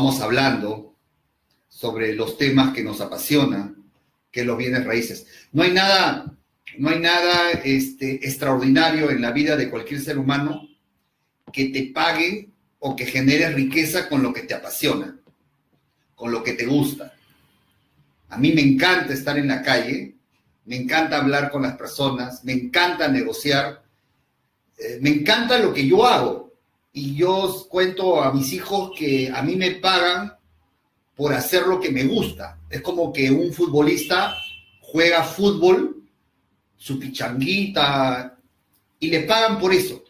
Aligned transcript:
vamos 0.00 0.22
hablando 0.22 0.96
sobre 1.68 2.14
los 2.14 2.38
temas 2.38 2.72
que 2.72 2.82
nos 2.82 3.02
apasionan, 3.02 3.84
que 4.32 4.46
los 4.46 4.56
bienes 4.56 4.82
raíces. 4.86 5.26
No 5.52 5.62
hay 5.62 5.72
nada, 5.72 6.34
no 6.78 6.88
hay 6.88 7.00
nada 7.00 7.50
este, 7.64 8.14
extraordinario 8.26 9.10
en 9.10 9.20
la 9.20 9.30
vida 9.30 9.56
de 9.56 9.68
cualquier 9.68 10.00
ser 10.00 10.16
humano 10.16 10.66
que 11.52 11.66
te 11.66 11.90
pague 11.94 12.48
o 12.78 12.96
que 12.96 13.04
genere 13.04 13.50
riqueza 13.50 14.08
con 14.08 14.22
lo 14.22 14.32
que 14.32 14.44
te 14.44 14.54
apasiona, 14.54 15.20
con 16.14 16.32
lo 16.32 16.42
que 16.42 16.54
te 16.54 16.64
gusta. 16.64 17.12
A 18.30 18.38
mí 18.38 18.52
me 18.52 18.62
encanta 18.62 19.12
estar 19.12 19.36
en 19.36 19.48
la 19.48 19.60
calle, 19.60 20.14
me 20.64 20.76
encanta 20.76 21.18
hablar 21.18 21.50
con 21.50 21.60
las 21.60 21.76
personas, 21.76 22.42
me 22.42 22.52
encanta 22.52 23.06
negociar, 23.06 23.82
eh, 24.78 24.98
me 25.02 25.10
encanta 25.10 25.58
lo 25.58 25.74
que 25.74 25.86
yo 25.86 26.06
hago. 26.06 26.49
Y 26.92 27.14
yo 27.14 27.66
cuento 27.68 28.22
a 28.22 28.32
mis 28.32 28.52
hijos 28.52 28.92
que 28.98 29.30
a 29.32 29.42
mí 29.42 29.56
me 29.56 29.72
pagan 29.72 30.36
por 31.14 31.32
hacer 31.34 31.66
lo 31.66 31.78
que 31.78 31.90
me 31.90 32.04
gusta. 32.04 32.58
Es 32.68 32.80
como 32.80 33.12
que 33.12 33.30
un 33.30 33.52
futbolista 33.52 34.34
juega 34.80 35.22
fútbol, 35.22 36.02
su 36.76 36.98
pichanguita, 36.98 38.38
y 38.98 39.08
le 39.08 39.20
pagan 39.20 39.58
por 39.58 39.72
eso. 39.72 40.02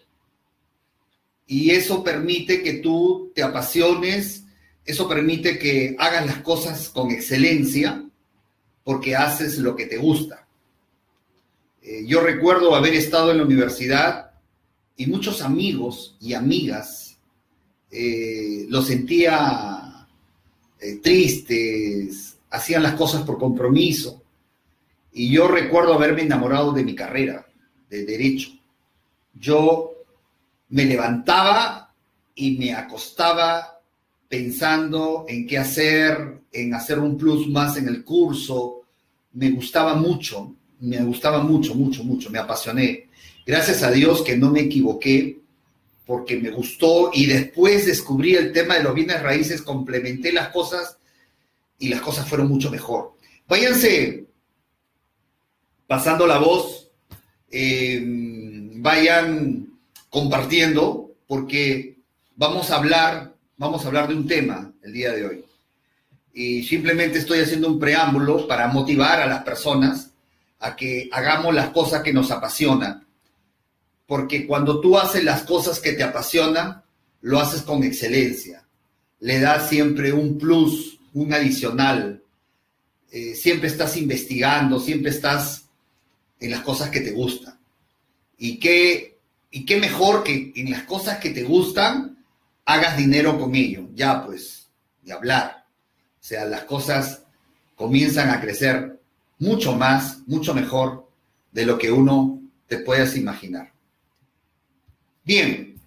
Y 1.47 1.71
eso 1.71 2.03
permite 2.03 2.63
que 2.63 2.75
tú 2.75 3.33
te 3.35 3.43
apasiones, 3.43 4.45
eso 4.85 5.09
permite 5.09 5.59
que 5.59 5.97
hagas 5.99 6.25
las 6.25 6.39
cosas 6.43 6.89
con 6.89 7.11
excelencia, 7.11 8.05
porque 8.85 9.17
haces 9.17 9.59
lo 9.59 9.77
que 9.77 9.87
te 9.87 9.97
gusta. 9.97 10.47
Eh, 11.83 12.05
yo 12.07 12.21
recuerdo 12.21 12.75
haber 12.75 12.95
estado 12.95 13.31
en 13.31 13.39
la 13.39 13.45
universidad 13.45 14.30
y 15.01 15.07
muchos 15.07 15.41
amigos 15.41 16.15
y 16.21 16.35
amigas 16.35 17.17
eh, 17.91 18.67
lo 18.69 18.83
sentía 18.83 20.07
eh, 20.79 20.97
tristes, 20.97 22.37
hacían 22.51 22.83
las 22.83 22.97
cosas 22.97 23.23
por 23.23 23.39
compromiso. 23.39 24.23
Y 25.15 25.33
yo 25.33 25.49
recuerdo 25.49 25.95
haberme 25.95 26.21
enamorado 26.21 26.73
de 26.73 26.85
mi 26.85 26.95
carrera 26.95 27.47
de 27.89 28.05
derecho. 28.05 28.51
Yo 29.33 29.93
me 30.69 30.85
levantaba 30.85 31.95
y 32.35 32.59
me 32.59 32.75
acostaba 32.75 33.81
pensando 34.29 35.25
en 35.27 35.47
qué 35.47 35.57
hacer, 35.57 36.43
en 36.53 36.75
hacer 36.75 36.99
un 36.99 37.17
plus 37.17 37.49
más 37.49 37.79
en 37.79 37.89
el 37.89 38.05
curso. 38.05 38.83
Me 39.33 39.51
gustaba 39.51 39.95
mucho, 39.95 40.57
me 40.81 41.03
gustaba 41.05 41.43
mucho, 41.43 41.75
mucho, 41.75 42.05
mucho, 42.05 42.29
me 42.29 42.39
apasioné. 42.39 43.09
Gracias 43.47 43.83
a 43.83 43.91
Dios 43.91 44.23
que 44.23 44.37
no 44.37 44.51
me 44.51 44.61
equivoqué 44.61 45.41
porque 46.07 46.37
me 46.37 46.51
gustó 46.51 47.11
y 47.13 47.27
después 47.27 47.87
descubrí 47.87 48.35
el 48.35 48.53
tema 48.53 48.75
de 48.75 48.83
los 48.83 48.95
bienes 48.95 49.23
raíces, 49.23 49.63
complementé 49.63 50.33
las 50.33 50.49
cosas 50.49 50.99
y 51.79 51.89
las 51.89 52.01
cosas 52.01 52.29
fueron 52.29 52.49
mucho 52.49 52.71
mejor. 52.71 53.15
Váyanse 53.49 54.27
pasando 55.87 56.27
la 56.27 56.39
voz, 56.39 56.91
eh, 57.51 58.01
vayan 58.77 59.69
compartiendo 60.09 61.13
porque 61.27 61.97
vamos 62.37 62.71
a 62.71 62.77
hablar, 62.77 63.35
vamos 63.57 63.85
a 63.85 63.89
hablar 63.89 64.09
de 64.09 64.15
un 64.15 64.27
tema 64.27 64.73
el 64.83 64.93
día 64.93 65.13
de 65.13 65.27
hoy. 65.27 65.45
Y 66.33 66.63
simplemente 66.63 67.19
estoy 67.19 67.41
haciendo 67.41 67.69
un 67.69 67.79
preámbulo 67.79 68.47
para 68.47 68.69
motivar 68.69 69.21
a 69.21 69.27
las 69.27 69.43
personas 69.43 70.11
a 70.61 70.77
que 70.77 71.09
hagamos 71.13 71.55
las 71.55 71.71
cosas 71.71 72.03
que 72.03 72.13
nos 72.13 72.31
apasionan. 72.31 73.07
Porque 74.11 74.45
cuando 74.45 74.81
tú 74.81 74.99
haces 74.99 75.23
las 75.23 75.43
cosas 75.43 75.79
que 75.79 75.93
te 75.93 76.03
apasionan, 76.03 76.83
lo 77.21 77.39
haces 77.39 77.63
con 77.63 77.85
excelencia. 77.85 78.67
Le 79.21 79.39
das 79.39 79.69
siempre 79.69 80.13
un 80.13 80.37
plus, 80.37 80.99
un 81.15 81.33
adicional. 81.33 82.21
Eh, 83.13 83.37
siempre 83.37 83.69
estás 83.69 83.97
investigando, 83.97 84.81
siempre 84.81 85.13
estás 85.13 85.67
en 86.41 86.51
las 86.51 86.63
cosas 86.63 86.91
que 86.91 87.03
te 87.03 87.13
gustan. 87.13 87.57
Y 88.37 88.59
qué 88.59 89.21
y 89.53 89.65
qué 89.65 89.79
mejor 89.79 90.25
que 90.25 90.55
en 90.57 90.73
las 90.73 90.83
cosas 90.83 91.19
que 91.19 91.31
te 91.31 91.45
gustan 91.45 92.19
hagas 92.65 92.97
dinero 92.97 93.39
con 93.39 93.55
ello. 93.55 93.91
Ya, 93.95 94.27
pues, 94.27 94.67
de 95.03 95.13
hablar. 95.13 95.67
O 96.21 96.25
sea, 96.25 96.47
las 96.47 96.65
cosas 96.65 97.23
comienzan 97.77 98.31
a 98.31 98.41
crecer 98.41 98.99
mucho 99.39 99.77
más, 99.77 100.19
mucho 100.27 100.53
mejor 100.53 101.09
de 101.53 101.65
lo 101.65 101.79
que 101.79 101.93
uno 101.93 102.41
te 102.67 102.79
puedas 102.79 103.17
imaginar. 103.17 103.71
Bien, 105.31 105.81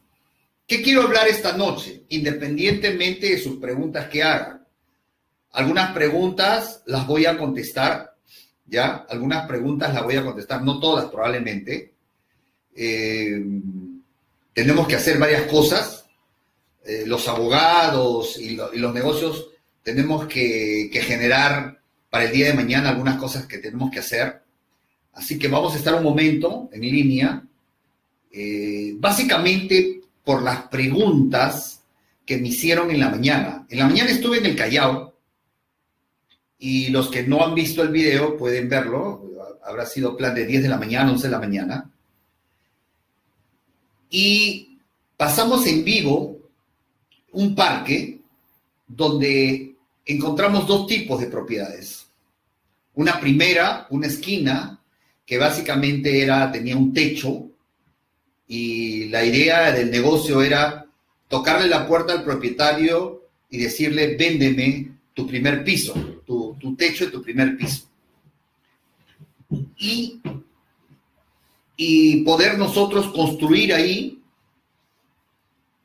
¿qué 0.66 0.82
quiero 0.82 1.02
hablar 1.02 1.28
esta 1.28 1.58
noche? 1.58 2.06
Independientemente 2.08 3.28
de 3.28 3.38
sus 3.38 3.58
preguntas 3.58 4.08
que 4.08 4.24
hagan. 4.24 4.66
Algunas 5.52 5.92
preguntas 5.92 6.82
las 6.86 7.06
voy 7.06 7.26
a 7.26 7.38
contestar, 7.38 8.16
¿ya? 8.66 9.06
Algunas 9.10 9.46
preguntas 9.46 9.94
las 9.94 10.02
voy 10.02 10.16
a 10.16 10.24
contestar, 10.24 10.64
no 10.64 10.80
todas 10.80 11.12
probablemente 11.12 11.94
eh, 12.74 13.38
tenemos 14.54 14.88
que 14.88 14.96
hacer 14.96 15.20
varias 15.20 15.42
cosas. 15.48 16.06
Eh, 16.86 17.04
los 17.06 17.28
abogados 17.28 18.40
y, 18.40 18.56
los 18.56 18.94
negocios 18.94 19.50
tenemos 19.84 20.26
que, 20.28 20.90
generar 21.06 21.82
para 22.10 22.24
el 22.24 22.32
día 22.32 22.48
de 22.48 22.54
mañana 22.54 22.92
algunas 22.92 23.18
cosas 23.18 23.46
que 23.46 23.58
tenemos 23.58 23.92
que 23.92 24.00
hacer. 24.00 24.42
Así 25.12 25.38
que 25.38 25.50
vamos 25.50 25.74
a 25.74 25.80
estar 25.80 25.96
un 25.96 26.04
momento 26.04 26.70
en 26.72 26.80
línea, 26.80 27.44
eh, 28.34 28.96
básicamente 28.98 30.02
por 30.24 30.42
las 30.42 30.64
preguntas 30.64 31.82
que 32.26 32.38
me 32.38 32.50
hicieron 32.50 32.92
en 32.92 33.00
la 33.00 33.10
mañana. 33.10 33.66
En 33.70 33.80
la 33.80 33.88
mañana 33.88 34.12
estuve 34.12 34.40
en 34.40 34.48
el 34.48 34.56
Callao 34.56 35.14
y 36.58 36.90
los 36.90 37.10
que 37.10 37.24
no 37.24 37.46
han 37.46 37.56
visto 37.56 37.82
el 37.82 37.90
video 37.90 38.36
pueden 38.38 38.68
verlo. 38.68 39.30
Habrá 39.64 39.86
sido 39.86 40.18
plan 40.18 40.36
de 40.36 40.46
10 40.46 40.64
de 40.64 40.70
la 40.70 40.78
mañana, 40.78 41.12
11 41.12 41.28
de 41.28 41.32
la 41.32 41.40
mañana 41.40 41.94
y 44.14 44.78
pasamos 45.18 45.66
en 45.66 45.84
vivo 45.84 46.38
un 47.32 47.56
parque 47.56 48.22
donde 48.88 49.76
encontramos 50.06 50.68
dos 50.68 50.86
tipos 50.86 51.20
de 51.20 51.26
propiedades. 51.26 52.06
Una 52.94 53.20
primera, 53.20 53.88
una 53.90 54.06
esquina, 54.06 54.80
que 55.26 55.40
básicamente 55.40 56.22
era, 56.22 56.52
tenía 56.52 56.78
un 56.78 56.94
techo 56.94 57.50
y 58.48 59.06
la 59.10 59.24
idea 59.26 59.72
del 59.72 59.90
negocio 59.90 60.42
era 60.42 60.86
tocarle 61.28 61.68
la 61.68 61.88
puerta 61.88 62.14
al 62.14 62.24
propietario 62.24 63.24
y 63.50 63.58
decirle, 63.58 64.16
véndeme 64.16 64.92
tu 65.14 65.28
primer 65.28 65.64
piso, 65.64 65.94
tu, 66.26 66.58
techo 66.78 67.06
y 67.06 67.12
tu 67.12 67.22
primer 67.22 67.58
piso. 67.58 67.88
Y 69.78 70.20
y 71.76 72.24
poder 72.24 72.58
nosotros 72.58 73.08
construir 73.08 73.74
ahí 73.74 74.20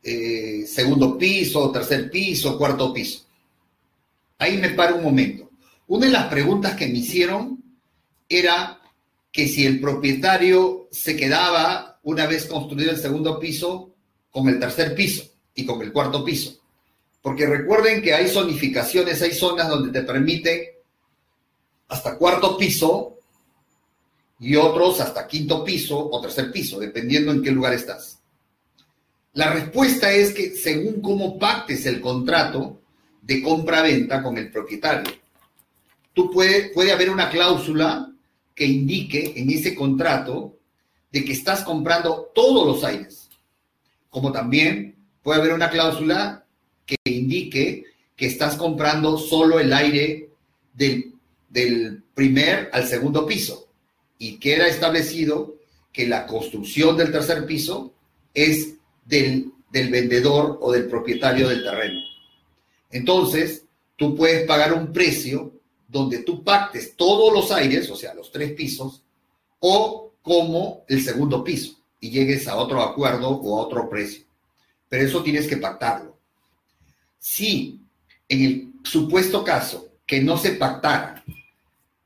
eh, 0.02 0.64
segundo 0.66 1.18
piso, 1.18 1.70
tercer 1.70 2.10
piso, 2.10 2.56
cuarto 2.56 2.92
piso. 2.92 3.24
Ahí 4.38 4.58
me 4.58 4.70
paro 4.70 4.96
un 4.96 5.02
momento. 5.02 5.50
Una 5.88 6.06
de 6.06 6.12
las 6.12 6.26
preguntas 6.26 6.76
que 6.76 6.86
me 6.86 6.98
hicieron 6.98 7.62
era 8.28 8.80
que 9.32 9.48
si 9.48 9.66
el 9.66 9.80
propietario 9.80 10.88
se 10.90 11.16
quedaba 11.16 11.87
una 12.08 12.26
vez 12.26 12.46
construido 12.46 12.90
el 12.90 12.96
segundo 12.96 13.38
piso 13.38 13.90
con 14.30 14.48
el 14.48 14.58
tercer 14.58 14.94
piso 14.94 15.24
y 15.54 15.66
con 15.66 15.82
el 15.82 15.92
cuarto 15.92 16.24
piso. 16.24 16.58
Porque 17.20 17.46
recuerden 17.46 18.00
que 18.00 18.14
hay 18.14 18.28
zonificaciones, 18.28 19.20
hay 19.20 19.34
zonas 19.34 19.68
donde 19.68 19.90
te 19.90 20.06
permite 20.06 20.78
hasta 21.86 22.16
cuarto 22.16 22.56
piso 22.56 23.18
y 24.40 24.56
otros 24.56 25.02
hasta 25.02 25.26
quinto 25.26 25.62
piso 25.62 25.98
o 25.98 26.18
tercer 26.22 26.50
piso, 26.50 26.80
dependiendo 26.80 27.30
en 27.30 27.42
qué 27.42 27.50
lugar 27.50 27.74
estás. 27.74 28.18
La 29.34 29.52
respuesta 29.52 30.10
es 30.10 30.32
que 30.32 30.56
según 30.56 31.02
cómo 31.02 31.38
pactes 31.38 31.84
el 31.84 32.00
contrato 32.00 32.80
de 33.20 33.42
compra-venta 33.42 34.22
con 34.22 34.38
el 34.38 34.50
propietario, 34.50 35.12
tú 36.14 36.30
puede, 36.30 36.70
puede 36.70 36.90
haber 36.90 37.10
una 37.10 37.28
cláusula 37.28 38.10
que 38.54 38.64
indique 38.64 39.34
en 39.36 39.50
ese 39.50 39.74
contrato 39.74 40.57
de 41.10 41.24
que 41.24 41.32
estás 41.32 41.62
comprando 41.62 42.30
todos 42.34 42.66
los 42.66 42.84
aires, 42.84 43.28
como 44.10 44.32
también 44.32 44.96
puede 45.22 45.40
haber 45.40 45.52
una 45.52 45.70
cláusula 45.70 46.44
que 46.84 46.96
indique 47.04 47.84
que 48.16 48.26
estás 48.26 48.56
comprando 48.56 49.16
solo 49.18 49.60
el 49.60 49.72
aire 49.72 50.30
del, 50.74 51.14
del 51.48 52.02
primer 52.14 52.70
al 52.72 52.86
segundo 52.86 53.26
piso 53.26 53.68
y 54.18 54.38
queda 54.38 54.66
establecido 54.66 55.54
que 55.92 56.06
la 56.06 56.26
construcción 56.26 56.96
del 56.96 57.12
tercer 57.12 57.46
piso 57.46 57.92
es 58.34 58.74
del, 59.04 59.52
vendedor 59.70 60.58
o 60.60 60.72
del 60.72 60.88
propietario 60.88 61.48
del 61.48 61.62
terreno. 61.62 62.00
Entonces, 62.90 63.64
tú 63.96 64.14
puedes 64.14 64.46
pagar 64.46 64.72
un 64.72 64.92
precio 64.92 65.52
donde 65.86 66.18
tú 66.18 66.44
pactes 66.44 66.94
todos 66.96 67.32
los 67.32 67.50
aires, 67.50 67.90
o 67.90 67.96
sea, 67.96 68.14
los 68.14 68.30
tres 68.30 68.52
pisos, 68.52 69.02
o 69.60 70.07
como 70.22 70.84
el 70.88 71.02
segundo 71.02 71.42
piso 71.42 71.76
y 72.00 72.10
llegues 72.10 72.46
a 72.48 72.56
otro 72.56 72.82
acuerdo 72.82 73.30
o 73.30 73.58
a 73.58 73.66
otro 73.66 73.88
precio. 73.88 74.24
Pero 74.88 75.04
eso 75.04 75.22
tienes 75.22 75.46
que 75.46 75.56
pactarlo. 75.56 76.18
Si 77.18 77.80
en 78.28 78.42
el 78.42 78.72
supuesto 78.84 79.44
caso 79.44 79.88
que 80.06 80.20
no 80.20 80.36
se 80.36 80.52
pactara, 80.52 81.24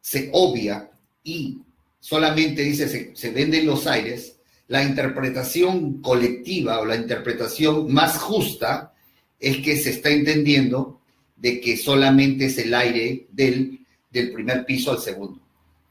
se 0.01 0.31
obvia 0.33 0.91
y 1.23 1.59
solamente 2.01 2.63
dice 2.63 2.89
se, 2.89 3.15
se 3.15 3.31
venden 3.31 3.67
los 3.67 3.87
aires, 3.87 4.37
la 4.69 4.83
interpretación 4.83 6.01
colectiva 6.01 6.81
o 6.81 6.85
la 6.85 6.97
interpretación 6.97 7.93
más 7.93 8.19
justa 8.19 8.95
es 9.39 9.59
que 9.59 9.77
se 9.77 9.91
está 9.91 10.11
entendiendo 10.11 11.01
de 11.37 11.61
que 11.61 11.77
solamente 11.77 12.47
es 12.47 12.59
el 12.59 12.73
aire 12.73 13.27
del, 13.33 13.81
del 14.11 14.33
primer 14.33 14.65
piso 14.65 14.93
al 14.93 15.01
segundo. 15.01 15.41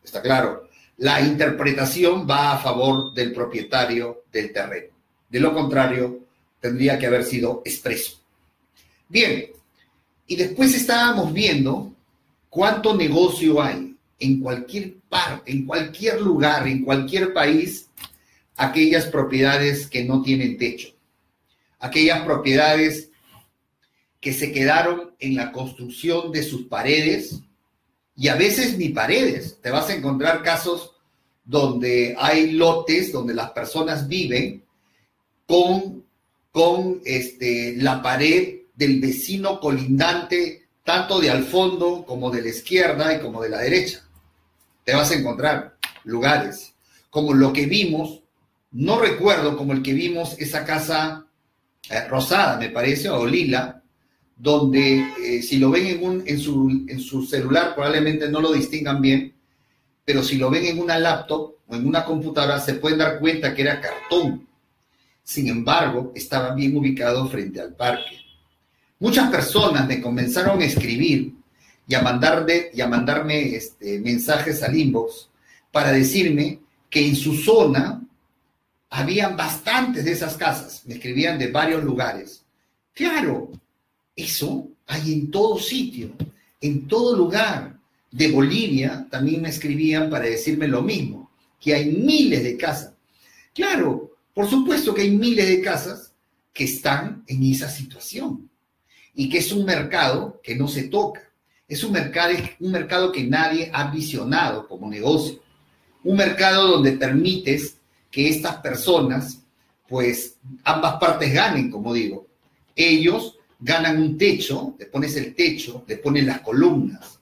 ¿Está 0.04 0.22
claro? 0.22 0.70
La 1.02 1.20
interpretación 1.20 2.28
va 2.30 2.54
a 2.54 2.60
favor 2.60 3.12
del 3.12 3.34
propietario 3.34 4.26
del 4.32 4.54
terreno. 4.54 4.94
De 5.28 5.40
lo 5.40 5.52
contrario, 5.52 6.28
tendría 6.60 7.00
que 7.00 7.08
haber 7.08 7.24
sido 7.24 7.64
expreso. 7.66 8.22
Bien, 9.10 9.48
y 10.28 10.36
después 10.36 10.76
estábamos 10.76 11.34
viendo 11.34 11.92
cuánto 12.50 12.96
negocio 12.96 13.60
hay 13.64 13.98
en 14.20 14.40
cualquier 14.42 14.94
parte, 15.10 15.52
en 15.52 15.66
cualquier 15.66 16.22
lugar, 16.22 16.68
en 16.68 16.86
cualquier 16.86 17.34
país, 17.34 17.90
aquellas 18.56 19.06
propiedades 19.08 19.88
que 19.88 20.04
no 20.04 20.22
tienen 20.22 20.56
techo, 20.56 20.90
aquellas 21.80 22.24
propiedades 22.24 23.10
que 24.20 24.34
se 24.34 24.52
quedaron 24.52 25.16
en 25.18 25.36
la 25.36 25.52
construcción 25.52 26.32
de 26.32 26.44
sus 26.44 26.68
paredes 26.68 27.42
y 28.16 28.28
a 28.28 28.36
veces 28.36 28.78
ni 28.78 28.90
paredes. 28.90 29.60
Te 29.64 29.72
vas 29.72 29.90
a 29.90 29.96
encontrar 29.96 30.44
casos 30.44 30.91
donde 31.44 32.16
hay 32.18 32.52
lotes 32.52 33.12
donde 33.12 33.34
las 33.34 33.52
personas 33.52 34.08
viven 34.08 34.64
con, 35.46 36.06
con 36.52 37.02
este, 37.04 37.76
la 37.78 38.02
pared 38.02 38.62
del 38.74 39.00
vecino 39.00 39.60
colindante, 39.60 40.68
tanto 40.84 41.20
de 41.20 41.30
al 41.30 41.44
fondo 41.44 42.06
como 42.06 42.32
de 42.32 42.42
la 42.42 42.50
izquierda 42.50 43.14
y 43.14 43.20
como 43.20 43.42
de 43.42 43.50
la 43.50 43.60
derecha. 43.60 44.04
Te 44.84 44.94
vas 44.94 45.12
a 45.12 45.16
encontrar 45.16 45.78
lugares 46.04 46.74
como 47.10 47.34
lo 47.34 47.52
que 47.52 47.66
vimos, 47.66 48.22
no 48.72 49.00
recuerdo 49.00 49.58
como 49.58 49.74
el 49.74 49.84
que 49.84 49.94
vimos 49.94 50.36
esa 50.40 50.66
casa 50.66 51.28
eh, 51.90 52.08
rosada, 52.08 52.58
me 52.58 52.70
parece, 52.70 53.10
o 53.10 53.26
lila, 53.26 53.84
donde 54.38 55.06
eh, 55.22 55.44
si 55.44 55.58
lo 55.58 55.70
ven 55.70 55.88
en, 55.88 56.04
un, 56.04 56.24
en, 56.26 56.40
su, 56.40 56.86
en 56.88 57.00
su 57.00 57.24
celular 57.24 57.76
probablemente 57.76 58.30
no 58.30 58.40
lo 58.40 58.54
distingan 58.54 59.02
bien, 59.02 59.36
pero 60.12 60.24
si 60.26 60.36
lo 60.36 60.50
ven 60.50 60.66
en 60.66 60.78
una 60.78 61.00
laptop 61.00 61.54
o 61.68 61.74
en 61.74 61.88
una 61.88 62.04
computadora 62.04 62.60
se 62.60 62.74
pueden 62.74 62.98
dar 62.98 63.18
cuenta 63.18 63.56
que 63.56 63.62
era 63.62 63.80
cartón. 63.80 64.46
Sin 65.24 65.48
embargo, 65.48 66.12
estaba 66.14 66.54
bien 66.54 66.76
ubicado 66.76 67.30
frente 67.30 67.62
al 67.62 67.74
parque. 67.74 68.20
Muchas 69.00 69.32
personas 69.32 69.88
me 69.88 70.02
comenzaron 70.02 70.62
a 70.62 70.66
escribir 70.66 71.34
y 71.88 71.96
a, 71.96 72.02
mandarme, 72.02 72.72
y 72.74 72.82
a 72.82 72.88
mandarme 72.90 73.56
este, 73.56 74.02
mensajes 74.02 74.62
al 74.64 74.76
inbox 74.76 75.30
para 75.72 75.94
decirme 75.94 76.60
que 76.90 77.08
en 77.08 77.16
su 77.16 77.34
zona 77.38 78.02
habían 78.90 79.38
bastantes 79.38 80.04
de 80.04 80.12
esas 80.12 80.36
casas. 80.36 80.82
Me 80.88 80.96
escribían 80.96 81.40
de 81.40 81.52
varios 81.52 81.86
lugares. 81.86 82.44
Claro, 82.94 83.50
eso 84.14 84.68
hay 84.88 85.14
en 85.14 85.32
todo 85.32 85.58
sitio, 85.58 86.12
en 86.60 86.86
todo 86.86 87.16
lugar. 87.16 87.78
De 88.12 88.30
Bolivia 88.30 89.08
también 89.10 89.42
me 89.42 89.50
escribían 89.50 90.10
para 90.10 90.26
decirme 90.26 90.68
lo 90.68 90.82
mismo, 90.82 91.32
que 91.60 91.74
hay 91.74 91.86
miles 91.86 92.44
de 92.44 92.58
casas. 92.58 92.94
Claro, 93.54 94.12
por 94.34 94.50
supuesto 94.50 94.94
que 94.94 95.02
hay 95.02 95.12
miles 95.12 95.48
de 95.48 95.62
casas 95.62 96.14
que 96.54 96.66
están 96.66 97.24
en 97.28 97.44
esa 97.44 97.70
situación 97.70 98.50
y 99.16 99.30
que 99.30 99.40
es 99.40 99.52
un 99.52 99.66
mercado 99.66 100.40
que 100.44 100.56
no 100.56 100.68
se 100.68 100.84
toca. 100.84 101.22
Es 101.68 101.84
un 101.84 101.94
mercado, 101.94 102.34
un 102.60 102.72
mercado 102.72 103.12
que 103.12 103.24
nadie 103.24 103.70
ha 103.74 103.90
visionado 103.90 104.68
como 104.68 104.90
negocio. 104.90 105.40
Un 106.04 106.18
mercado 106.18 106.68
donde 106.68 106.94
permites 106.94 107.78
que 108.10 108.28
estas 108.28 108.58
personas, 108.58 109.40
pues 109.88 110.36
ambas 110.64 110.96
partes 111.00 111.34
ganen, 111.34 111.72
como 111.72 111.94
digo. 111.94 112.28
Ellos 112.76 113.38
ganan 113.60 114.02
un 114.02 114.18
techo, 114.18 114.76
le 114.78 114.88
pones 114.88 115.16
el 115.16 115.34
techo, 115.34 115.86
le 115.88 115.98
pones 115.98 116.26
las 116.26 116.42
columnas. 116.42 117.21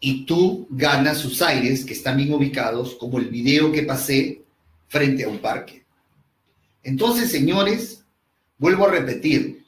Y 0.00 0.24
tú 0.24 0.66
ganas 0.70 1.18
sus 1.18 1.42
aires 1.42 1.84
que 1.84 1.92
están 1.92 2.16
bien 2.16 2.32
ubicados, 2.32 2.94
como 2.94 3.18
el 3.18 3.28
video 3.28 3.70
que 3.70 3.82
pasé 3.82 4.42
frente 4.88 5.24
a 5.24 5.28
un 5.28 5.38
parque. 5.38 5.84
Entonces, 6.82 7.30
señores, 7.30 8.02
vuelvo 8.58 8.86
a 8.86 8.90
repetir, 8.90 9.64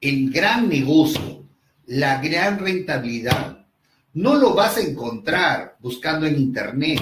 el 0.00 0.30
gran 0.30 0.68
negocio, 0.68 1.44
la 1.86 2.20
gran 2.20 2.58
rentabilidad, 2.58 3.66
no 4.14 4.34
lo 4.34 4.54
vas 4.54 4.76
a 4.76 4.82
encontrar 4.82 5.76
buscando 5.80 6.26
en 6.26 6.36
Internet. 6.36 7.00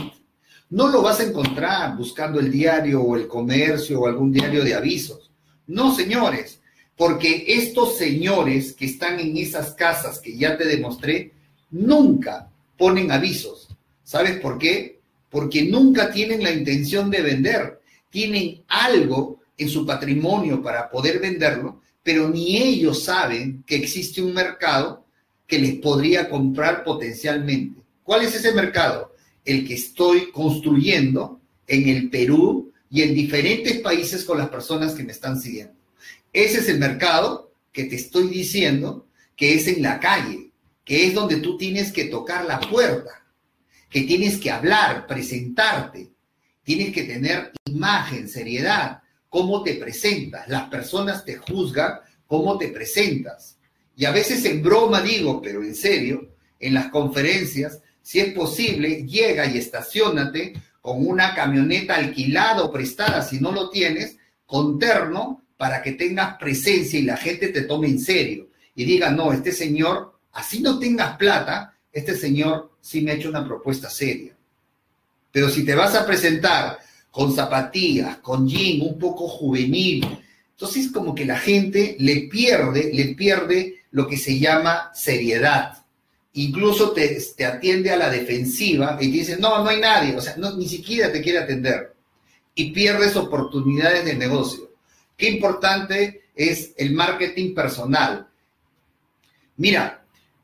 No 0.71 0.87
lo 0.87 1.03
vas 1.03 1.19
a 1.19 1.25
encontrar 1.25 1.97
buscando 1.97 2.39
el 2.39 2.53
diario 2.53 3.03
o 3.03 3.17
el 3.17 3.27
comercio 3.27 4.01
o 4.01 4.07
algún 4.07 4.33
diario 4.33 4.63
de 4.63 4.75
avisos 4.75 5.31
no, 5.71 5.95
señores, 5.95 6.61
porque 6.97 7.45
estos 7.47 7.97
señores 7.97 8.73
que 8.73 8.87
están 8.87 9.21
en 9.21 9.37
esas 9.37 9.73
casas 9.75 10.19
que 10.19 10.37
ya 10.37 10.59
te 10.59 10.67
demostré, 10.67 11.33
nunca 11.71 12.51
ponen 12.81 13.13
avisos. 13.13 13.69
¿Sabes 14.03 14.41
por 14.41 14.59
qué? 14.59 14.99
Porque 15.29 15.65
nunca 15.65 16.11
tienen 16.11 16.43
la 16.43 16.51
intención 16.51 17.11
de 17.11 17.21
vender. 17.21 17.81
Tienen 18.09 18.63
algo 18.69 19.41
en 19.59 19.69
su 19.69 19.85
patrimonio 19.85 20.63
para 20.63 20.91
poder 20.91 21.21
venderlo, 21.21 21.83
pero 22.03 22.29
ni 22.31 22.57
ellos 22.57 23.05
saben 23.05 23.63
que 23.67 23.77
existe 23.77 24.23
un 24.23 24.33
mercado 24.33 25.05
que 25.47 25.59
les 25.59 25.75
podría 25.75 26.31
comprar 26.31 26.83
potencialmente. 26.83 27.83
¿Cuál 28.03 28.23
es 28.23 28.35
ese 28.35 28.55
mercado? 28.55 29.15
El 29.45 29.69
que 29.69 29.75
estoy 29.75 30.33
construyendo 30.33 31.39
en 31.67 31.89
el 31.89 32.09
Perú, 32.09 32.71
y 32.91 33.03
en 33.03 33.15
diferentes 33.15 33.79
países 33.79 34.25
con 34.25 34.39
las 34.39 34.49
personas 34.49 34.95
que 34.95 35.05
me 35.05 35.13
están 35.13 35.41
siguiendo. 35.41 35.73
Ese 36.33 36.59
es 36.59 36.69
el 36.69 36.79
mercado 36.79 37.53
que 37.73 37.85
te 37.85 37.95
estoy 37.95 38.29
diciendo 38.29 39.07
que 39.37 39.55
es 39.55 39.69
en 39.69 39.81
la 39.81 40.01
calle, 40.01 40.50
que 40.85 41.07
es 41.07 41.15
donde 41.15 41.37
tú 41.37 41.57
tienes 41.57 41.93
que 41.93 42.05
tocar 42.05 42.45
la 42.45 42.61
puerta, 42.61 43.25
que 43.89 44.03
tienes 44.03 44.39
que 44.39 44.51
hablar, 44.51 45.07
presentarte, 45.07 46.11
tienes 46.63 46.93
que 46.93 47.05
tener 47.05 47.53
imagen, 47.65 48.29
seriedad, 48.29 49.03
cómo 49.29 49.63
te 49.63 49.75
presentas. 49.75 50.49
Las 50.49 50.69
personas 50.69 51.25
te 51.25 51.37
juzgan 51.37 52.01
cómo 52.27 52.59
te 52.59 52.69
presentas. 52.69 53.59
Y 53.97 54.05
a 54.05 54.13
veces 54.13 54.45
en 54.45 54.63
broma 54.63 55.03
digo, 55.03 55.43
pero 55.43 55.63
en 55.63 55.75
serio, 55.75 56.35
en 56.59 56.75
las 56.75 56.87
conferencias, 56.91 57.81
si 58.03 58.21
es 58.21 58.33
posible, 58.33 59.05
llega 59.07 59.47
y 59.47 59.59
estacionate 59.59 60.55
con 60.81 61.07
una 61.07 61.35
camioneta 61.35 61.97
alquilada 61.97 62.63
o 62.65 62.73
prestada, 62.73 63.23
si 63.23 63.41
no 63.41 63.53
lo 63.53 63.71
tienes, 63.71 64.17
con 64.47 64.79
terno, 64.79 65.45
para 65.57 65.83
que 65.83 65.93
tengas 65.93 66.39
presencia 66.39 66.99
y 66.99 67.03
la 67.03 67.19
gente 67.19 67.49
te 67.49 67.63
tome 67.63 67.89
en 67.89 68.01
serio 68.01 68.49
y 68.75 68.85
diga, 68.85 69.11
no, 69.11 69.33
este 69.33 69.53
señor, 69.53 70.19
así 70.33 70.61
no 70.61 70.79
tengas 70.79 71.17
plata, 71.17 71.77
este 71.93 72.17
señor 72.17 72.73
sí 72.81 73.01
me 73.01 73.13
ha 73.13 73.15
hecho 73.15 73.29
una 73.29 73.45
propuesta 73.45 73.91
seria. 73.91 74.37
Pero 75.33 75.49
si 75.49 75.65
te 75.65 75.75
vas 75.75 75.95
a 75.95 76.07
presentar 76.07 76.79
con 77.11 77.35
zapatillas, 77.35 78.19
con 78.19 78.49
jean, 78.49 78.81
un 78.83 78.99
poco 78.99 79.29
juvenil, 79.29 80.07
entonces 80.51 80.91
como 80.93 81.15
que 81.15 81.25
la 81.25 81.39
gente 81.39 81.97
le 81.99 82.29
pierde, 82.29 82.91
le 82.93 83.15
pierde 83.15 83.83
lo 83.93 84.07
que 84.07 84.17
se 84.17 84.39
llama 84.39 84.91
seriedad 84.95 85.81
incluso 86.35 86.93
te, 86.93 87.19
atiende 87.45 87.91
a 87.91 87.97
la 87.97 88.11
defensiva 88.11 88.97
y 89.01 89.11
te 89.11 89.17
dice, 89.17 89.37
no, 89.39 89.63
no 89.63 89.71
hay 89.71 89.81
nadie, 89.81 90.15
o 90.17 90.21
sea, 90.21 90.37
ni 90.37 90.69
siquiera 90.69 91.11
te 91.11 91.21
quiere 91.21 91.39
atender 91.39 91.95
y 92.55 92.71
pierdes 92.73 93.17
oportunidades 93.17 94.05
de 94.05 94.15
negocio. 94.15 94.71
Qué 95.17 95.29
importante 95.29 96.23
es 96.35 96.73
el 96.77 96.93
marketing 96.93 97.55
personal. 97.55 98.29
Mira, 99.57 100.00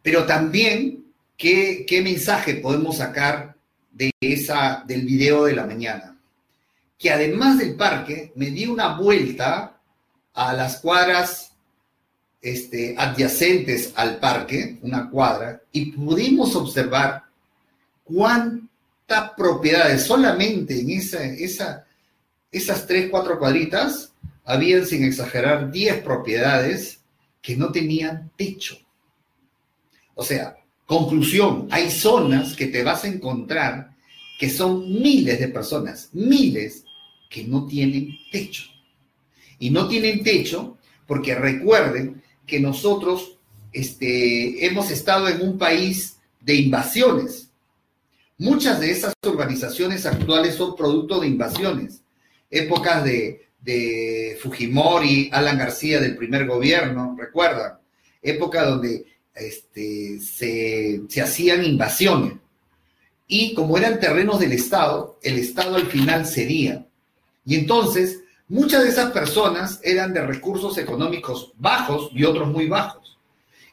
pero 0.07 0.25
también, 0.25 1.05
¿qué, 1.37 2.01
mensaje 2.01 2.55
podemos 2.55 2.99
sacar 2.99 3.57
de 3.91 4.13
esa, 4.21 4.85
del 4.87 5.05
video 5.05 5.47
de 5.47 5.57
la 5.57 5.67
mañana? 5.67 6.17
Que 6.97 7.11
además 7.11 7.59
del 7.59 7.75
parque, 7.75 8.31
me 8.37 8.53
di 8.53 8.67
una 8.67 8.97
vuelta 8.97 9.81
a 10.33 10.53
las 10.53 10.79
cuadras 10.79 11.51
este, 12.41 12.95
adyacentes 12.97 13.95
al 13.97 14.21
parque, 14.21 14.79
una 14.83 15.11
cuadra, 15.11 15.61
y 15.73 15.87
pudimos 15.91 16.55
observar 16.55 17.25
cuántas 18.05 19.33
propiedades, 19.37 20.05
solamente 20.05 20.79
en 20.79 20.91
esa, 20.91 21.25
esa, 21.25 21.85
esas 22.53 22.87
tres, 22.87 23.11
cuatro 23.11 23.41
cuadritas, 23.41 24.13
habían, 24.45 24.87
sin 24.87 25.03
exagerar, 25.03 25.73
diez 25.73 26.01
propiedades 26.01 27.01
que 27.43 27.57
no 27.57 27.73
tenían 27.73 28.31
techo. 28.37 28.86
O 30.17 30.25
sea, 30.25 30.57
conclusión, 30.87 31.69
hay 31.71 31.91
zonas 31.91 32.57
que 32.57 32.67
te 32.67 32.83
vas 32.83 33.05
a 33.05 33.09
encontrar 33.09 33.91
que 34.39 34.51
son 34.51 35.01
miles 35.01 35.39
de 35.39 35.49
personas, 35.49 36.09
miles 36.13 36.85
que 37.31 37.45
no 37.45 37.67
tienen 37.67 38.17
techo. 38.33 38.65
Y 39.59 39.71
no 39.71 39.87
tienen 39.89 40.23
techo 40.23 40.79
porque 41.07 41.35
recuerden 41.35 42.23
que 42.47 42.61
nosotros 42.61 43.39
este, 43.73 44.65
hemos 44.65 44.91
estado 44.91 45.29
en 45.29 45.43
un 45.43 45.59
país 45.59 46.17
de 46.41 46.55
invasiones. 46.55 47.51
Muchas 48.39 48.81
de 48.81 48.91
esas 48.91 49.13
urbanizaciones 49.23 50.07
actuales 50.07 50.55
son 50.55 50.77
producto 50.77 51.21
de 51.21 51.27
invasiones. 51.27 52.01
Épocas 52.51 53.05
de, 53.05 53.43
Fujimori, 54.41 55.29
Alan 55.33 55.59
García 55.59 56.01
del 56.01 56.17
primer 56.17 56.47
gobierno, 56.47 57.17
recuerdan. 57.19 57.79
Época 58.23 58.65
donde 58.65 59.05
este, 59.37 60.19
se, 60.21 61.03
hacían 61.23 61.65
invasiones. 61.65 62.35
Y 63.29 63.55
como 63.55 63.77
eran 63.77 64.01
terrenos 64.01 64.41
del 64.41 64.53
Estado, 64.53 65.19
el 65.23 65.39
Estado 65.39 65.77
al 65.77 65.87
final 65.87 66.27
cedía. 66.27 66.87
Y 67.45 67.57
entonces 67.57 68.21
Muchas 68.49 68.85
de 68.85 68.91
esas 68.91 69.11
personas 69.11 69.81
eran 69.83 70.13
de 70.13 70.25
recursos 70.25 70.79
económicos 70.79 71.53
bajos 71.59 72.11
y 72.15 72.23
otros 72.23 72.49
muy 72.49 72.69
bajos. 72.69 73.19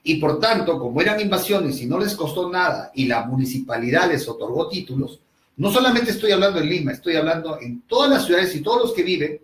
Y 0.03 0.15
por 0.15 0.39
tanto, 0.39 0.79
como 0.79 0.99
eran 0.99 1.19
invasiones 1.19 1.79
y 1.79 1.85
no 1.85 1.99
les 1.99 2.15
costó 2.15 2.49
nada 2.49 2.91
y 2.95 3.05
la 3.05 3.23
municipalidad 3.25 4.09
les 4.09 4.27
otorgó 4.27 4.67
títulos, 4.67 5.19
no 5.57 5.71
solamente 5.71 6.09
estoy 6.09 6.31
hablando 6.31 6.59
en 6.59 6.69
Lima, 6.69 6.91
estoy 6.91 7.15
hablando 7.15 7.59
en 7.61 7.81
todas 7.81 8.09
las 8.09 8.25
ciudades 8.25 8.55
y 8.55 8.61
todos 8.61 8.81
los 8.81 8.93
que 8.93 9.03
viven 9.03 9.39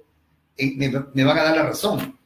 eh, 0.58 0.74
me, 1.14 1.24
van 1.24 1.38
a 1.38 1.44
dar 1.44 1.58
la 1.58 1.64
razón. 1.64 2.18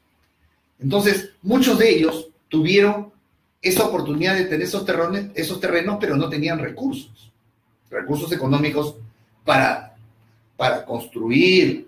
Entonces, 0.79 1.31
muchos 1.41 1.77
de 1.77 1.89
ellos 1.89 2.29
tuvieron 2.47 3.11
esa 3.63 3.85
oportunidad 3.85 4.35
de 4.35 4.43
tener 4.43 4.63
esos 4.63 4.85
terrenos, 4.85 5.31
esos 5.33 5.59
terrenos 5.59 5.97
pero 5.99 6.17
no 6.17 6.29
tenían 6.29 6.59
recursos, 6.59 7.31
recursos 7.89 8.31
económicos 8.33 8.95
para, 9.45 9.95
para 10.57 10.85
construir, 10.85 11.87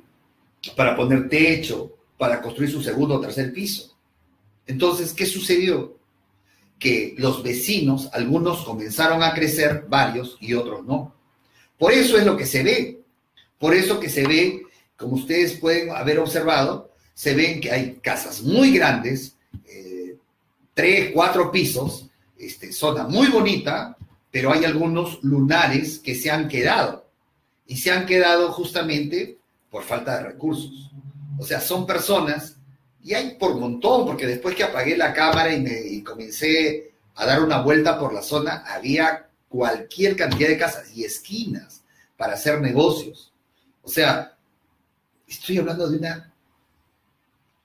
para 0.75 0.95
poner 0.95 1.27
techo, 1.27 1.91
para 2.17 2.41
construir 2.41 2.71
su 2.71 2.81
segundo 2.81 3.15
o 3.15 3.19
tercer 3.19 3.53
piso. 3.53 3.93
Entonces, 4.65 5.13
¿qué 5.13 5.25
sucedió? 5.25 5.97
Que 6.79 7.13
los 7.17 7.43
vecinos, 7.43 8.09
algunos 8.13 8.63
comenzaron 8.63 9.21
a 9.21 9.33
crecer, 9.33 9.85
varios, 9.87 10.37
y 10.39 10.53
otros 10.53 10.85
no. 10.85 11.13
Por 11.77 11.91
eso 11.91 12.17
es 12.17 12.25
lo 12.25 12.37
que 12.37 12.45
se 12.45 12.63
ve. 12.63 13.01
Por 13.59 13.73
eso 13.73 13.99
que 13.99 14.09
se 14.09 14.25
ve, 14.25 14.63
como 14.97 15.15
ustedes 15.15 15.59
pueden 15.59 15.91
haber 15.91 16.19
observado, 16.19 16.91
se 17.13 17.33
ven 17.33 17.61
que 17.61 17.71
hay 17.71 17.95
casas 18.01 18.41
muy 18.41 18.71
grandes, 18.73 19.35
eh, 19.65 19.84
tres, 20.75 21.11
cuatro 21.13 21.51
pisos, 21.51 22.07
este, 22.37 22.71
zona 22.71 23.07
muy 23.07 23.27
bonita, 23.27 23.97
pero 24.29 24.51
hay 24.51 24.65
algunos 24.65 25.23
lunares 25.23 25.97
que 25.97 26.13
se 26.13 26.29
han 26.29 26.47
quedado. 26.47 27.09
Y 27.65 27.77
se 27.77 27.89
han 27.89 28.05
quedado 28.05 28.51
justamente 28.51 29.39
por 29.71 29.83
falta 29.83 30.17
de 30.17 30.25
recursos. 30.25 30.91
O 31.39 31.43
sea, 31.43 31.59
son 31.59 31.87
personas, 31.87 32.57
y 33.01 33.13
hay 33.13 33.35
por 33.35 33.55
montón, 33.55 34.05
porque 34.05 34.27
después 34.27 34.55
que 34.55 34.65
apagué 34.65 34.97
la 34.97 35.13
cámara 35.13 35.53
y, 35.53 35.61
me, 35.61 36.03
comencé 36.03 36.91
a 37.15 37.25
dar 37.25 37.41
una 37.41 37.61
vuelta 37.61 37.97
por 37.97 38.13
la 38.13 38.21
zona, 38.21 38.63
había 38.67 39.29
cualquier 39.47 40.15
cantidad 40.17 40.49
de 40.49 40.57
casas 40.57 40.95
y 40.95 41.05
esquinas 41.05 41.83
para 42.17 42.33
hacer 42.33 42.59
negocios. 42.59 43.31
O 43.81 43.89
sea, 43.89 44.35
estoy 45.25 45.57
hablando 45.57 45.89
de 45.89 45.97
una 45.97 46.33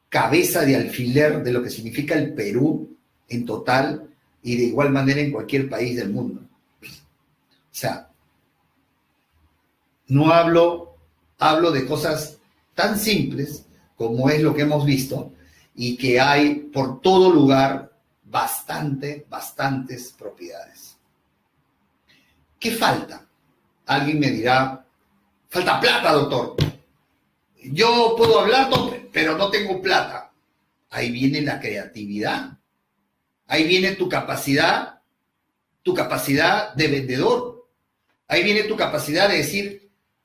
cabeza 0.09 0.65
de 0.65 0.77
alfiler 0.77 1.43
de 1.43 1.53
lo 1.53 1.63
que 1.63 1.71
significa 1.71 2.15
el 2.15 2.35
Perú 2.35 2.97
en 3.31 3.47
total 3.47 4.11
y 4.43 4.57
de 4.57 4.65
igual 4.65 4.91
manera 4.91 5.21
en 5.21 5.33
cualquier 5.33 5.71
país 5.71 5.97
del 5.97 6.11
mundo. 6.11 6.43
O 6.83 7.73
sea, 7.73 8.11
no 10.09 10.31
hablo 10.31 10.91
hablo 11.41 11.73
de 11.73 11.87
cosas 11.87 12.37
tan 12.75 12.99
simples 12.99 13.65
como 13.97 14.31
es 14.31 14.41
lo 14.41 14.55
que 14.55 14.63
hemos 14.63 14.85
visto 14.85 15.33
y 15.75 15.97
que 15.97 16.21
hay 16.21 16.55
por 16.55 17.01
todo 17.01 17.31
lugar 17.33 17.91
bastante, 18.25 19.27
bastantes 19.29 20.15
propiedades. 20.17 20.97
¿Qué 22.59 22.73
falta? 22.73 23.27
Alguien 23.87 24.21
me 24.21 24.31
dirá, 24.31 24.85
falta 25.49 25.81
plata, 25.81 26.13
doctor. 26.13 26.57
Yo 27.73 28.15
puedo 28.17 28.41
hablar, 28.41 28.71
pero 29.13 29.37
no 29.37 29.51
tengo 29.51 29.81
plata. 29.83 30.31
Ahí 30.91 31.11
viene 31.11 31.41
la 31.41 31.59
creatividad. 31.59 32.59
Ahí 33.51 33.69
viene 33.69 33.97
tu 33.97 34.09
capacidad, 34.09 35.01
tu 35.83 35.93
capacidad 35.93 36.73
de 36.75 36.89
vendedor. 36.89 37.67
Ahí 38.27 38.43
viene 38.43 38.65
tu 38.65 38.77
capacidad 38.77 39.29
de 39.29 39.37
decir, 39.37 39.81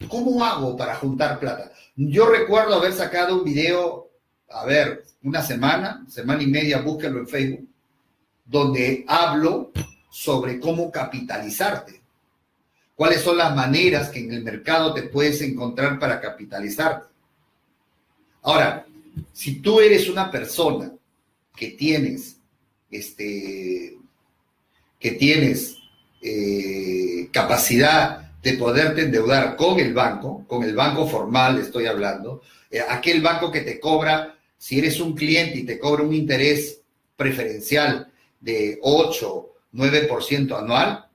¿Cómo 0.10 0.44
hago 0.44 0.76
para 0.76 0.96
juntar 0.96 1.40
plata? 1.40 1.72
Yo 1.96 2.28
recuerdo 2.28 2.76
haber 2.76 2.94
sacado 2.94 3.38
un 3.38 3.44
video, 3.44 4.10
a 4.50 4.66
ver, 4.66 5.06
una 5.24 5.42
semana, 5.42 6.06
semana 6.10 6.44
y 6.44 6.48
media, 6.48 6.82
búsquelo 6.82 7.20
en 7.20 7.28
Facebook, 7.28 7.68
donde 8.46 9.06
hablo 9.08 9.72
sobre 10.12 10.60
cómo 10.60 10.92
capitalizarte. 10.92 12.02
¿Cuáles 12.94 13.22
son 13.22 13.38
las 13.38 13.56
maneras 13.56 14.10
que 14.10 14.20
en 14.20 14.34
el 14.34 14.44
mercado 14.44 14.94
te 14.94 15.04
puedes 15.04 15.42
encontrar 15.42 15.98
para 15.98 16.20
capitalizarte? 16.20 17.08
Ahora, 18.44 18.86
si 19.34 19.62
tú 19.62 19.80
eres 19.80 20.10
una 20.10 20.30
persona 20.30 20.92
que 21.56 21.72
tienes, 21.72 22.38
este, 22.98 23.98
que 25.00 25.12
tienes 25.12 25.78
eh, 26.22 27.30
capacidad 27.32 28.32
de 28.42 28.54
poderte 28.54 29.02
endeudar 29.02 29.56
con 29.56 29.80
el 29.80 29.94
banco, 29.94 30.46
con 30.48 30.64
el 30.64 30.76
banco 30.76 31.08
formal 31.08 31.58
estoy 31.60 31.88
hablando, 31.88 32.42
eh, 32.70 32.80
aquel 32.88 33.22
banco 33.22 33.52
que 33.52 33.62
te 33.62 33.80
cobra, 33.80 34.38
si 34.58 34.80
eres 34.80 35.00
un 35.00 35.16
cliente 35.16 35.60
y 35.60 35.66
te 35.66 35.80
cobra 35.80 36.04
un 36.04 36.14
interés 36.14 36.82
preferencial 37.16 38.12
de 38.40 38.80
8, 38.82 39.50
9% 39.74 40.58
anual, 40.58 41.08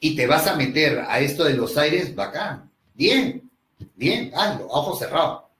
y 0.00 0.16
te 0.16 0.26
vas 0.26 0.46
a 0.46 0.56
meter 0.56 1.04
a 1.08 1.20
esto 1.20 1.44
de 1.44 1.54
los 1.54 1.76
aires, 1.76 2.14
bacán, 2.14 2.70
bien, 2.94 3.48
bien, 3.94 4.32
hazlo, 4.34 4.64
a 4.64 4.78
ojo 4.78 4.96
cerrado. 4.96 5.50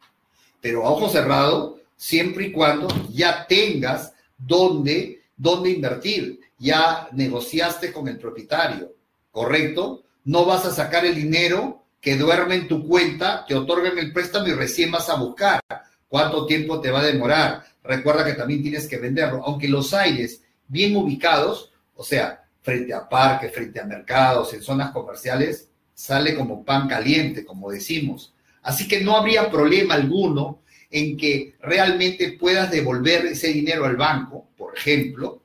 Pero 0.60 0.86
a 0.86 0.90
ojo 0.90 1.08
cerrado, 1.08 1.78
siempre 1.96 2.46
y 2.46 2.52
cuando 2.52 2.88
ya 3.10 3.46
tengas 3.46 4.12
dónde, 4.38 5.19
dónde 5.40 5.70
invertir, 5.70 6.40
ya 6.58 7.08
negociaste 7.12 7.92
con 7.92 8.08
el 8.08 8.18
propietario, 8.18 8.92
¿correcto? 9.30 10.04
no 10.24 10.44
vas 10.44 10.64
a 10.66 10.72
sacar 10.72 11.04
el 11.04 11.14
dinero 11.14 11.84
que 12.00 12.16
duerme 12.16 12.54
en 12.54 12.68
tu 12.68 12.86
cuenta, 12.86 13.44
te 13.46 13.54
otorgan 13.54 13.98
el 13.98 14.12
préstamo 14.12 14.48
y 14.48 14.52
recién 14.52 14.90
vas 14.90 15.08
a 15.08 15.16
buscar 15.16 15.60
cuánto 16.08 16.46
tiempo 16.46 16.80
te 16.80 16.90
va 16.90 17.00
a 17.00 17.04
demorar. 17.04 17.64
Recuerda 17.82 18.24
que 18.24 18.34
también 18.34 18.62
tienes 18.62 18.86
que 18.86 18.98
venderlo, 18.98 19.42
aunque 19.44 19.68
los 19.68 19.92
aires 19.92 20.42
bien 20.66 20.96
ubicados, 20.96 21.72
o 21.94 22.04
sea, 22.04 22.44
frente 22.62 22.94
a 22.94 23.08
parques, 23.08 23.52
frente 23.52 23.80
a 23.80 23.84
mercados, 23.84 24.52
en 24.54 24.62
zonas 24.62 24.92
comerciales, 24.92 25.68
sale 25.94 26.34
como 26.34 26.64
pan 26.64 26.88
caliente, 26.88 27.44
como 27.44 27.70
decimos. 27.70 28.34
Así 28.62 28.86
que 28.86 29.00
no 29.00 29.16
habría 29.16 29.50
problema 29.50 29.94
alguno 29.94 30.62
en 30.90 31.16
que 31.16 31.54
realmente 31.60 32.32
puedas 32.32 32.70
devolver 32.70 33.26
ese 33.26 33.48
dinero 33.48 33.84
al 33.84 33.96
banco, 33.96 34.48
por 34.56 34.76
ejemplo, 34.76 35.42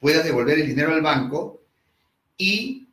puedas 0.00 0.24
devolver 0.24 0.58
el 0.58 0.66
dinero 0.66 0.92
al 0.92 1.02
banco 1.02 1.62
y 2.36 2.84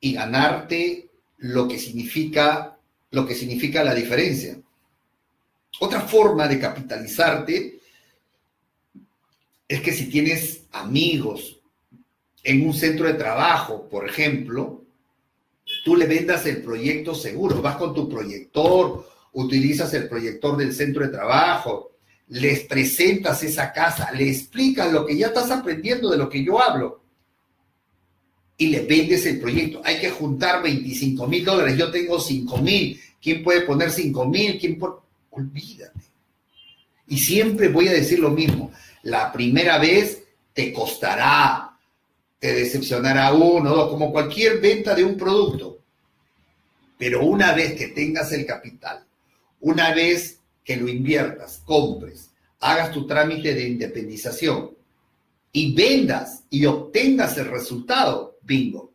y 0.00 0.14
ganarte 0.14 1.10
lo 1.38 1.68
que 1.68 1.78
significa, 1.78 2.78
lo 3.10 3.26
que 3.26 3.34
significa 3.34 3.84
la 3.84 3.94
diferencia. 3.94 4.58
Otra 5.80 6.00
forma 6.00 6.48
de 6.48 6.58
capitalizarte 6.58 7.80
es 9.68 9.80
que 9.80 9.92
si 9.92 10.08
tienes 10.08 10.64
amigos 10.72 11.60
en 12.42 12.66
un 12.66 12.74
centro 12.74 13.06
de 13.06 13.14
trabajo, 13.14 13.88
por 13.88 14.08
ejemplo, 14.08 14.82
tú 15.84 15.96
le 15.96 16.06
vendas 16.06 16.46
el 16.46 16.62
proyecto 16.62 17.14
seguro, 17.14 17.62
vas 17.62 17.76
con 17.76 17.94
tu 17.94 18.08
proyector, 18.08 19.08
utilizas 19.32 19.92
el 19.94 20.08
proyector 20.08 20.56
del 20.56 20.74
centro 20.74 21.04
de 21.04 21.12
trabajo, 21.12 21.92
les 22.28 22.60
presentas 22.60 23.42
esa 23.42 23.72
casa, 23.72 24.10
le 24.12 24.28
explicas 24.28 24.92
lo 24.92 25.04
que 25.04 25.16
ya 25.16 25.28
estás 25.28 25.50
aprendiendo 25.50 26.10
de 26.10 26.18
lo 26.18 26.28
que 26.28 26.44
yo 26.44 26.62
hablo 26.62 27.00
y 28.60 28.66
le 28.66 28.80
vendes 28.80 29.24
el 29.26 29.40
proyecto. 29.40 29.80
Hay 29.84 29.98
que 29.98 30.10
juntar 30.10 30.62
25 30.62 31.26
mil 31.26 31.44
dólares. 31.44 31.78
Yo 31.78 31.90
tengo 31.90 32.20
5 32.20 32.58
mil. 32.58 33.00
¿Quién 33.20 33.42
puede 33.42 33.62
poner 33.62 33.90
5 33.90 34.26
mil? 34.26 34.58
¿Quién 34.58 34.78
puede? 34.78 34.94
Olvídate. 35.30 35.98
Y 37.08 37.18
siempre 37.18 37.68
voy 37.68 37.88
a 37.88 37.92
decir 37.92 38.18
lo 38.18 38.30
mismo. 38.30 38.70
La 39.02 39.32
primera 39.32 39.78
vez 39.78 40.22
te 40.52 40.74
costará, 40.74 41.74
te 42.38 42.52
decepcionará 42.52 43.32
uno, 43.32 43.70
dos, 43.70 43.88
como 43.88 44.12
cualquier 44.12 44.60
venta 44.60 44.94
de 44.94 45.04
un 45.04 45.16
producto. 45.16 45.78
Pero 46.98 47.24
una 47.24 47.54
vez 47.54 47.72
que 47.72 47.88
tengas 47.88 48.30
el 48.32 48.44
capital, 48.44 49.02
una 49.60 49.94
vez 49.94 50.40
que 50.64 50.76
lo 50.76 50.88
inviertas, 50.88 51.62
compres, 51.64 52.30
hagas 52.60 52.92
tu 52.92 53.06
trámite 53.06 53.54
de 53.54 53.68
independización 53.68 54.70
y 55.52 55.74
vendas 55.74 56.44
y 56.50 56.66
obtengas 56.66 57.36
el 57.38 57.46
resultado, 57.46 58.38
bingo. 58.42 58.92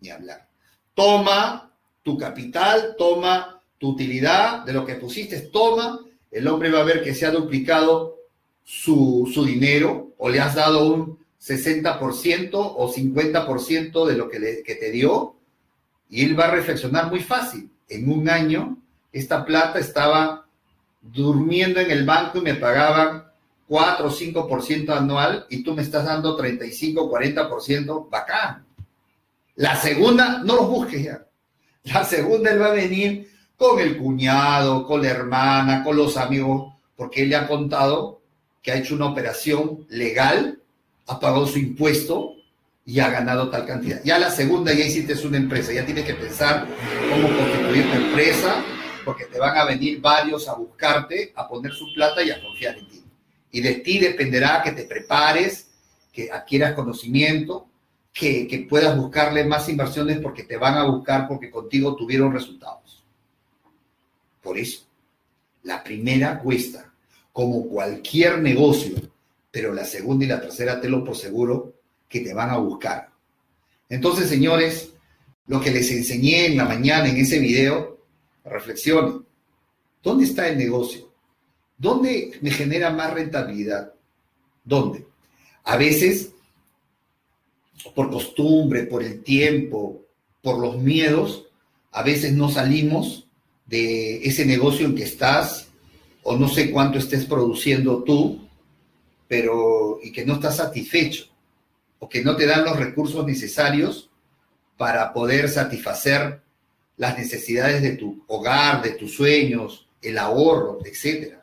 Ni 0.00 0.10
hablar. 0.10 0.48
Toma 0.94 1.72
tu 2.02 2.18
capital, 2.18 2.94
toma 2.98 3.62
tu 3.78 3.90
utilidad 3.90 4.64
de 4.64 4.72
lo 4.72 4.84
que 4.84 4.96
pusiste, 4.96 5.40
toma, 5.40 6.00
el 6.30 6.46
hombre 6.48 6.70
va 6.70 6.80
a 6.80 6.84
ver 6.84 7.02
que 7.02 7.14
se 7.14 7.26
ha 7.26 7.30
duplicado 7.30 8.16
su, 8.64 9.30
su 9.32 9.44
dinero 9.44 10.12
o 10.18 10.28
le 10.28 10.40
has 10.40 10.54
dado 10.54 10.92
un 10.92 11.18
60% 11.40 12.50
o 12.52 12.92
50% 12.92 14.06
de 14.06 14.16
lo 14.16 14.28
que, 14.28 14.62
que 14.64 14.74
te 14.76 14.90
dio 14.90 15.36
y 16.08 16.24
él 16.24 16.38
va 16.38 16.44
a 16.44 16.50
reflexionar 16.52 17.10
muy 17.10 17.20
fácil. 17.20 17.70
En 17.88 18.10
un 18.10 18.28
año, 18.28 18.81
esta 19.12 19.44
plata 19.44 19.78
estaba 19.78 20.46
durmiendo 21.00 21.80
en 21.80 21.90
el 21.90 22.04
banco 22.04 22.38
y 22.38 22.42
me 22.42 22.54
pagaban 22.54 23.24
4 23.68 24.06
o 24.06 24.10
5% 24.10 24.96
anual 24.96 25.46
y 25.50 25.62
tú 25.62 25.74
me 25.74 25.82
estás 25.82 26.04
dando 26.04 26.36
35, 26.36 27.10
40%, 27.10 28.08
bacán. 28.08 28.64
La 29.56 29.76
segunda, 29.76 30.42
no 30.44 30.56
los 30.56 30.68
busques 30.68 31.04
ya. 31.04 31.26
La 31.84 32.04
segunda, 32.04 32.52
él 32.52 32.60
va 32.60 32.68
a 32.68 32.72
venir 32.72 33.30
con 33.56 33.78
el 33.80 33.96
cuñado, 33.96 34.86
con 34.86 35.02
la 35.02 35.08
hermana, 35.08 35.82
con 35.82 35.96
los 35.96 36.16
amigos, 36.16 36.72
porque 36.96 37.22
él 37.22 37.30
le 37.30 37.36
ha 37.36 37.46
contado 37.46 38.20
que 38.62 38.72
ha 38.72 38.76
hecho 38.76 38.94
una 38.94 39.06
operación 39.06 39.86
legal, 39.88 40.60
ha 41.06 41.18
pagado 41.18 41.46
su 41.46 41.58
impuesto 41.58 42.34
y 42.84 43.00
ha 43.00 43.10
ganado 43.10 43.50
tal 43.50 43.66
cantidad. 43.66 44.00
Ya 44.04 44.18
la 44.18 44.30
segunda, 44.30 44.72
ya 44.72 44.84
hiciste 44.84 45.14
una 45.26 45.36
empresa, 45.36 45.72
ya 45.72 45.84
tienes 45.84 46.04
que 46.04 46.14
pensar 46.14 46.66
cómo 47.10 47.28
constituir 47.36 47.86
una 47.86 47.96
empresa, 47.96 48.64
porque 49.04 49.26
te 49.26 49.38
van 49.38 49.56
a 49.56 49.64
venir 49.64 50.00
varios 50.00 50.48
a 50.48 50.54
buscarte, 50.54 51.32
a 51.34 51.48
poner 51.48 51.72
su 51.72 51.92
plata 51.94 52.22
y 52.22 52.30
a 52.30 52.42
confiar 52.42 52.78
en 52.78 52.88
ti. 52.88 53.04
Y 53.50 53.60
de 53.60 53.74
ti 53.76 53.98
dependerá 53.98 54.62
que 54.62 54.72
te 54.72 54.84
prepares, 54.84 55.68
que 56.12 56.30
adquieras 56.30 56.74
conocimiento, 56.74 57.66
que, 58.12 58.46
que 58.46 58.60
puedas 58.60 58.96
buscarle 58.96 59.44
más 59.44 59.68
inversiones 59.68 60.18
porque 60.20 60.44
te 60.44 60.56
van 60.56 60.74
a 60.74 60.84
buscar 60.84 61.28
porque 61.28 61.50
contigo 61.50 61.96
tuvieron 61.96 62.32
resultados. 62.32 63.02
Por 64.42 64.58
eso, 64.58 64.84
la 65.62 65.82
primera 65.82 66.38
cuesta, 66.38 66.92
como 67.32 67.68
cualquier 67.68 68.38
negocio, 68.40 68.96
pero 69.50 69.72
la 69.72 69.84
segunda 69.84 70.24
y 70.24 70.28
la 70.28 70.40
tercera, 70.40 70.80
te 70.80 70.88
lo 70.88 71.04
por 71.04 71.16
seguro, 71.16 71.74
que 72.08 72.20
te 72.20 72.34
van 72.34 72.50
a 72.50 72.56
buscar. 72.56 73.10
Entonces, 73.88 74.28
señores, 74.28 74.90
lo 75.46 75.60
que 75.60 75.70
les 75.70 75.90
enseñé 75.90 76.46
en 76.46 76.56
la 76.56 76.64
mañana 76.64 77.08
en 77.08 77.16
ese 77.16 77.38
video, 77.38 77.91
reflexionen. 78.44 79.24
¿Dónde 80.02 80.24
está 80.24 80.48
el 80.48 80.58
negocio? 80.58 81.10
¿Dónde 81.78 82.38
me 82.40 82.50
genera 82.50 82.90
más 82.90 83.12
rentabilidad? 83.12 83.92
¿Dónde? 84.64 85.06
A 85.64 85.76
veces, 85.76 86.32
por 87.94 88.10
costumbre, 88.10 88.84
por 88.84 89.02
el 89.02 89.22
tiempo, 89.22 90.02
por 90.40 90.58
los 90.58 90.78
miedos, 90.78 91.46
a 91.92 92.02
veces 92.02 92.32
no 92.32 92.48
salimos 92.50 93.28
de 93.66 94.24
ese 94.24 94.44
negocio 94.44 94.86
en 94.86 94.94
que 94.94 95.04
estás 95.04 95.68
o 96.22 96.36
no 96.36 96.48
sé 96.48 96.70
cuánto 96.70 96.98
estés 96.98 97.24
produciendo 97.24 98.02
tú, 98.02 98.46
pero 99.28 99.98
y 100.02 100.12
que 100.12 100.26
no 100.26 100.34
estás 100.34 100.56
satisfecho 100.56 101.26
o 101.98 102.08
que 102.08 102.22
no 102.22 102.36
te 102.36 102.46
dan 102.46 102.64
los 102.64 102.76
recursos 102.76 103.24
necesarios 103.26 104.10
para 104.76 105.12
poder 105.12 105.48
satisfacer 105.48 106.41
las 107.02 107.18
necesidades 107.18 107.82
de 107.82 107.96
tu 107.96 108.22
hogar, 108.28 108.80
de 108.80 108.90
tus 108.90 109.12
sueños, 109.16 109.88
el 110.00 110.16
ahorro, 110.18 110.78
etc. 110.84 111.34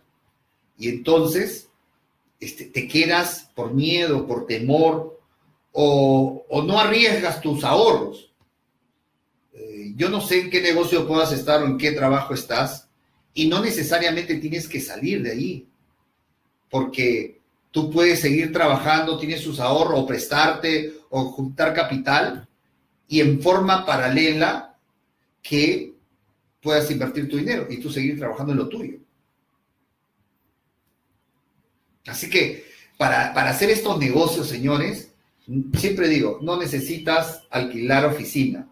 Y 0.78 0.88
entonces 0.88 1.68
este, 2.40 2.64
te 2.64 2.88
quedas 2.88 3.52
por 3.54 3.74
miedo, 3.74 4.26
por 4.26 4.48
temor, 4.48 5.20
o, 5.74 6.46
no 6.66 6.80
arriesgas 6.80 7.42
tus 7.42 7.66
ahorros. 7.66 8.34
Eh, 9.52 9.92
yo 9.98 10.08
no 10.08 10.22
sé 10.22 10.40
en 10.40 10.50
qué 10.50 10.62
negocio 10.62 11.06
puedas 11.06 11.34
estar 11.34 11.62
o 11.62 11.66
en 11.66 11.78
qué 11.78 11.92
trabajo 11.92 12.34
estás, 12.34 12.88
y 13.34 13.50
no 13.50 13.62
necesariamente 13.62 14.36
tienes 14.36 14.66
que 14.66 14.80
salir 14.80 15.22
de 15.22 15.32
ahí, 15.32 15.68
porque 16.70 17.42
tú 17.70 17.92
puedes 17.92 18.22
seguir 18.22 18.54
trabajando, 18.54 19.20
tienes 19.20 19.42
sus 19.42 19.60
ahorros 19.60 20.00
o 20.00 20.08
prestarte 20.08 20.94
o 21.10 21.26
juntar 21.26 21.74
capital 21.74 22.48
y 23.10 23.20
en 23.20 23.42
forma 23.42 23.86
paralela 23.86 24.69
que 25.42 25.94
puedas 26.62 26.90
invertir 26.92 27.30
tu 27.30 27.38
dinero 27.38 27.68
y 27.70 27.78
tú 27.78 27.90
seguir 27.90 28.18
trabajando 28.18 28.52
en 28.52 28.58
lo 28.60 28.68
tuyo. 28.68 29.00
Así 32.06 32.30
que 32.30 32.66
para, 32.98 33.34
para 33.34 33.52
hacer 33.52 33.70
estos 33.70 33.98
negocios, 33.98 34.48
señores, 34.48 35.12
siempre 35.76 36.08
digo, 36.08 36.40
no 36.42 36.58
necesitas 36.58 37.44
alquilar 37.50 38.06
oficina, 38.06 38.68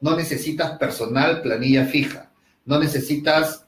no 0.00 0.16
necesitas 0.16 0.78
personal, 0.78 1.42
planilla 1.42 1.86
fija, 1.86 2.30
no 2.64 2.78
necesitas, 2.78 3.66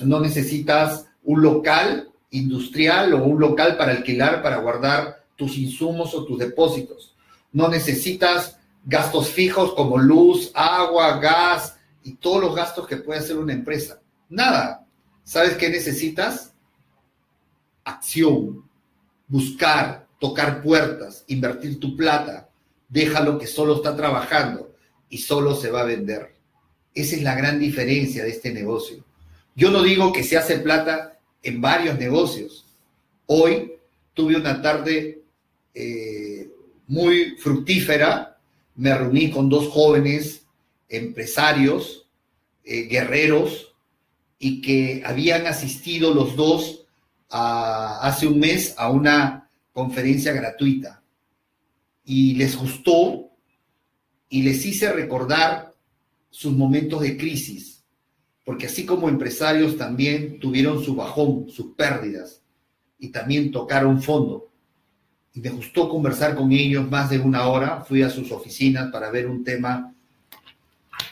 no 0.00 0.20
necesitas 0.20 1.06
un 1.22 1.42
local 1.42 2.10
industrial 2.30 3.14
o 3.14 3.24
un 3.24 3.40
local 3.40 3.76
para 3.76 3.92
alquilar 3.92 4.42
para 4.42 4.58
guardar 4.58 5.24
tus 5.36 5.56
insumos 5.56 6.14
o 6.14 6.24
tus 6.24 6.38
depósitos. 6.38 7.14
No 7.52 7.68
necesitas 7.68 8.58
gastos 8.84 9.28
fijos 9.30 9.72
como 9.74 9.98
luz, 9.98 10.50
agua, 10.54 11.18
gas 11.18 11.76
y 12.04 12.16
todos 12.16 12.40
los 12.40 12.54
gastos 12.54 12.86
que 12.86 12.98
puede 12.98 13.20
hacer 13.20 13.36
una 13.38 13.54
empresa. 13.54 14.00
Nada. 14.28 14.86
¿Sabes 15.24 15.54
qué 15.54 15.70
necesitas? 15.70 16.52
Acción, 17.82 18.68
buscar, 19.26 20.06
tocar 20.20 20.62
puertas, 20.62 21.24
invertir 21.28 21.80
tu 21.80 21.96
plata. 21.96 22.50
Déjalo 22.88 23.38
que 23.38 23.46
solo 23.46 23.76
está 23.76 23.96
trabajando 23.96 24.74
y 25.08 25.18
solo 25.18 25.56
se 25.56 25.70
va 25.70 25.80
a 25.80 25.86
vender. 25.86 26.34
Esa 26.94 27.16
es 27.16 27.22
la 27.22 27.34
gran 27.34 27.58
diferencia 27.58 28.22
de 28.22 28.30
este 28.30 28.52
negocio. 28.52 29.02
Yo 29.56 29.70
no 29.70 29.82
digo 29.82 30.12
que 30.12 30.22
se 30.22 30.36
hace 30.36 30.58
plata 30.58 31.18
en 31.42 31.60
varios 31.60 31.98
negocios. 31.98 32.66
Hoy 33.26 33.72
tuve 34.12 34.36
una 34.36 34.60
tarde 34.60 35.22
eh, 35.72 36.50
muy 36.86 37.36
fructífera, 37.38 38.38
me 38.76 38.94
reuní 38.94 39.30
con 39.30 39.48
dos 39.48 39.68
jóvenes 39.68 40.43
empresarios, 40.96 42.08
eh, 42.64 42.82
guerreros, 42.82 43.74
y 44.38 44.60
que 44.60 45.02
habían 45.04 45.46
asistido 45.46 46.12
los 46.12 46.36
dos 46.36 46.80
hace 47.30 48.28
un 48.28 48.38
mes 48.38 48.74
a 48.76 48.90
una 48.90 49.50
conferencia 49.72 50.32
gratuita. 50.32 51.02
Y 52.04 52.34
les 52.34 52.56
gustó 52.56 53.30
y 54.28 54.42
les 54.42 54.64
hice 54.64 54.92
recordar 54.92 55.74
sus 56.30 56.52
momentos 56.52 57.00
de 57.00 57.16
crisis 57.16 57.74
porque 58.44 58.66
así 58.66 58.84
como 58.84 59.08
empresarios 59.08 59.76
también 59.76 60.38
tuvieron 60.38 60.82
su 60.84 60.94
bajón, 60.94 61.48
sus 61.48 61.74
pérdidas, 61.74 62.42
y 62.98 63.08
también 63.08 63.50
tocaron 63.50 64.02
fondo. 64.02 64.50
Y 65.32 65.40
me 65.40 65.50
gustó 65.50 65.88
conversar 65.88 66.34
con 66.36 66.52
ellos 66.52 66.88
más 66.88 67.10
de 67.10 67.18
una 67.18 67.48
hora, 67.48 67.80
fui 67.80 68.02
a 68.02 68.10
sus 68.10 68.30
oficinas 68.30 68.92
para 68.92 69.10
ver 69.10 69.26
un 69.26 69.42
tema, 69.42 69.93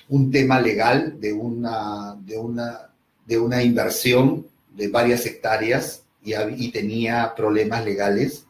un 0.09 0.31
tema 0.31 0.61
legal 0.61 1.21
de 1.21 1.33
una, 1.33 2.17
de 2.21 2.37
una, 2.37 2.91
de 3.27 3.39
una 3.39 3.63
inversión 3.63 4.47
de 4.71 4.89
varias 4.89 5.27
hectáreas 5.27 6.05
y, 6.25 6.71
tenía 6.71 7.35
problemas 7.35 7.85
legales. 7.85 8.47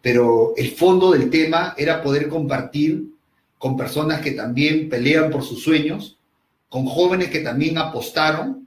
Pero 0.00 0.54
el 0.56 0.72
fondo 0.72 1.12
del 1.12 1.30
tema 1.30 1.74
era 1.76 2.02
poder 2.02 2.28
compartir 2.28 3.08
con 3.58 3.76
personas 3.76 4.20
que 4.20 4.32
también 4.32 4.88
pelean 4.88 5.30
por 5.30 5.42
sus 5.42 5.62
sueños 5.62 6.18
con 6.72 6.86
jóvenes 6.86 7.28
que 7.28 7.40
también 7.40 7.76
apostaron 7.76 8.66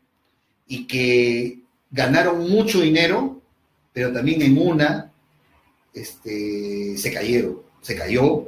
y 0.68 0.86
que 0.86 1.62
ganaron 1.90 2.48
mucho 2.48 2.80
dinero, 2.80 3.42
pero 3.94 4.14
también 4.14 4.44
en 4.44 4.60
una 4.60 5.12
este, 5.92 7.00
se 7.00 7.12
cayeron, 7.12 7.62
se 7.82 7.96
cayó 7.96 8.48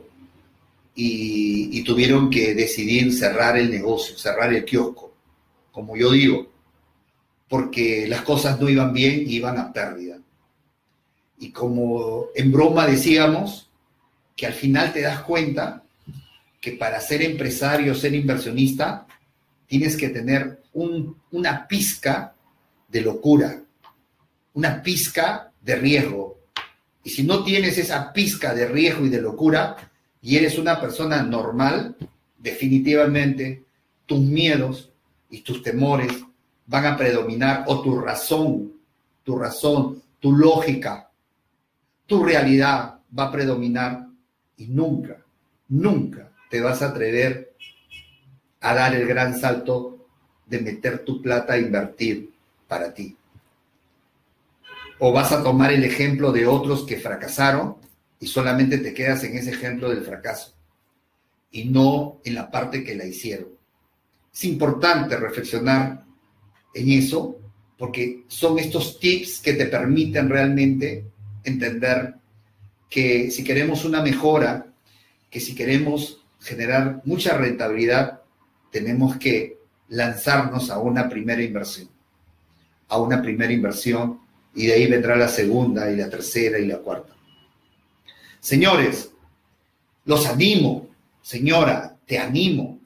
y, 1.00 1.84
tuvieron 1.84 2.30
que 2.30 2.56
decidir 2.56 3.14
cerrar 3.14 3.56
el 3.56 3.70
negocio, 3.70 4.18
cerrar 4.18 4.52
el 4.52 4.66
kiosco, 4.66 5.14
como 5.72 5.96
yo 5.96 6.12
digo, 6.12 6.52
porque 7.48 8.08
las 8.08 8.22
cosas 8.22 8.60
no 8.60 8.68
iban 8.68 8.92
bien 8.94 9.22
y 9.22 9.36
iban 9.36 9.60
a 9.60 9.72
pérdida. 9.72 10.18
Y 11.38 11.52
como 11.52 12.26
en 12.34 12.52
broma 12.52 12.88
decíamos, 12.88 13.70
que 14.36 14.48
al 14.48 14.54
final 14.54 14.92
te 14.92 15.02
das 15.02 15.22
cuenta 15.22 15.84
que 16.60 16.72
para 16.72 17.00
ser 17.00 17.22
empresario, 17.22 17.94
ser 17.94 18.16
inversionista, 18.16 19.06
tienes 19.68 19.96
que 19.96 20.10
tener 20.10 20.64
una 20.74 21.68
pizca 21.68 22.34
de 22.88 23.02
locura, 23.02 23.62
una 24.54 24.82
pizca 24.82 25.52
de 25.62 25.76
riesgo. 25.76 26.40
Y 27.04 27.12
si 27.12 27.22
no 27.22 27.44
tienes 27.44 27.78
esa 27.78 28.12
pizca 28.12 28.56
de 28.56 28.68
riesgo 28.68 29.06
y 29.06 29.10
de 29.10 29.22
locura, 29.22 29.92
y 30.28 30.36
eres 30.36 30.58
una 30.58 30.78
persona 30.82 31.24
normal, 31.24 31.96
definitivamente 32.38 33.64
tus 34.06 34.20
miedos 34.20 34.92
y 35.30 35.40
tus 35.40 35.64
temores 35.64 36.12
van 36.66 36.86
a 36.86 36.98
predominar, 36.98 37.64
o 37.68 37.82
tu 37.82 37.98
razón, 37.98 38.74
tu 39.24 39.38
razón, 39.38 40.04
tu 40.20 40.34
lógica, 40.34 41.10
tu 42.06 42.26
realidad 42.26 43.00
va 43.18 43.24
a 43.24 43.32
predominar 43.32 44.06
y 44.58 44.68
nunca, 44.68 45.16
nunca 45.70 46.30
te 46.50 46.60
vas 46.60 46.82
a 46.82 46.90
atrever 46.90 47.54
a 48.60 48.74
dar 48.74 48.96
el 48.96 49.08
gran 49.08 49.40
salto 49.40 50.08
de 50.46 50.60
meter 50.60 51.06
tu 51.06 51.22
plata 51.22 51.54
a 51.54 51.58
invertir 51.58 52.34
para 52.68 52.94
ti. 52.94 53.16
o 55.00 55.14
vas 55.14 55.32
a 55.32 55.42
tomar 55.42 55.72
el 55.72 55.86
ejemplo 55.86 56.34
de 56.34 56.48
otros 56.48 56.84
que 56.84 57.00
fracasaron 57.00 57.87
y 58.20 58.28
solamente 58.28 58.80
te 58.80 58.94
quedas 58.94 59.24
en 59.24 59.38
ese 59.38 59.52
ejemplo 59.52 59.90
del 59.90 60.04
fracaso 60.04 60.54
y 61.52 61.66
no 61.66 62.20
en 62.24 62.36
la 62.36 62.50
parte 62.50 62.84
que 62.84 62.96
la 62.96 63.06
hicieron. 63.06 63.50
Es 64.34 64.44
importante 64.44 65.18
reflexionar 65.18 66.06
en 66.74 66.90
eso 66.90 67.40
porque 67.78 68.24
son 68.28 68.60
estos 68.60 69.00
tips 69.00 69.40
que 69.40 69.54
te 69.54 69.66
permiten 69.66 70.30
realmente 70.30 71.06
entender 71.44 72.16
que 72.90 73.32
si 73.32 73.44
queremos 73.44 73.86
una 73.86 74.02
mejora, 74.02 74.68
que 75.30 75.40
si 75.40 75.54
queremos 75.54 76.24
generar 76.40 77.02
mucha 77.06 77.38
rentabilidad, 77.38 78.22
tenemos 78.72 79.18
que 79.18 79.58
lanzarnos 79.90 80.70
a 80.70 80.80
una 80.80 81.08
primera 81.08 81.42
inversión, 81.42 81.90
a 82.90 83.00
una 83.00 83.22
primera 83.22 83.52
inversión 83.52 84.20
y 84.56 84.68
de 84.68 84.74
ahí 84.74 84.88
vendrá 84.88 85.16
la 85.16 85.28
segunda 85.28 85.92
y 85.92 85.96
la 85.96 86.10
tercera 86.10 86.60
y 86.60 86.66
la 86.66 86.78
cuarta. 86.78 87.17
Señores, 88.48 89.12
los 90.06 90.26
animo, 90.26 90.88
señora, 91.22 92.00
te 92.06 92.18
animo 92.18 92.80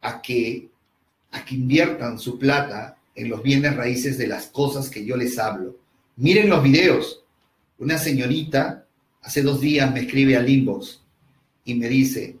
a 0.00 0.22
que, 0.22 0.70
a 1.30 1.44
que 1.44 1.56
inviertan 1.56 2.18
su 2.18 2.38
plata 2.38 2.96
en 3.14 3.28
los 3.28 3.42
bienes 3.42 3.76
raíces 3.76 4.16
de 4.16 4.28
las 4.28 4.46
cosas 4.46 4.88
que 4.88 5.04
yo 5.04 5.18
les 5.18 5.38
hablo. 5.38 5.76
Miren 6.16 6.48
los 6.48 6.62
videos. 6.62 7.22
Una 7.78 7.98
señorita 7.98 8.86
hace 9.20 9.42
dos 9.42 9.60
días 9.60 9.92
me 9.92 10.00
escribe 10.00 10.38
al 10.38 10.48
inbox 10.48 11.02
y 11.66 11.74
me 11.74 11.90
dice, 11.90 12.38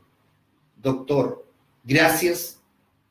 doctor, 0.82 1.46
gracias 1.84 2.62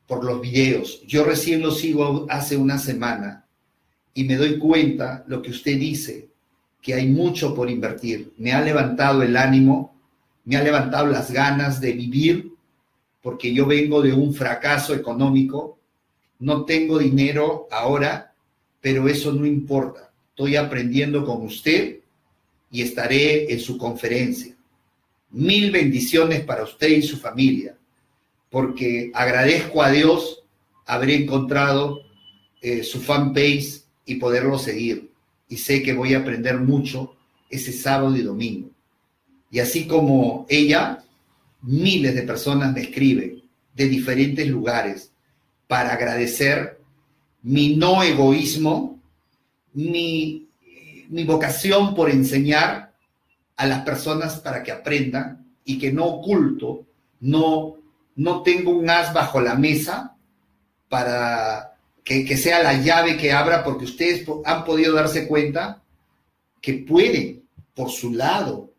por 0.08 0.24
los 0.24 0.40
videos. 0.40 1.00
Yo 1.06 1.24
recién 1.24 1.62
los 1.62 1.78
sigo 1.78 2.26
hace 2.28 2.56
una 2.56 2.76
semana 2.76 3.46
y 4.14 4.24
me 4.24 4.34
doy 4.34 4.58
cuenta 4.58 5.24
lo 5.28 5.42
que 5.42 5.52
usted 5.52 5.78
dice, 5.78 6.33
que 6.84 6.92
hay 6.92 7.08
mucho 7.08 7.54
por 7.54 7.70
invertir. 7.70 8.34
Me 8.36 8.52
ha 8.52 8.60
levantado 8.60 9.22
el 9.22 9.38
ánimo, 9.38 9.96
me 10.44 10.58
ha 10.58 10.62
levantado 10.62 11.06
las 11.06 11.30
ganas 11.30 11.80
de 11.80 11.92
vivir, 11.92 12.52
porque 13.22 13.54
yo 13.54 13.64
vengo 13.64 14.02
de 14.02 14.12
un 14.12 14.34
fracaso 14.34 14.94
económico, 14.94 15.78
no 16.40 16.66
tengo 16.66 16.98
dinero 16.98 17.66
ahora, 17.70 18.34
pero 18.82 19.08
eso 19.08 19.32
no 19.32 19.46
importa. 19.46 20.12
Estoy 20.28 20.56
aprendiendo 20.56 21.24
con 21.24 21.42
usted 21.46 22.00
y 22.70 22.82
estaré 22.82 23.50
en 23.50 23.60
su 23.60 23.78
conferencia. 23.78 24.54
Mil 25.30 25.70
bendiciones 25.70 26.44
para 26.44 26.64
usted 26.64 26.88
y 26.88 27.00
su 27.00 27.16
familia, 27.16 27.78
porque 28.50 29.10
agradezco 29.14 29.82
a 29.82 29.90
Dios 29.90 30.44
haber 30.84 31.12
encontrado 31.12 32.02
eh, 32.60 32.82
su 32.82 33.00
fanpage 33.00 33.84
y 34.04 34.16
poderlo 34.16 34.58
seguir. 34.58 35.13
Y 35.48 35.56
sé 35.58 35.82
que 35.82 35.92
voy 35.92 36.14
a 36.14 36.18
aprender 36.18 36.58
mucho 36.58 37.16
ese 37.50 37.72
sábado 37.72 38.16
y 38.16 38.22
domingo. 38.22 38.70
Y 39.50 39.60
así 39.60 39.86
como 39.86 40.46
ella, 40.48 41.04
miles 41.62 42.14
de 42.14 42.22
personas 42.22 42.72
me 42.72 42.82
escriben 42.82 43.42
de 43.74 43.88
diferentes 43.88 44.46
lugares 44.48 45.12
para 45.66 45.92
agradecer 45.92 46.80
mi 47.42 47.76
no 47.76 48.02
egoísmo, 48.02 49.00
mi, 49.74 50.48
mi 51.08 51.24
vocación 51.24 51.94
por 51.94 52.10
enseñar 52.10 52.94
a 53.56 53.66
las 53.66 53.82
personas 53.82 54.40
para 54.40 54.62
que 54.62 54.72
aprendan 54.72 55.46
y 55.64 55.78
que 55.78 55.92
no 55.92 56.06
oculto, 56.06 56.86
no, 57.20 57.76
no 58.16 58.42
tengo 58.42 58.72
un 58.72 58.90
as 58.90 59.12
bajo 59.12 59.40
la 59.40 59.54
mesa 59.54 60.16
para 60.88 61.73
que, 62.04 62.36
sea 62.36 62.62
la 62.62 62.80
llave 62.82 63.16
que 63.16 63.32
abra, 63.32 63.64
porque 63.64 63.86
ustedes 63.86 64.26
han 64.44 64.64
podido 64.64 64.92
darse 64.94 65.26
cuenta 65.26 65.82
que 66.60 66.74
pueden, 66.74 67.44
por 67.74 67.90
su 67.90 68.12
lado, 68.12 68.72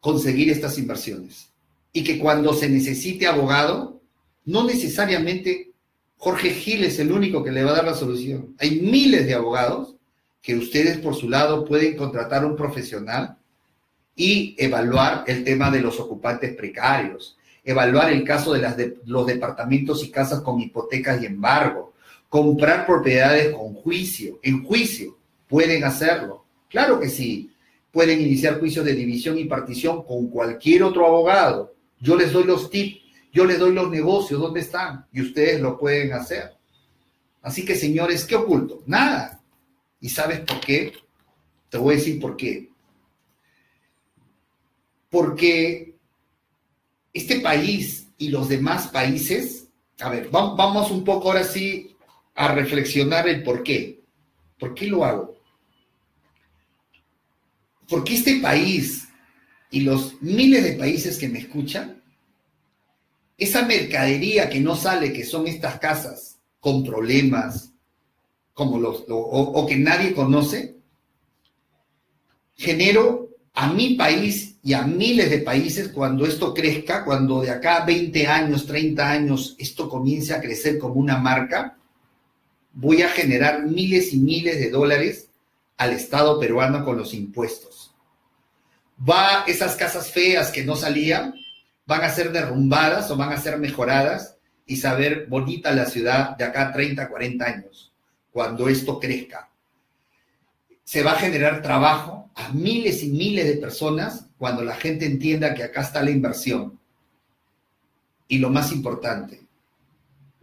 conseguir 0.00 0.50
estas 0.50 0.76
inversiones. 0.76 1.50
Y 1.92 2.02
que 2.02 2.18
cuando 2.18 2.52
se 2.52 2.68
necesite 2.68 3.26
abogado, 3.26 4.00
no 4.44 4.64
necesariamente 4.64 5.72
Jorge 6.16 6.50
Gil 6.50 6.84
es 6.84 6.98
el 6.98 7.12
único 7.12 7.44
que 7.44 7.52
le 7.52 7.62
va 7.62 7.70
a 7.70 7.76
dar 7.76 7.84
la 7.84 7.94
solución. 7.94 8.56
Hay 8.58 8.80
miles 8.80 9.26
de 9.26 9.34
abogados 9.34 9.96
que 10.40 10.56
ustedes 10.56 10.98
por 10.98 11.14
su 11.14 11.28
lado 11.28 11.64
pueden 11.64 11.96
contratar 11.96 12.44
un 12.44 12.56
profesional 12.56 13.38
y 14.16 14.56
evaluar 14.58 15.24
el 15.28 15.44
tema 15.44 15.70
de 15.70 15.80
los 15.80 16.00
ocupantes 16.00 16.54
precarios, 16.54 17.38
evaluar 17.64 18.12
el 18.12 18.24
caso 18.24 18.52
de, 18.52 18.60
las 18.60 18.76
de 18.76 18.98
los 19.06 19.26
departamentos 19.26 20.02
y 20.04 20.10
casas 20.10 20.40
con 20.40 20.60
hipotecas 20.60 21.22
y 21.22 21.26
embargo, 21.26 21.91
comprar 22.32 22.86
propiedades 22.86 23.54
con 23.54 23.74
juicio, 23.74 24.40
en 24.42 24.64
juicio, 24.64 25.18
pueden 25.46 25.84
hacerlo. 25.84 26.46
Claro 26.70 26.98
que 26.98 27.10
sí, 27.10 27.52
pueden 27.90 28.22
iniciar 28.22 28.58
juicios 28.58 28.86
de 28.86 28.94
división 28.94 29.38
y 29.38 29.44
partición 29.44 30.02
con 30.02 30.28
cualquier 30.28 30.82
otro 30.82 31.06
abogado. 31.06 31.74
Yo 32.00 32.16
les 32.16 32.32
doy 32.32 32.44
los 32.44 32.70
tips, 32.70 33.02
yo 33.34 33.44
les 33.44 33.58
doy 33.58 33.74
los 33.74 33.90
negocios, 33.90 34.40
¿dónde 34.40 34.60
están? 34.60 35.04
Y 35.12 35.20
ustedes 35.20 35.60
lo 35.60 35.78
pueden 35.78 36.14
hacer. 36.14 36.54
Así 37.42 37.66
que, 37.66 37.74
señores, 37.74 38.24
¿qué 38.24 38.34
oculto? 38.34 38.82
Nada. 38.86 39.38
¿Y 40.00 40.08
sabes 40.08 40.40
por 40.40 40.58
qué? 40.60 40.90
Te 41.68 41.76
voy 41.76 41.96
a 41.96 41.98
decir 41.98 42.18
por 42.18 42.34
qué. 42.34 42.70
Porque 45.10 45.96
este 47.12 47.40
país 47.40 48.08
y 48.16 48.30
los 48.30 48.48
demás 48.48 48.88
países, 48.88 49.68
a 50.00 50.08
ver, 50.08 50.30
vamos 50.30 50.90
un 50.90 51.04
poco 51.04 51.28
ahora 51.28 51.44
sí 51.44 51.91
a 52.34 52.54
reflexionar 52.54 53.28
el 53.28 53.42
por 53.42 53.62
qué. 53.62 54.02
¿Por 54.58 54.74
qué 54.74 54.86
lo 54.86 55.04
hago? 55.04 55.36
Porque 57.88 58.14
este 58.14 58.40
país 58.40 59.08
y 59.70 59.80
los 59.80 60.20
miles 60.22 60.62
de 60.64 60.72
países 60.72 61.18
que 61.18 61.28
me 61.28 61.40
escuchan, 61.40 62.02
esa 63.36 63.66
mercadería 63.66 64.48
que 64.48 64.60
no 64.60 64.76
sale, 64.76 65.12
que 65.12 65.24
son 65.24 65.46
estas 65.46 65.78
casas 65.78 66.38
con 66.60 66.84
problemas, 66.84 67.72
como 68.54 68.78
los, 68.78 69.04
o, 69.08 69.66
que 69.66 69.76
nadie 69.76 70.14
conoce, 70.14 70.76
genero 72.54 73.30
a 73.54 73.72
mi 73.72 73.94
país 73.94 74.58
y 74.62 74.74
a 74.74 74.82
miles 74.82 75.30
de 75.30 75.38
países 75.38 75.88
cuando 75.88 76.24
esto 76.24 76.54
crezca, 76.54 77.04
cuando 77.04 77.40
de 77.40 77.50
acá 77.50 77.78
a 77.78 77.86
20 77.86 78.26
años, 78.26 78.66
30 78.66 79.10
años, 79.10 79.56
esto 79.58 79.88
comience 79.88 80.34
a 80.34 80.40
crecer 80.40 80.78
como 80.78 80.94
una 80.94 81.18
marca, 81.18 81.78
voy 82.72 83.02
a 83.02 83.08
generar 83.08 83.62
miles 83.62 84.12
y 84.12 84.18
miles 84.18 84.58
de 84.58 84.70
dólares 84.70 85.28
al 85.76 85.92
Estado 85.92 86.38
peruano 86.38 86.84
con 86.84 86.96
los 86.96 87.14
impuestos. 87.14 87.94
Va 89.08 89.44
esas 89.46 89.76
casas 89.76 90.10
feas 90.10 90.50
que 90.50 90.64
no 90.64 90.76
salían, 90.76 91.34
van 91.86 92.02
a 92.02 92.10
ser 92.10 92.30
derrumbadas 92.32 93.10
o 93.10 93.16
van 93.16 93.32
a 93.32 93.40
ser 93.40 93.58
mejoradas 93.58 94.36
y 94.66 94.76
saber 94.76 95.26
bonita 95.26 95.72
la 95.72 95.86
ciudad 95.86 96.36
de 96.36 96.44
acá 96.44 96.72
30, 96.72 97.08
40 97.08 97.44
años, 97.44 97.92
cuando 98.30 98.68
esto 98.68 99.00
crezca. 99.00 99.50
Se 100.84 101.02
va 101.02 101.12
a 101.12 101.18
generar 101.18 101.62
trabajo 101.62 102.30
a 102.34 102.50
miles 102.50 103.02
y 103.02 103.10
miles 103.10 103.46
de 103.46 103.56
personas 103.56 104.26
cuando 104.38 104.62
la 104.62 104.74
gente 104.74 105.04
entienda 105.04 105.54
que 105.54 105.64
acá 105.64 105.82
está 105.82 106.02
la 106.02 106.10
inversión. 106.10 106.78
Y 108.28 108.38
lo 108.38 108.50
más 108.50 108.72
importante, 108.72 109.41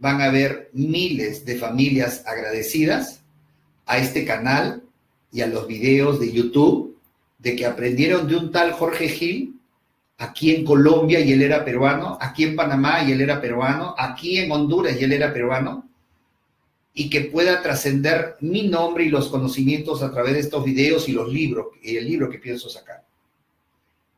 van 0.00 0.20
a 0.20 0.24
haber 0.24 0.70
miles 0.72 1.44
de 1.44 1.56
familias 1.56 2.24
agradecidas 2.26 3.20
a 3.86 3.98
este 3.98 4.24
canal 4.24 4.82
y 5.30 5.42
a 5.42 5.46
los 5.46 5.66
videos 5.66 6.18
de 6.18 6.32
YouTube 6.32 6.96
de 7.38 7.54
que 7.54 7.66
aprendieron 7.66 8.26
de 8.26 8.36
un 8.36 8.50
tal 8.50 8.72
Jorge 8.72 9.08
Gil 9.08 9.60
aquí 10.18 10.54
en 10.54 10.64
Colombia 10.64 11.20
y 11.20 11.32
él 11.32 11.42
era 11.42 11.64
peruano, 11.64 12.18
aquí 12.20 12.44
en 12.44 12.56
Panamá 12.56 13.02
y 13.04 13.12
él 13.12 13.20
era 13.20 13.40
peruano, 13.40 13.94
aquí 13.96 14.38
en 14.38 14.50
Honduras 14.50 14.96
y 15.00 15.04
él 15.04 15.12
era 15.12 15.32
peruano, 15.32 15.88
y 16.92 17.08
que 17.08 17.22
pueda 17.22 17.62
trascender 17.62 18.36
mi 18.40 18.68
nombre 18.68 19.04
y 19.04 19.08
los 19.08 19.28
conocimientos 19.28 20.02
a 20.02 20.10
través 20.12 20.34
de 20.34 20.40
estos 20.40 20.64
videos 20.64 21.08
y 21.08 21.12
los 21.12 21.32
libros, 21.32 21.68
y 21.82 21.96
el 21.96 22.06
libro 22.06 22.28
que 22.28 22.38
pienso 22.38 22.68
sacar. 22.68 23.02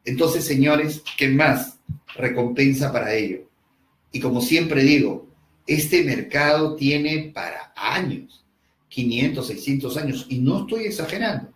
Entonces, 0.04 0.44
señores, 0.44 1.02
¿qué 1.16 1.28
más 1.28 1.78
recompensa 2.16 2.92
para 2.92 3.14
ello? 3.14 3.42
Y 4.10 4.18
como 4.18 4.40
siempre 4.40 4.82
digo, 4.82 5.28
este 5.66 6.04
mercado 6.04 6.76
tiene 6.76 7.30
para 7.34 7.72
años, 7.76 8.44
500, 8.88 9.46
600 9.46 9.96
años, 9.96 10.26
y 10.28 10.38
no 10.38 10.60
estoy 10.60 10.84
exagerando, 10.84 11.50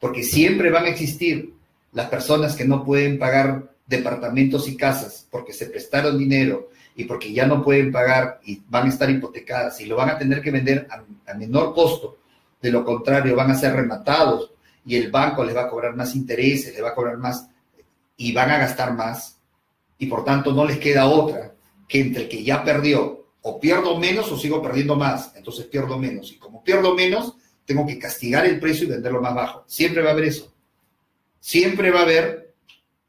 porque 0.00 0.22
siempre 0.22 0.70
van 0.70 0.84
a 0.84 0.88
existir 0.88 1.54
las 1.92 2.08
personas 2.08 2.56
que 2.56 2.64
no 2.64 2.84
pueden 2.84 3.18
pagar 3.18 3.76
departamentos 3.86 4.68
y 4.68 4.76
casas 4.76 5.26
porque 5.30 5.52
se 5.52 5.66
prestaron 5.66 6.18
dinero 6.18 6.70
y 6.94 7.04
porque 7.04 7.32
ya 7.32 7.46
no 7.46 7.62
pueden 7.62 7.92
pagar 7.92 8.40
y 8.44 8.62
van 8.68 8.86
a 8.86 8.90
estar 8.90 9.08
hipotecadas 9.08 9.80
y 9.80 9.86
lo 9.86 9.96
van 9.96 10.10
a 10.10 10.18
tener 10.18 10.42
que 10.42 10.50
vender 10.50 10.88
a, 10.90 11.34
menor 11.34 11.74
costo. 11.74 12.18
De 12.60 12.70
lo 12.70 12.84
contrario, 12.84 13.36
van 13.36 13.50
a 13.50 13.54
ser 13.54 13.74
rematados 13.74 14.50
y 14.84 14.96
el 14.96 15.10
banco 15.10 15.44
les 15.44 15.54
va 15.54 15.62
a 15.62 15.68
cobrar 15.68 15.94
más 15.94 16.14
intereses, 16.14 16.72
les 16.72 16.82
va 16.82 16.90
a 16.90 16.94
cobrar 16.94 17.18
más 17.18 17.48
y 18.16 18.32
van 18.32 18.50
a 18.50 18.58
gastar 18.58 18.94
más. 18.94 19.38
Y 19.98 20.06
por 20.06 20.24
tanto 20.24 20.52
no 20.52 20.64
les 20.64 20.78
queda 20.78 21.06
otra 21.06 21.54
que 21.86 22.00
entre 22.00 22.24
el 22.24 22.28
que 22.28 22.42
ya 22.42 22.64
perdió 22.64 23.25
o 23.48 23.60
pierdo 23.60 23.96
menos 23.96 24.30
o 24.32 24.36
sigo 24.36 24.60
perdiendo 24.60 24.96
más, 24.96 25.30
entonces 25.36 25.66
pierdo 25.66 25.96
menos. 25.96 26.32
Y 26.32 26.36
como 26.36 26.64
pierdo 26.64 26.96
menos, 26.96 27.34
tengo 27.64 27.86
que 27.86 27.96
castigar 27.96 28.44
el 28.44 28.58
precio 28.58 28.86
y 28.86 28.90
venderlo 28.90 29.22
más 29.22 29.36
bajo. 29.36 29.64
Siempre 29.68 30.02
va 30.02 30.08
a 30.08 30.12
haber 30.14 30.24
eso. 30.24 30.52
Siempre 31.38 31.92
va 31.92 32.00
a 32.00 32.02
haber 32.02 32.54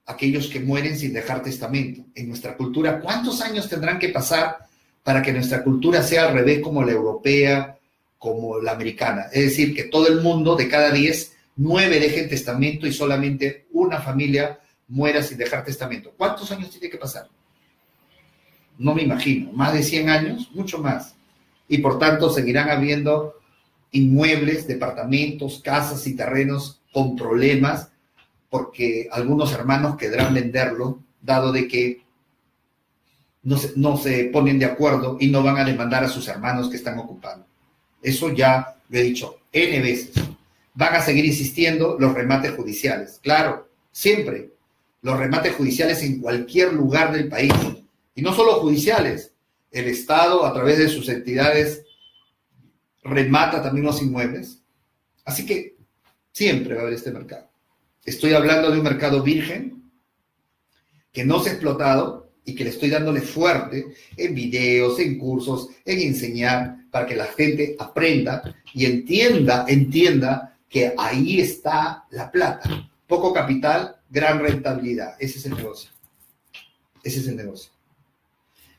aquellos 0.06 0.46
que 0.46 0.60
mueren 0.60 0.96
sin 0.96 1.12
dejar 1.12 1.42
testamento. 1.42 2.06
En 2.14 2.28
nuestra 2.28 2.56
cultura, 2.56 3.00
¿cuántos 3.00 3.42
años 3.42 3.68
tendrán 3.68 3.98
que 3.98 4.10
pasar 4.10 4.58
para 5.02 5.24
que 5.24 5.34
nuestra 5.34 5.64
cultura 5.64 6.04
sea 6.04 6.28
al 6.28 6.36
revés 6.36 6.60
como 6.60 6.84
la 6.84 6.92
europea, 6.92 7.76
como 8.20 8.60
la 8.60 8.74
americana? 8.74 9.30
Es 9.34 9.44
decir, 9.44 9.74
que 9.74 9.86
todo 9.86 10.08
el 10.08 10.22
mundo 10.22 10.56
de 10.56 10.70
cada 10.70 10.92
diez, 10.92 11.36
nueve 11.56 12.00
dejen 12.00 12.30
testamento 12.30 12.86
y 12.86 12.94
solamente 12.94 13.66
una 13.72 14.00
familia 14.02 14.60
muera 14.90 15.24
sin 15.24 15.40
dejar 15.40 15.66
testamento. 15.66 16.14
¿Cuántos 16.16 16.52
años 16.52 16.70
tiene 16.70 16.92
que 16.92 17.00
pasar? 17.00 17.28
No 18.78 18.94
me 18.94 19.04
imagino. 19.04 19.52
¿Más 19.54 19.74
de 19.74 19.84
100 19.84 20.10
años? 20.10 20.50
Mucho 20.54 20.80
más. 20.80 21.16
Y 21.68 21.80
por 21.80 22.00
tanto 22.00 22.30
seguirán 22.30 22.70
habiendo 22.70 23.36
inmuebles, 23.92 24.68
departamentos, 24.68 25.62
casas 25.64 26.06
y 26.08 26.16
terrenos 26.16 26.82
con 26.92 27.16
problemas 27.16 27.90
porque 28.50 29.10
algunos 29.12 29.52
hermanos 29.52 29.98
querrán 29.98 30.34
venderlo, 30.34 31.00
dado 31.22 31.52
de 31.52 31.68
que 31.68 32.02
no 33.44 33.58
se, 33.58 33.74
no 33.76 33.98
se 33.98 34.26
ponen 34.26 34.60
de 34.60 34.66
acuerdo 34.66 35.18
y 35.20 35.28
no 35.28 35.44
van 35.44 35.58
a 35.58 35.66
demandar 35.66 36.04
a 36.04 36.10
sus 36.10 36.28
hermanos 36.28 36.70
que 36.70 36.78
están 36.78 36.98
ocupando. 36.98 37.46
Eso 38.02 38.32
ya 38.34 38.76
lo 38.90 39.00
he 39.00 39.04
dicho 39.04 39.40
N 39.52 39.82
veces. 39.82 40.14
Van 40.74 40.96
a 40.96 41.02
seguir 41.02 41.26
insistiendo 41.26 41.98
los 42.00 42.14
remates 42.14 42.52
judiciales. 42.52 43.20
Claro, 43.22 43.70
siempre. 43.92 44.52
Los 45.02 45.18
remates 45.18 45.56
judiciales 45.56 46.04
en 46.04 46.20
cualquier 46.20 46.74
lugar 46.74 47.12
del 47.12 47.28
país. 47.28 47.54
Y 48.18 48.24
no 48.24 48.34
solo 48.34 48.54
judiciales. 48.56 49.32
El 49.70 49.86
Estado, 49.86 50.44
a 50.44 50.52
través 50.52 50.80
de 50.80 50.90
sus 50.90 51.08
entidades 51.08 51.84
remata 53.04 53.62
también 53.62 53.86
los 53.86 54.02
inmuebles. 54.02 54.64
Así 55.24 55.46
que 55.46 55.78
siempre 56.32 56.74
va 56.74 56.80
a 56.80 56.84
haber 56.84 56.96
este 56.96 57.12
mercado. 57.12 57.48
Estoy 58.04 58.34
hablando 58.34 58.72
de 58.72 58.80
un 58.80 58.84
mercado 58.84 59.22
virgen 59.22 59.84
que 61.14 61.24
no 61.24 61.40
se 61.40 61.50
ha 61.50 61.54
explotado 61.54 62.32
y 62.44 62.56
que 62.56 62.64
le 62.64 62.72
estoy 62.72 62.90
dándole 62.90 63.22
fuerte 63.22 63.86
en 64.16 64.34
videos, 64.34 65.00
en 65.00 65.20
cursos, 65.20 65.70
en 65.86 66.00
enseñar 66.00 66.90
para 66.90 67.06
que 67.06 67.16
la 67.16 67.26
gente 67.26 67.76
aprenda 67.78 68.56
y 68.74 68.86
entienda, 68.86 69.66
entienda 69.68 70.58
que 70.68 70.92
ahí 70.98 71.40
está 71.40 72.06
la 72.10 72.32
plata. 72.32 72.90
Poco 73.06 73.32
capital, 73.32 73.98
gran 74.10 74.40
rentabilidad. 74.40 75.16
Ese 75.20 75.38
es 75.38 75.46
el 75.46 75.56
negocio. 75.56 75.92
Ese 77.04 77.20
es 77.20 77.28
el 77.28 77.36
negocio. 77.36 77.77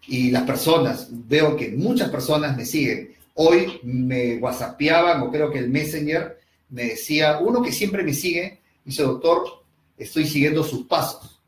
Y 0.08 0.30
las 0.30 0.42
personas, 0.42 1.08
veo 1.10 1.56
que 1.56 1.68
muchas 1.68 2.10
personas 2.10 2.56
me 2.56 2.64
siguen 2.64 3.18
Hoy 3.40 3.78
me 3.84 4.36
whatsappeaban, 4.38 5.22
o 5.22 5.30
creo 5.30 5.48
que 5.52 5.60
el 5.60 5.70
Messenger 5.70 6.40
me 6.70 6.86
decía, 6.86 7.38
uno 7.38 7.62
que 7.62 7.70
siempre 7.70 8.02
me 8.02 8.12
sigue, 8.12 8.58
dice, 8.84 9.04
doctor, 9.04 9.62
estoy 9.96 10.26
siguiendo 10.26 10.64
sus 10.64 10.88
pasos. 10.88 11.38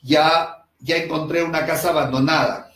Ya, 0.00 0.64
ya 0.78 0.96
encontré 0.96 1.42
una 1.42 1.66
casa 1.66 1.90
abandonada. 1.90 2.72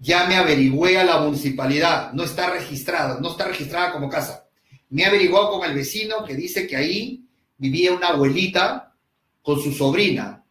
Ya 0.00 0.26
me 0.26 0.34
averigüé 0.34 0.98
a 0.98 1.04
la 1.04 1.20
municipalidad. 1.20 2.12
No 2.12 2.24
está 2.24 2.50
registrada, 2.50 3.20
no 3.20 3.30
está 3.30 3.46
registrada 3.46 3.92
como 3.92 4.08
casa. 4.08 4.44
Me 4.90 5.04
he 5.04 5.30
con 5.30 5.64
el 5.64 5.76
vecino 5.76 6.24
que 6.24 6.34
dice 6.34 6.66
que 6.66 6.74
ahí 6.74 7.24
vivía 7.56 7.92
una 7.92 8.08
abuelita 8.08 8.94
con 9.42 9.60
su 9.60 9.72
sobrina, 9.72 10.42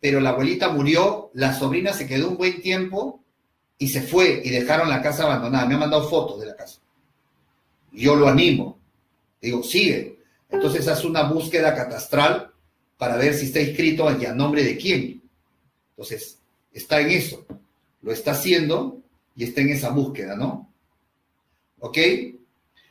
pero 0.00 0.20
la 0.20 0.30
abuelita 0.30 0.70
murió, 0.70 1.30
la 1.34 1.54
sobrina 1.54 1.92
se 1.92 2.06
quedó 2.06 2.28
un 2.30 2.36
buen 2.36 2.62
tiempo 2.62 3.22
y 3.78 3.88
se 3.88 4.02
fue 4.02 4.40
y 4.44 4.50
dejaron 4.50 4.88
la 4.88 5.02
casa 5.02 5.24
abandonada. 5.24 5.66
Me 5.66 5.74
ha 5.74 5.78
mandado 5.78 6.08
fotos 6.08 6.40
de 6.40 6.46
la 6.46 6.56
casa. 6.56 6.80
Yo 7.92 8.16
lo 8.16 8.28
animo. 8.28 8.78
Digo, 9.40 9.62
sigue. 9.62 10.18
Entonces 10.48 10.88
hace 10.88 11.06
una 11.06 11.24
búsqueda 11.24 11.74
catastral 11.74 12.52
para 12.96 13.16
ver 13.16 13.34
si 13.34 13.46
está 13.46 13.60
inscrito 13.60 14.06
y 14.20 14.24
a 14.26 14.34
nombre 14.34 14.62
de 14.62 14.76
quién. 14.76 15.22
Entonces, 15.90 16.38
está 16.72 17.00
en 17.00 17.10
eso. 17.10 17.46
Lo 18.02 18.12
está 18.12 18.32
haciendo 18.32 19.02
y 19.34 19.44
está 19.44 19.60
en 19.60 19.70
esa 19.70 19.90
búsqueda, 19.90 20.36
¿no? 20.36 20.72
¿Ok? 21.78 21.98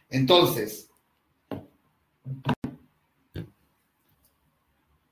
Entonces, 0.10 0.90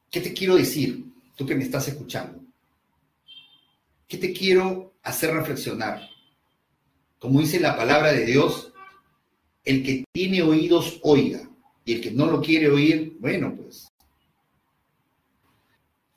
¿qué 0.10 0.22
te 0.22 0.34
quiero 0.34 0.56
decir? 0.56 1.07
Tú 1.38 1.46
que 1.46 1.56
me 1.56 1.64
estás 1.64 1.88
escuchando. 1.88 2.44
¿Qué 4.08 4.18
te 4.18 4.34
quiero 4.34 4.96
hacer 5.04 5.34
reflexionar? 5.34 6.02
Como 7.20 7.40
dice 7.40 7.60
la 7.60 7.78
palabra 7.78 8.12
de 8.12 8.26
Dios, 8.26 8.74
el 9.64 9.84
que 9.84 10.04
tiene 10.12 10.42
oídos 10.42 11.00
oiga, 11.04 11.48
y 11.86 11.94
el 11.94 12.02
que 12.02 12.12
no 12.12 12.26
lo 12.26 12.42
quiere 12.42 12.70
oír, 12.70 13.16
bueno, 13.20 13.56
pues. 13.56 13.88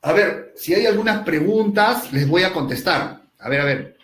A 0.00 0.12
ver, 0.14 0.54
si 0.56 0.72
hay 0.72 0.87
algunas 0.87 1.22
preguntas, 1.22 2.11
les 2.12 2.26
voy 2.26 2.42
a 2.42 2.52
contestar. 2.54 3.22
A 3.38 3.48
ver, 3.50 3.61
a 3.61 3.64
ver. 3.64 3.98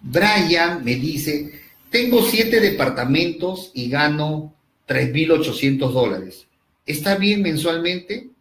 Brian 0.00 0.84
me 0.84 0.94
dice, 0.94 1.60
tengo 1.90 2.22
siete 2.22 2.60
departamentos 2.60 3.72
y 3.74 3.90
gano 3.90 4.54
3.800 4.86 5.90
dólares. 5.90 6.46
¿Está 6.86 7.16
bien 7.16 7.42
mensualmente 7.42 8.31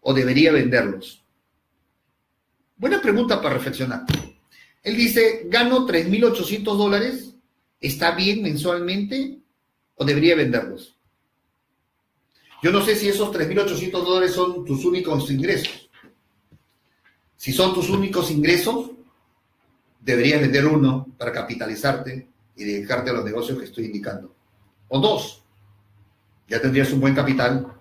o 0.00 0.14
debería 0.14 0.52
venderlos? 0.52 1.24
Buena 2.76 3.00
pregunta 3.00 3.40
para 3.42 3.54
reflexionar. 3.54 4.04
Él 4.82 4.96
dice, 4.96 5.42
gano 5.46 5.86
3.800 5.86 6.62
dólares, 6.76 7.34
¿está 7.80 8.12
bien 8.12 8.42
mensualmente 8.42 9.38
o 9.96 10.04
debería 10.04 10.36
venderlos? 10.36 10.96
Yo 12.62 12.72
no 12.72 12.82
sé 12.82 12.96
si 12.96 13.08
esos 13.08 13.32
3.800 13.32 13.90
dólares 13.90 14.32
son 14.32 14.64
tus 14.64 14.84
únicos 14.84 15.30
ingresos. 15.30 15.90
Si 17.36 17.52
son 17.52 17.72
tus 17.72 17.88
únicos 17.90 18.30
ingresos, 18.30 18.90
deberías 20.00 20.40
vender 20.40 20.66
uno 20.66 21.06
para 21.16 21.32
capitalizarte 21.32 22.28
y 22.56 22.64
dedicarte 22.64 23.10
a 23.10 23.12
los 23.12 23.24
negocios 23.24 23.58
que 23.58 23.64
estoy 23.64 23.86
indicando. 23.86 24.34
O 24.88 24.98
dos, 24.98 25.42
ya 26.48 26.60
tendrías 26.60 26.90
un 26.92 27.00
buen 27.00 27.14
capital 27.14 27.77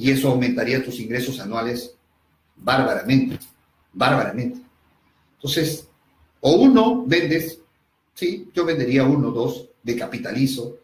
y 0.00 0.10
eso 0.10 0.28
aumentaría 0.28 0.82
tus 0.82 0.98
ingresos 0.98 1.38
anuales 1.40 1.94
bárbaramente 2.56 3.38
bárbaramente. 3.92 4.60
Entonces, 5.36 5.88
o 6.40 6.52
uno 6.52 7.04
vendes, 7.06 7.60
sí, 8.14 8.50
yo 8.54 8.64
vendería 8.64 9.04
uno, 9.04 9.30
dos, 9.30 9.68
de 9.82 9.96
capitalizo 9.96 10.78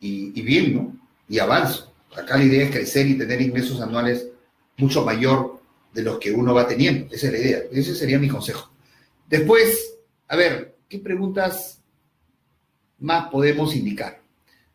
y, 0.00 0.40
bien, 0.42 0.74
¿no? 0.74 0.96
Y 1.28 1.38
avanzo. 1.38 1.92
Acá 2.16 2.36
la 2.36 2.44
idea 2.44 2.64
es 2.64 2.70
crecer 2.70 3.06
y 3.06 3.18
tener 3.18 3.40
ingresos 3.40 3.80
anuales 3.80 4.28
mucho 4.76 5.04
mayor 5.04 5.60
de 5.92 6.02
los 6.02 6.18
que 6.18 6.32
uno 6.32 6.54
va 6.54 6.66
teniendo. 6.66 7.14
Esa 7.14 7.26
es 7.26 7.32
la 7.32 7.38
idea. 7.38 7.58
Ese 7.72 7.94
sería 7.94 8.18
mi 8.18 8.28
consejo. 8.28 8.70
Después, 9.28 9.98
a 10.28 10.36
ver, 10.36 10.76
¿qué 10.88 10.98
preguntas 10.98 11.80
más 12.98 13.28
podemos 13.28 13.74
indicar? 13.74 14.20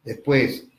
Después, 0.03 0.65
mi, 0.65 0.71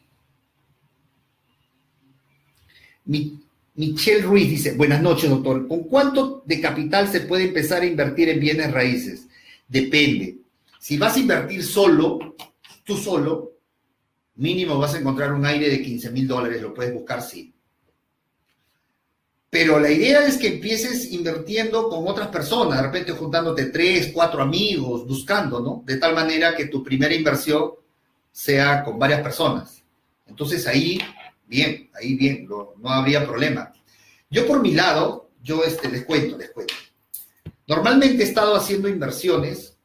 Michelle 3.05 4.23
Ruiz 4.23 4.49
dice, 4.49 4.73
buenas 4.75 5.03
noches, 5.03 5.31
doctor. 5.31 5.67
¿Con 5.67 5.85
cuánto 5.85 6.43
de 6.45 6.61
capital 6.61 7.09
se 7.09 7.21
puede 7.21 7.45
empezar 7.45 7.83
a 7.83 7.87
invertir 7.87 8.29
en 8.29 8.41
bienes 8.41 8.71
raíces? 8.71 9.27
Depende. 9.67 10.37
Si 10.79 10.99
vas 10.99 11.17
a 11.17 11.21
invertir 11.21 11.65
solo, 11.65 12.37
tú 12.85 12.97
solo, 12.97 13.53
mínimo 14.37 14.79
vas 14.79 14.95
a 14.95 14.99
encontrar 14.99 15.33
un 15.33 15.47
aire 15.47 15.69
de 15.69 15.83
15 15.83 16.11
mil 16.11 16.27
dólares, 16.27 16.61
lo 16.61 16.75
puedes 16.75 16.93
buscar, 16.93 17.23
sí. 17.23 17.53
Pero 19.49 19.79
la 19.79 19.91
idea 19.91 20.27
es 20.27 20.39
que 20.39 20.49
empieces 20.49 21.13
invirtiendo 21.13 21.89
con 21.91 22.09
otras 22.09 22.29
personas, 22.29 22.79
de 22.79 22.87
repente 22.87 23.13
juntándote 23.13 23.67
tres, 23.67 24.11
cuatro 24.13 24.41
amigos, 24.41 25.07
buscando, 25.07 25.61
¿no? 25.61 25.83
De 25.85 25.99
tal 25.99 26.15
manera 26.15 26.57
que 26.57 26.67
tu 26.67 26.83
primera 26.83 27.15
inversión 27.15 27.73
sea 28.33 28.83
con 28.83 28.99
varias 28.99 29.21
personas. 29.21 29.83
Entonces 30.27 30.67
ahí 30.67 30.99
bien, 31.53 31.91
ahí 31.95 32.15
bien, 32.15 32.49
no, 32.49 32.75
habría 32.91 33.27
problema. 33.27 33.73
Yo 34.31 34.47
por 34.47 34.63
mi 34.63 34.73
lado, 34.73 35.31
yo 35.43 35.63
este, 35.65 35.91
les 35.91 36.05
cuento, 36.05 36.39
les 36.39 36.51
cuento. 36.51 36.75
Normalmente 37.67 38.23
he 38.23 38.27
estado 38.27 38.57
haciendo 38.57 38.89
inversiones, 38.89 39.77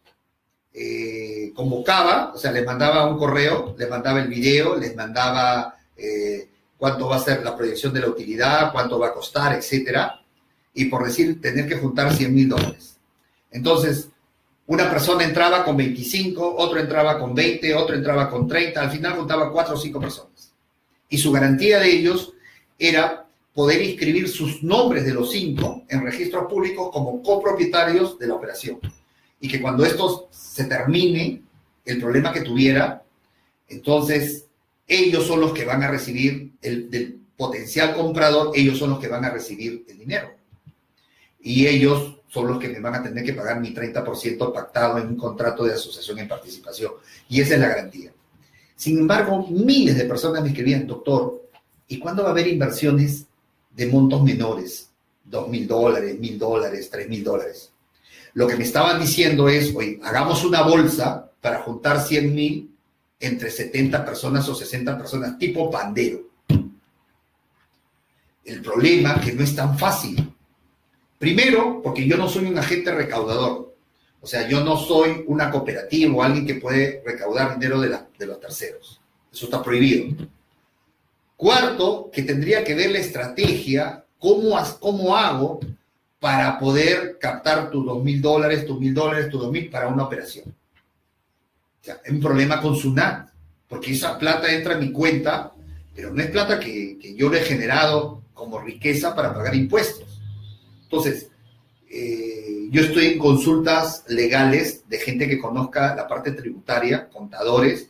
eh, 0.74 1.52
convocaba, 1.54 2.32
o 2.34 2.38
sea, 2.38 2.52
les 2.52 2.66
mandaba 2.66 3.06
un 3.06 3.18
correo, 3.18 3.76
les 3.78 3.90
mandaba 3.90 4.22
el 4.22 4.30
video, 4.30 4.78
les 4.78 4.96
mandaba 4.96 5.76
eh, 5.98 6.50
cuánto 6.78 7.10
va 7.10 7.18
a 7.18 7.28
ser 7.28 7.44
la 7.44 7.56
proyección 7.56 7.94
de 7.94 8.02
la 8.02 8.08
utilidad, 8.08 8.72
cuánto 8.72 8.98
va 8.98 9.08
a 9.08 9.14
costar, 9.14 9.54
etcétera, 9.54 10.22
y 10.74 10.86
por 10.86 11.06
decir, 11.06 11.42
tener 11.42 11.68
que 11.68 11.76
juntar 11.76 12.14
100 12.14 12.34
mil 12.34 12.48
dólares. 12.48 12.98
Entonces, 13.52 14.10
una 14.68 14.90
persona 14.90 15.24
entraba 15.24 15.66
con 15.66 15.76
25, 15.76 16.56
otro 16.58 16.80
entraba 16.80 17.20
con 17.20 17.34
20, 17.36 17.76
otro 17.76 17.96
entraba 17.96 18.30
con 18.30 18.48
30, 18.48 18.80
al 18.80 18.92
final 18.92 19.14
juntaba 19.18 19.52
4 19.52 19.76
o 19.76 19.78
5 19.78 20.00
personas 20.00 20.47
y 21.10 21.18
su 21.18 21.32
garantía 21.32 21.80
de 21.80 21.92
ellos 21.92 22.34
era 22.78 23.28
poder 23.54 23.82
inscribir 23.82 24.30
sus 24.30 24.62
nombres 24.62 25.06
de 25.06 25.14
los 25.14 25.32
cinco 25.32 25.84
en 25.90 26.04
registros 26.04 26.46
públicos 26.48 26.90
como 26.92 27.24
copropietarios 27.24 28.20
de 28.20 28.28
la 28.28 28.36
operación. 28.36 28.80
Y 29.40 29.48
que 29.48 29.62
cuando 29.62 29.86
esto 29.86 30.28
se 30.32 30.66
termine, 30.66 31.42
el 31.86 32.00
problema 32.00 32.34
que 32.34 32.42
tuviera, 32.42 33.04
entonces 33.68 34.46
ellos 34.88 35.26
son 35.26 35.42
los 35.42 35.54
que 35.54 35.66
van 35.66 35.84
a 35.84 35.90
recibir, 35.90 36.52
el 36.62 36.90
del 36.90 37.20
potencial 37.36 37.96
comprador, 37.96 38.52
ellos 38.56 38.78
son 38.78 38.92
los 38.92 39.00
que 39.00 39.08
van 39.08 39.26
a 39.26 39.30
recibir 39.30 39.86
el 39.88 39.98
dinero. 39.98 40.32
Y 41.42 41.68
ellos 41.68 42.18
son 42.28 42.48
los 42.48 42.60
que 42.60 42.68
me 42.68 42.80
van 42.80 42.96
a 42.96 43.04
tener 43.04 43.24
que 43.24 43.34
pagar 43.34 43.60
mi 43.60 43.74
30% 43.74 44.54
pactado 44.54 44.98
en 44.98 45.08
un 45.08 45.18
contrato 45.18 45.64
de 45.64 45.74
asociación 45.74 46.20
en 46.20 46.28
participación. 46.28 46.92
Y 47.30 47.42
esa 47.42 47.56
es 47.56 47.60
la 47.60 47.70
garantía. 47.70 48.12
Sin 48.78 49.00
embargo, 49.00 49.48
miles 49.50 49.98
de 49.98 50.06
personas 50.06 50.44
me 50.44 50.50
escribían, 50.50 50.86
doctor, 50.86 51.50
¿y 51.88 51.98
cuándo 51.98 52.22
va 52.22 52.30
a 52.30 52.32
haber 52.32 52.48
inversiones 52.48 53.26
de 53.76 53.88
montos 53.88 54.24
menores? 54.24 54.90
Dos 55.26 55.50
mil 55.50 55.68
dólares, 55.68 56.18
mil 56.20 56.38
dólares, 56.38 56.88
tres 56.90 57.10
mil 57.10 57.24
dólares. 57.24 57.72
Lo 58.36 58.48
que 58.48 58.56
me 58.56 58.64
estaban 58.64 59.00
diciendo 59.02 59.50
es, 59.50 59.76
oye, 59.76 60.00
hagamos 60.04 60.46
una 60.46 60.62
bolsa 60.62 61.32
para 61.42 61.64
juntar 61.64 62.00
100 62.00 62.36
mil 62.36 62.72
entre 63.20 63.50
70 63.50 64.06
personas 64.06 64.48
o 64.48 64.54
60 64.54 64.96
personas, 64.96 65.40
tipo 65.40 65.72
pandero. 65.72 66.22
El 68.46 68.62
problema 68.62 69.14
es 69.14 69.26
que 69.26 69.34
no 69.34 69.44
es 69.44 69.56
tan 69.56 69.78
fácil. 69.78 70.34
Primero, 71.18 71.82
porque 71.82 72.08
yo 72.08 72.16
no 72.16 72.30
soy 72.30 72.46
un 72.46 72.60
agente 72.60 72.94
recaudador. 72.94 73.76
O 74.22 74.28
sea, 74.28 74.48
yo 74.48 74.64
no 74.64 74.78
soy 74.78 75.24
una 75.28 75.50
cooperativa 75.52 76.14
o 76.14 76.24
alguien 76.24 76.46
que 76.46 76.56
puede 76.56 77.02
recaudar 77.06 77.58
dinero 77.58 77.80
de, 77.80 77.90
los 78.26 78.40
terceros. 78.40 79.00
Eso 79.32 79.46
está 79.46 79.62
prohibido. 79.62 80.28
Cuarto, 81.36 82.10
que 82.12 82.24
tendría 82.24 82.64
que 82.64 82.74
ver 82.74 82.92
la 82.92 83.00
estrategia, 83.00 84.04
cómo, 84.18 84.58
cómo 84.80 85.16
hago 85.16 85.60
para 86.20 86.58
poder 86.58 87.18
captar 87.20 87.70
tus 87.70 87.86
dos 87.86 88.04
mil 88.04 88.22
dólares, 88.22 88.66
tus 88.66 88.80
mil 88.80 88.94
dólares, 88.94 89.30
tus 89.30 89.42
dos 89.42 89.52
mil 89.52 89.70
para 89.70 89.88
una 89.88 90.04
operación. 90.04 90.46
O 90.50 91.84
sea, 91.84 92.02
hay 92.04 92.14
un 92.14 92.20
problema 92.20 92.60
con 92.60 92.76
SUNAT, 92.76 93.30
porque 93.68 93.94
esa 93.94 94.18
plata 94.18 94.52
entra 94.52 94.74
en 94.74 94.80
mi 94.80 94.92
cuenta, 94.92 95.54
pero 95.96 96.12
no 96.12 96.22
es 96.22 96.32
plata 96.32 96.60
que, 96.60 96.98
que 97.00 97.16
yo 97.16 97.30
le 97.30 97.40
he 97.40 97.44
generado 97.44 98.24
como 98.34 98.60
riqueza 98.60 99.16
para 99.16 99.34
pagar 99.34 99.56
impuestos. 99.56 100.22
Entonces, 100.84 101.30
eh, 101.90 102.27
yo 102.72 102.82
estoy 102.82 103.08
en 103.08 103.20
consultas 103.20 104.04
legales 104.08 104.88
de 104.88 105.00
gente 105.00 105.28
que 105.28 105.40
conozca 105.40 105.96
la 105.96 106.08
parte 106.08 106.32
tributaria, 106.32 107.10
contadores, 107.10 107.90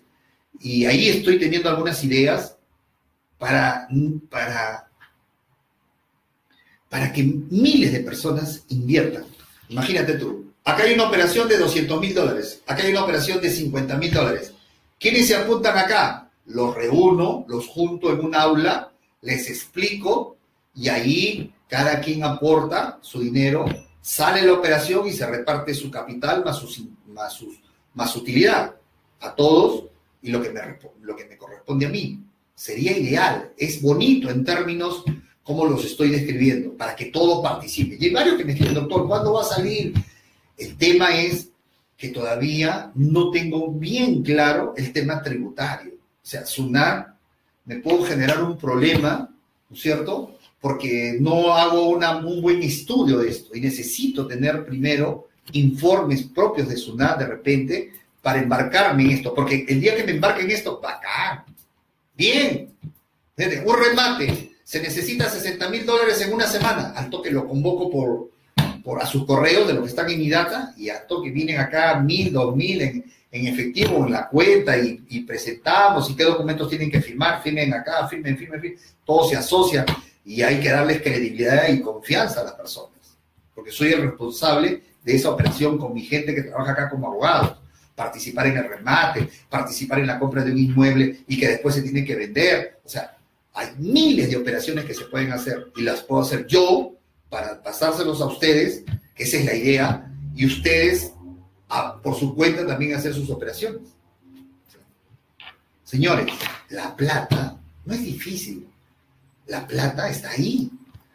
y 0.59 0.85
ahí 0.85 1.09
estoy 1.09 1.39
teniendo 1.39 1.69
algunas 1.69 2.03
ideas 2.03 2.55
para, 3.37 3.87
para, 4.29 4.89
para 6.89 7.13
que 7.13 7.23
miles 7.23 7.91
de 7.93 7.99
personas 7.99 8.63
inviertan. 8.69 9.25
Imagínate 9.69 10.13
tú, 10.13 10.51
acá 10.63 10.83
hay 10.83 10.93
una 10.93 11.07
operación 11.07 11.47
de 11.47 11.57
200 11.57 11.99
mil 11.99 12.13
dólares, 12.13 12.61
acá 12.65 12.83
hay 12.83 12.91
una 12.91 13.03
operación 13.03 13.41
de 13.41 13.49
50 13.49 13.97
mil 13.97 14.11
dólares. 14.11 14.53
¿Quiénes 14.99 15.27
se 15.27 15.35
apuntan 15.35 15.77
acá? 15.77 16.29
Los 16.47 16.75
reúno, 16.75 17.45
los 17.47 17.67
junto 17.67 18.11
en 18.11 18.21
un 18.21 18.33
aula, 18.33 18.91
les 19.21 19.49
explico 19.49 20.37
y 20.73 20.89
ahí 20.89 21.53
cada 21.67 21.99
quien 21.99 22.23
aporta 22.23 22.97
su 23.01 23.19
dinero, 23.19 23.65
sale 24.07 24.41
la 24.41 24.53
operación 24.53 25.05
y 25.05 25.11
se 25.11 25.27
reparte 25.27 25.73
su 25.73 25.91
capital 25.91 26.41
más, 26.45 26.63
más, 27.07 27.43
más 27.93 28.15
utilidad 28.15 28.73
a 29.19 29.35
todos 29.35 29.83
y 30.21 30.29
lo 30.29 30.41
que, 30.41 30.49
me, 30.49 30.61
lo 31.01 31.13
que 31.13 31.25
me 31.25 31.35
corresponde 31.35 31.87
a 31.87 31.89
mí. 31.89 32.23
Sería 32.55 32.97
ideal, 32.97 33.51
es 33.57 33.81
bonito 33.81 34.29
en 34.29 34.45
términos 34.45 35.03
como 35.43 35.65
los 35.65 35.83
estoy 35.83 36.09
describiendo, 36.09 36.71
para 36.77 36.95
que 36.95 37.05
todos 37.07 37.43
participen. 37.43 37.97
Y 37.99 38.05
hay 38.05 38.13
varios 38.13 38.37
que 38.37 38.45
me 38.45 38.53
dicen, 38.53 38.73
doctor, 38.73 39.05
¿cuándo 39.07 39.33
va 39.33 39.41
a 39.41 39.45
salir? 39.45 39.93
El 40.57 40.77
tema 40.77 41.13
es 41.13 41.49
que 41.97 42.07
todavía 42.07 42.91
no 42.95 43.29
tengo 43.29 43.73
bien 43.73 44.23
claro 44.23 44.73
el 44.77 44.93
tema 44.93 45.21
tributario. 45.21 45.95
O 45.95 46.25
sea, 46.25 46.45
SUNAR 46.45 47.13
me 47.65 47.75
puedo 47.79 48.03
generar 48.03 48.41
un 48.41 48.57
problema, 48.57 49.29
¿no 49.69 49.75
es 49.75 49.81
cierto? 49.81 50.36
Porque 50.67 51.15
no 51.21 51.55
hago 51.55 51.91
un 51.91 52.41
buen 52.41 52.61
estudio 52.61 53.19
de 53.19 53.29
esto. 53.29 53.55
Y 53.55 53.61
necesito 53.61 54.27
tener 54.27 54.65
primero 54.65 55.29
informes 55.53 56.23
propios 56.23 56.67
de 56.67 56.75
SUNAT 56.75 57.19
de 57.19 57.25
repente 57.25 57.93
para 58.21 58.41
embarcarme 58.41 59.03
en 59.03 59.11
esto, 59.11 59.33
porque 59.33 59.65
el 59.65 59.79
día 59.79 59.95
que 59.95 60.03
me 60.03 60.11
embarque 60.11 60.41
en 60.41 60.51
esto, 60.51 60.81
bacán, 60.83 61.45
bien, 62.17 62.73
un 63.65 63.77
remate, 63.77 64.57
se 64.61 64.81
necesita 64.81 65.29
60 65.29 65.69
mil 65.69 65.85
dólares 65.85 66.19
en 66.19 66.33
una 66.33 66.47
semana, 66.47 66.91
al 66.97 67.09
toque 67.09 67.31
lo 67.31 67.47
convoco 67.47 67.89
por, 67.89 68.31
por 68.83 69.01
a 69.01 69.05
sus 69.05 69.25
correos 69.25 69.69
de 69.69 69.73
lo 69.73 69.83
que 69.83 69.87
están 69.87 70.09
en 70.09 70.19
mi 70.19 70.29
data 70.29 70.73
y 70.75 70.89
al 70.89 71.07
toque 71.07 71.31
vienen 71.31 71.61
acá 71.61 72.01
mil, 72.01 72.33
dos 72.33 72.53
mil 72.53 72.81
en, 72.81 73.05
en 73.31 73.47
efectivo 73.47 74.05
en 74.05 74.11
la 74.11 74.27
cuenta 74.27 74.77
y, 74.77 75.01
y, 75.07 75.21
presentamos 75.21 76.09
y 76.09 76.15
qué 76.17 76.25
documentos 76.25 76.67
tienen 76.67 76.91
que 76.91 76.99
firmar, 76.99 77.41
firmen 77.41 77.73
acá, 77.73 78.05
firmen, 78.09 78.37
firmen, 78.37 78.59
firmen, 78.59 78.79
todo 79.05 79.29
se 79.29 79.37
asocia 79.37 79.85
y 80.27 80.41
hay 80.41 80.59
que 80.59 80.69
darles 80.69 81.01
credibilidad 81.01 81.69
y 81.69 81.79
confianza 81.79 82.41
a 82.41 82.43
las 82.43 82.53
personas, 82.53 83.17
porque 83.55 83.71
soy 83.71 83.93
el 83.93 84.01
responsable 84.01 84.83
de 85.01 85.15
esa 85.15 85.31
operación 85.31 85.77
con 85.77 85.93
mi 85.93 86.01
gente 86.01 86.35
que 86.35 86.43
trabaja 86.43 86.73
acá 86.73 86.89
como 86.89 87.07
abogados, 87.07 87.57
participar 87.95 88.47
en 88.47 88.57
el 88.57 88.67
remate, 88.67 89.29
participar 89.49 89.99
en 89.99 90.07
la 90.07 90.19
compra 90.19 90.43
de 90.43 90.51
un 90.51 90.57
inmueble 90.57 91.19
y 91.29 91.39
que 91.39 91.47
después 91.47 91.75
se 91.75 91.81
tiene 91.81 92.03
que 92.03 92.17
vender. 92.17 92.81
O 92.83 92.89
sea, 92.89 93.17
hay 93.53 93.69
miles 93.77 94.29
de 94.29 94.35
operaciones 94.35 94.83
que 94.83 94.93
se 94.93 95.05
pueden 95.05 95.31
hacer 95.31 95.71
y 95.77 95.81
las 95.83 96.01
puedo 96.01 96.21
hacer 96.21 96.45
yo 96.45 96.91
para 97.29 97.63
pasárselos 97.63 98.19
a 98.19 98.25
ustedes, 98.25 98.83
que 99.15 99.23
esa 99.23 99.37
es 99.37 99.45
la 99.45 99.55
idea, 99.55 100.11
y 100.35 100.45
ustedes 100.45 101.13
por 102.03 102.15
su 102.15 102.35
cuenta 102.35 102.67
también 102.67 102.95
hacer 102.95 103.13
sus 103.13 103.29
operaciones. 103.29 103.81
Señores, 105.85 106.27
la 106.69 106.93
plata 106.97 107.57
no 107.85 107.93
es 107.93 108.03
difícil. 108.03 108.67
La 109.47 109.65
plata 109.67 110.09
está 110.09 110.31
ahí. 110.31 110.69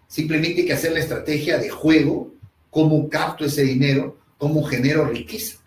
Simplemente 0.09 0.61
hay 0.61 0.67
que 0.67 0.73
hacer 0.73 0.93
la 0.93 1.01
estrategia 1.01 1.59
de 1.59 1.71
juego, 1.71 2.35
cómo 2.71 3.09
capto 3.09 3.45
ese 3.45 3.63
dinero, 3.63 4.19
cómo 4.39 4.63
genero 4.65 5.07
riqueza. 5.07 5.59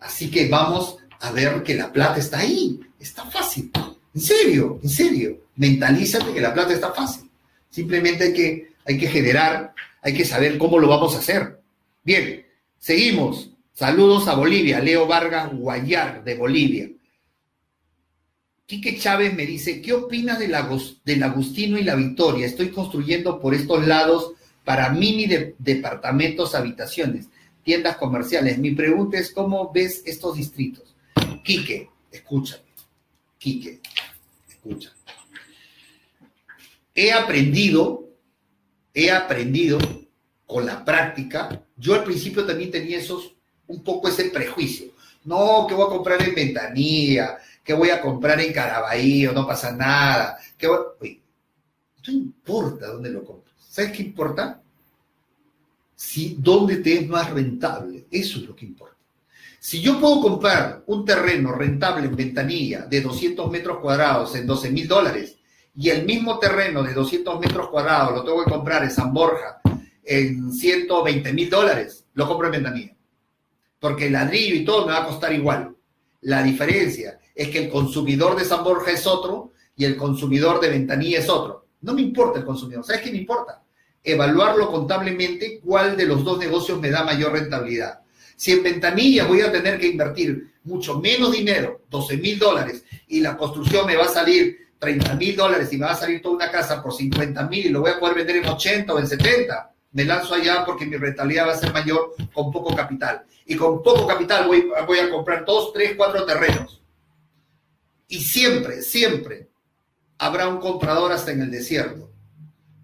Así 0.00 0.30
que 0.30 0.48
vamos 0.48 0.98
a 1.20 1.32
ver 1.32 1.62
que 1.62 1.74
la 1.74 1.92
plata 1.92 2.18
está 2.18 2.38
ahí. 2.38 2.80
Está 2.98 3.24
fácil. 3.26 3.70
En 4.14 4.20
serio, 4.20 4.78
en 4.82 4.88
serio. 4.88 5.38
Mentalízate 5.56 6.32
que 6.32 6.40
la 6.40 6.54
plata 6.54 6.72
está 6.72 6.92
fácil. 6.92 7.30
Simplemente 7.70 8.24
hay 8.24 8.32
que, 8.32 8.68
hay 8.84 8.98
que 8.98 9.08
generar, 9.08 9.74
hay 10.02 10.14
que 10.14 10.24
saber 10.24 10.58
cómo 10.58 10.78
lo 10.78 10.88
vamos 10.88 11.14
a 11.14 11.18
hacer. 11.18 11.60
Bien, 12.02 12.46
seguimos. 12.78 13.50
Saludos 13.72 14.28
a 14.28 14.34
Bolivia. 14.34 14.80
Leo 14.80 15.06
Vargas 15.06 15.52
Guayar 15.52 16.22
de 16.22 16.34
Bolivia. 16.36 16.88
Quique 18.66 18.98
Chávez 18.98 19.34
me 19.34 19.44
dice, 19.44 19.82
¿qué 19.82 19.92
opinas 19.92 20.38
del, 20.38 20.54
Agustino 20.54 21.78
y 21.78 21.84
la 21.84 21.94
Victoria? 21.94 22.46
Estoy 22.46 22.70
construyendo 22.70 23.38
por 23.38 23.54
estos 23.54 23.86
lados 23.86 24.32
para 24.64 24.88
mini 24.88 25.26
departamentos, 25.58 26.54
habitaciones, 26.54 27.28
tiendas 27.62 27.98
comerciales. 27.98 28.56
Mi 28.56 28.70
pregunta 28.70 29.18
es, 29.18 29.30
¿cómo 29.30 29.70
ves 29.70 30.02
estos 30.06 30.36
distritos? 30.36 30.94
Quique, 31.44 31.90
escúchame. 32.10 32.62
Quique, 33.36 33.80
escúchame. 34.48 34.96
He 36.94 37.12
aprendido, 37.12 38.08
he 38.94 39.10
aprendido 39.10 39.78
con 40.46 40.64
la 40.64 40.82
práctica. 40.86 41.66
Yo 41.76 41.92
al 41.92 42.04
principio 42.04 42.46
también 42.46 42.70
tenía 42.70 42.96
esos, 42.96 43.34
un 43.66 43.84
poco 43.84 44.08
ese 44.08 44.30
prejuicio. 44.30 44.86
No, 45.24 45.66
que 45.66 45.74
voy 45.74 45.86
a 45.86 45.90
comprar 45.90 46.22
en 46.22 46.34
ventanilla, 46.34 47.38
que 47.64 47.72
voy 47.72 47.90
a 47.90 48.00
comprar 48.00 48.40
en 48.40 48.52
Caraballo, 48.52 49.32
no 49.32 49.46
pasa 49.46 49.72
nada. 49.72 50.38
Que 50.56 50.68
no 50.68 52.12
importa 52.12 52.88
dónde 52.88 53.10
lo 53.10 53.24
compras. 53.24 53.54
¿Sabes 53.58 53.92
qué 53.92 54.02
importa? 54.02 54.60
Si 55.96 56.36
dónde 56.38 56.76
te 56.76 57.00
es 57.00 57.08
más 57.08 57.30
rentable. 57.30 58.06
Eso 58.10 58.38
es 58.38 58.44
lo 58.44 58.54
que 58.54 58.66
importa. 58.66 58.94
Si 59.58 59.80
yo 59.80 59.98
puedo 59.98 60.20
comprar 60.20 60.82
un 60.86 61.06
terreno 61.06 61.52
rentable 61.52 62.06
en 62.06 62.14
Ventanilla 62.14 62.80
de 62.82 63.00
200 63.00 63.50
metros 63.50 63.78
cuadrados 63.78 64.34
en 64.36 64.46
12 64.46 64.70
mil 64.70 64.86
dólares 64.86 65.38
y 65.74 65.88
el 65.88 66.04
mismo 66.04 66.38
terreno 66.38 66.82
de 66.82 66.92
200 66.92 67.40
metros 67.40 67.70
cuadrados 67.70 68.14
lo 68.14 68.24
tengo 68.24 68.44
que 68.44 68.50
comprar 68.50 68.84
en 68.84 68.90
San 68.90 69.14
Borja 69.14 69.62
en 70.04 70.52
120 70.52 71.32
mil 71.32 71.48
dólares, 71.48 72.04
lo 72.12 72.28
compro 72.28 72.48
en 72.48 72.52
Ventanilla. 72.52 72.96
Porque 73.80 74.06
el 74.08 74.12
ladrillo 74.12 74.54
y 74.54 74.64
todo 74.66 74.86
me 74.86 74.92
va 74.92 75.02
a 75.02 75.06
costar 75.06 75.32
igual. 75.32 75.74
La 76.24 76.42
diferencia 76.42 77.18
es 77.34 77.48
que 77.48 77.64
el 77.64 77.70
consumidor 77.70 78.36
de 78.36 78.46
San 78.46 78.64
Borja 78.64 78.90
es 78.90 79.06
otro 79.06 79.52
y 79.76 79.84
el 79.84 79.96
consumidor 79.96 80.58
de 80.58 80.70
Ventanilla 80.70 81.18
es 81.18 81.28
otro. 81.28 81.66
No 81.82 81.92
me 81.92 82.00
importa 82.00 82.38
el 82.38 82.46
consumidor, 82.46 82.82
¿sabes 82.82 83.02
qué 83.02 83.10
me 83.10 83.18
importa? 83.18 83.62
Evaluarlo 84.02 84.70
contablemente 84.70 85.60
cuál 85.62 85.98
de 85.98 86.06
los 86.06 86.24
dos 86.24 86.38
negocios 86.38 86.80
me 86.80 86.90
da 86.90 87.04
mayor 87.04 87.32
rentabilidad. 87.32 88.00
Si 88.36 88.52
en 88.52 88.62
Ventanilla 88.62 89.26
voy 89.26 89.42
a 89.42 89.52
tener 89.52 89.78
que 89.78 89.88
invertir 89.88 90.54
mucho 90.64 90.98
menos 90.98 91.32
dinero, 91.32 91.82
12 91.90 92.16
mil 92.16 92.38
dólares, 92.38 92.84
y 93.08 93.20
la 93.20 93.36
construcción 93.36 93.86
me 93.86 93.96
va 93.96 94.04
a 94.04 94.08
salir 94.08 94.56
30 94.78 95.16
mil 95.16 95.36
dólares 95.36 95.70
y 95.72 95.76
me 95.76 95.84
va 95.84 95.92
a 95.92 95.96
salir 95.96 96.22
toda 96.22 96.36
una 96.36 96.50
casa 96.50 96.82
por 96.82 96.94
50 96.94 97.46
mil 97.48 97.66
y 97.66 97.68
lo 97.68 97.82
voy 97.82 97.90
a 97.90 98.00
poder 98.00 98.16
vender 98.16 98.36
en 98.36 98.46
80 98.46 98.94
o 98.94 98.98
en 98.98 99.06
70, 99.06 99.73
me 99.94 100.04
lanzo 100.04 100.34
allá 100.34 100.64
porque 100.66 100.86
mi 100.86 100.96
rentabilidad 100.96 101.46
va 101.46 101.52
a 101.52 101.56
ser 101.56 101.72
mayor 101.72 102.14
con 102.32 102.52
poco 102.52 102.74
capital. 102.74 103.24
Y 103.46 103.56
con 103.56 103.82
poco 103.82 104.06
capital 104.06 104.46
voy, 104.46 104.68
a 104.98 105.10
comprar 105.10 105.44
dos, 105.44 105.72
tres, 105.72 105.92
cuatro 105.96 106.24
terrenos 106.24 106.82
Y 108.08 108.20
siempre, 108.20 108.82
siempre 108.82 109.48
habrá 110.18 110.48
un 110.48 110.58
comprador 110.58 111.12
hasta 111.12 111.30
en 111.30 111.42
el 111.42 111.50
desierto. 111.50 112.10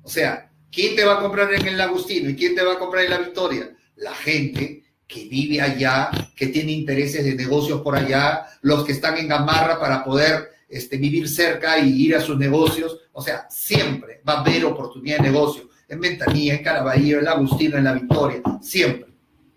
O 0.03 0.09
sea, 0.09 0.51
¿quién 0.71 0.95
te 0.95 1.05
va 1.05 1.15
a 1.15 1.21
comprar 1.21 1.53
en 1.53 1.67
el 1.67 1.81
Agustino 1.81 2.31
y 2.31 2.37
quién 2.37 2.55
te 2.55 2.63
va 2.63 2.75
a 2.75 2.79
comprar 2.79 3.05
en 3.05 3.11
la 3.11 3.19
Victoria? 3.19 3.75
La 3.97 4.15
gente 4.15 4.85
que 5.09 5.25
vive 5.25 5.61
allá, 5.61 6.11
que 6.37 6.47
tiene 6.47 6.71
intereses 6.71 7.25
de 7.25 7.35
negocios 7.35 7.81
por 7.81 7.97
allá, 7.97 8.47
los 8.63 8.85
que 8.85 8.93
están 8.93 9.19
en 9.19 9.27
Gamarra 9.27 9.81
para 9.81 10.05
poder 10.05 10.51
este, 10.69 10.97
vivir 10.97 11.29
cerca 11.29 11.81
y 11.81 12.07
ir 12.07 12.15
a 12.15 12.21
sus 12.21 12.39
negocios. 12.39 13.01
O 13.13 13.21
sea, 13.21 13.49
siempre 13.51 14.23
va 14.27 14.35
a 14.35 14.41
haber 14.43 14.65
oportunidad 14.65 15.17
de 15.17 15.25
negocio. 15.25 15.70
En 15.91 16.01
Ventanilla, 16.01 16.55
en 16.55 16.63
Caraballo, 16.63 17.19
en 17.19 17.25
la 17.25 17.33
Agustino, 17.33 17.77
en 17.77 17.85
la 17.85 17.93
Victoria, 17.93 18.41
siempre. 18.63 19.11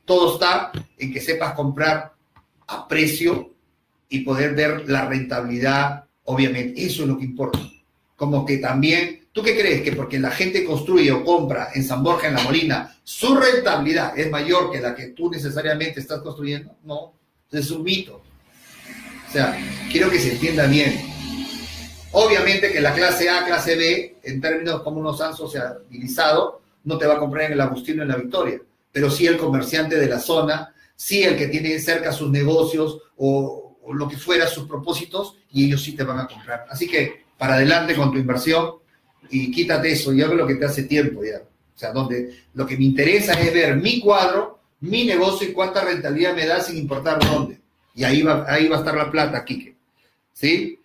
Todo 0.03 0.33
está 0.33 0.71
en 0.97 1.13
que 1.13 1.21
sepas 1.21 1.53
comprar 1.53 2.11
a 2.67 2.87
precio 2.87 3.53
y 4.09 4.19
poder 4.19 4.55
ver 4.55 4.89
la 4.89 5.05
rentabilidad, 5.05 6.05
obviamente. 6.25 6.83
Eso 6.83 7.03
es 7.03 7.07
lo 7.07 7.17
que 7.17 7.25
importa. 7.25 7.59
Como 8.15 8.45
que 8.45 8.57
también, 8.57 9.27
¿tú 9.31 9.43
qué 9.43 9.55
crees? 9.55 9.83
Que 9.83 9.91
porque 9.91 10.19
la 10.19 10.31
gente 10.31 10.65
construye 10.65 11.11
o 11.11 11.23
compra 11.23 11.69
en 11.75 11.83
San 11.83 12.03
Borja, 12.03 12.27
en 12.27 12.33
La 12.33 12.43
Molina, 12.43 12.95
su 13.03 13.35
rentabilidad 13.35 14.17
es 14.17 14.29
mayor 14.31 14.71
que 14.71 14.81
la 14.81 14.95
que 14.95 15.09
tú 15.09 15.29
necesariamente 15.29 15.99
estás 15.99 16.21
construyendo. 16.21 16.75
No, 16.83 17.13
es 17.51 17.69
un 17.69 17.83
mito. 17.83 18.23
O 19.29 19.31
sea, 19.31 19.57
quiero 19.91 20.09
que 20.09 20.19
se 20.19 20.33
entienda 20.33 20.65
bien. 20.65 20.99
Obviamente 22.13 22.71
que 22.71 22.79
la 22.79 22.93
clase 22.93 23.27
A, 23.27 23.43
clase 23.43 23.75
B, 23.75 24.17
en 24.23 24.39
términos 24.39 24.81
como 24.83 25.01
nos 25.01 25.19
han 25.19 25.35
socializado, 25.35 26.61
no 26.83 26.97
te 26.97 27.07
va 27.07 27.15
a 27.15 27.19
comprar 27.19 27.45
en 27.45 27.53
el 27.53 27.61
Agustino 27.61 28.03
en 28.03 28.09
la 28.09 28.17
Victoria, 28.17 28.61
pero 28.91 29.09
sí 29.09 29.25
el 29.25 29.37
comerciante 29.37 29.97
de 29.97 30.07
la 30.07 30.19
zona, 30.19 30.73
sí 30.95 31.23
el 31.23 31.35
que 31.35 31.47
tiene 31.47 31.79
cerca 31.79 32.11
sus 32.11 32.29
negocios 32.29 32.99
o, 33.17 33.59
lo 33.93 34.07
que 34.07 34.15
fuera 34.15 34.47
sus 34.47 34.65
propósitos 34.65 35.35
y 35.51 35.65
ellos 35.65 35.83
sí 35.83 35.93
te 35.93 36.03
van 36.03 36.19
a 36.19 36.27
comprar. 36.27 36.65
Así 36.69 36.87
que 36.87 37.25
para 37.37 37.55
adelante 37.55 37.95
con 37.95 38.11
tu 38.11 38.17
inversión 38.17 38.75
y 39.29 39.51
quítate 39.51 39.91
eso, 39.91 40.13
ya 40.13 40.27
ve 40.27 40.35
lo 40.35 40.47
que 40.47 40.55
te 40.55 40.65
hace 40.65 40.83
tiempo 40.83 41.21
ya. 41.23 41.39
O 41.39 41.77
sea, 41.77 41.91
donde 41.91 42.43
lo 42.53 42.65
que 42.65 42.77
me 42.77 42.85
interesa 42.85 43.33
es 43.33 43.53
ver 43.53 43.75
mi 43.75 43.99
cuadro, 43.99 44.59
mi 44.81 45.03
negocio 45.03 45.49
y 45.49 45.51
cuánta 45.51 45.83
rentabilidad 45.83 46.35
me 46.35 46.45
da 46.45 46.61
sin 46.61 46.77
importar 46.77 47.19
dónde. 47.19 47.59
Y 47.95 48.03
ahí 48.03 48.21
va, 48.21 48.45
ahí 48.47 48.69
va 48.69 48.77
a 48.77 48.79
estar 48.79 48.95
la 48.95 49.11
plata, 49.11 49.43
Quique. 49.43 49.75
¿Sí? 50.31 50.79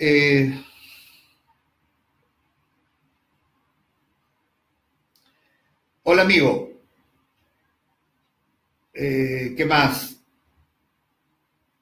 Eh, 0.00 0.54
hola, 6.04 6.22
amigo. 6.22 6.70
Eh, 8.94 9.54
¿Qué 9.56 9.64
más? 9.64 10.16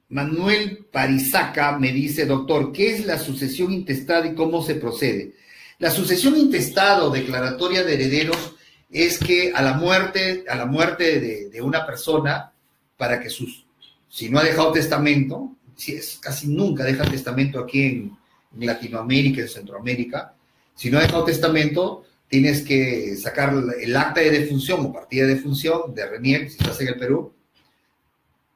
Manuel 0.08 0.86
Parizaca 0.90 1.78
me 1.78 1.92
dice, 1.92 2.24
doctor, 2.24 2.72
¿qué 2.72 2.94
es 2.94 3.04
la 3.04 3.18
sucesión 3.18 3.70
intestada 3.72 4.26
y 4.26 4.34
cómo 4.34 4.62
se 4.62 4.76
procede? 4.76 5.34
La 5.78 5.90
sucesión 5.90 6.38
intestada 6.38 7.04
o 7.04 7.10
declaratoria 7.10 7.84
de 7.84 7.94
herederos 7.94 8.54
es 8.90 9.18
que 9.18 9.52
a 9.54 9.60
la 9.60 9.74
muerte, 9.74 10.44
a 10.48 10.54
la 10.54 10.64
muerte 10.64 11.20
de, 11.20 11.60
una 11.60 11.84
persona, 11.84 12.52
para 12.96 13.20
que 13.20 13.28
sus, 13.28 13.66
si 14.08 14.30
no 14.30 14.38
ha 14.38 14.44
dejado 14.44 14.72
testamento, 14.72 15.55
si 15.76 15.94
es 15.94 16.18
casi 16.20 16.48
nunca 16.48 16.82
deja 16.82 17.04
testamento 17.04 17.60
aquí 17.60 17.82
en, 17.82 18.16
Latinoamérica, 18.58 19.42
en 19.42 19.48
Centroamérica, 19.48 20.34
si 20.74 20.90
no 20.90 20.98
ha 20.98 21.02
dejado 21.02 21.24
testamento, 21.24 22.06
tienes 22.26 22.62
que 22.62 23.14
sacar 23.16 23.52
el 23.78 23.94
acta 23.94 24.20
de 24.20 24.30
defunción 24.30 24.86
o 24.86 24.92
partida 24.92 25.26
de 25.26 25.34
defunción 25.34 25.94
de 25.94 26.06
RENIEC, 26.06 26.48
si 26.48 26.56
estás 26.58 26.80
en 26.80 26.88
el 26.88 26.96
Perú, 26.96 27.34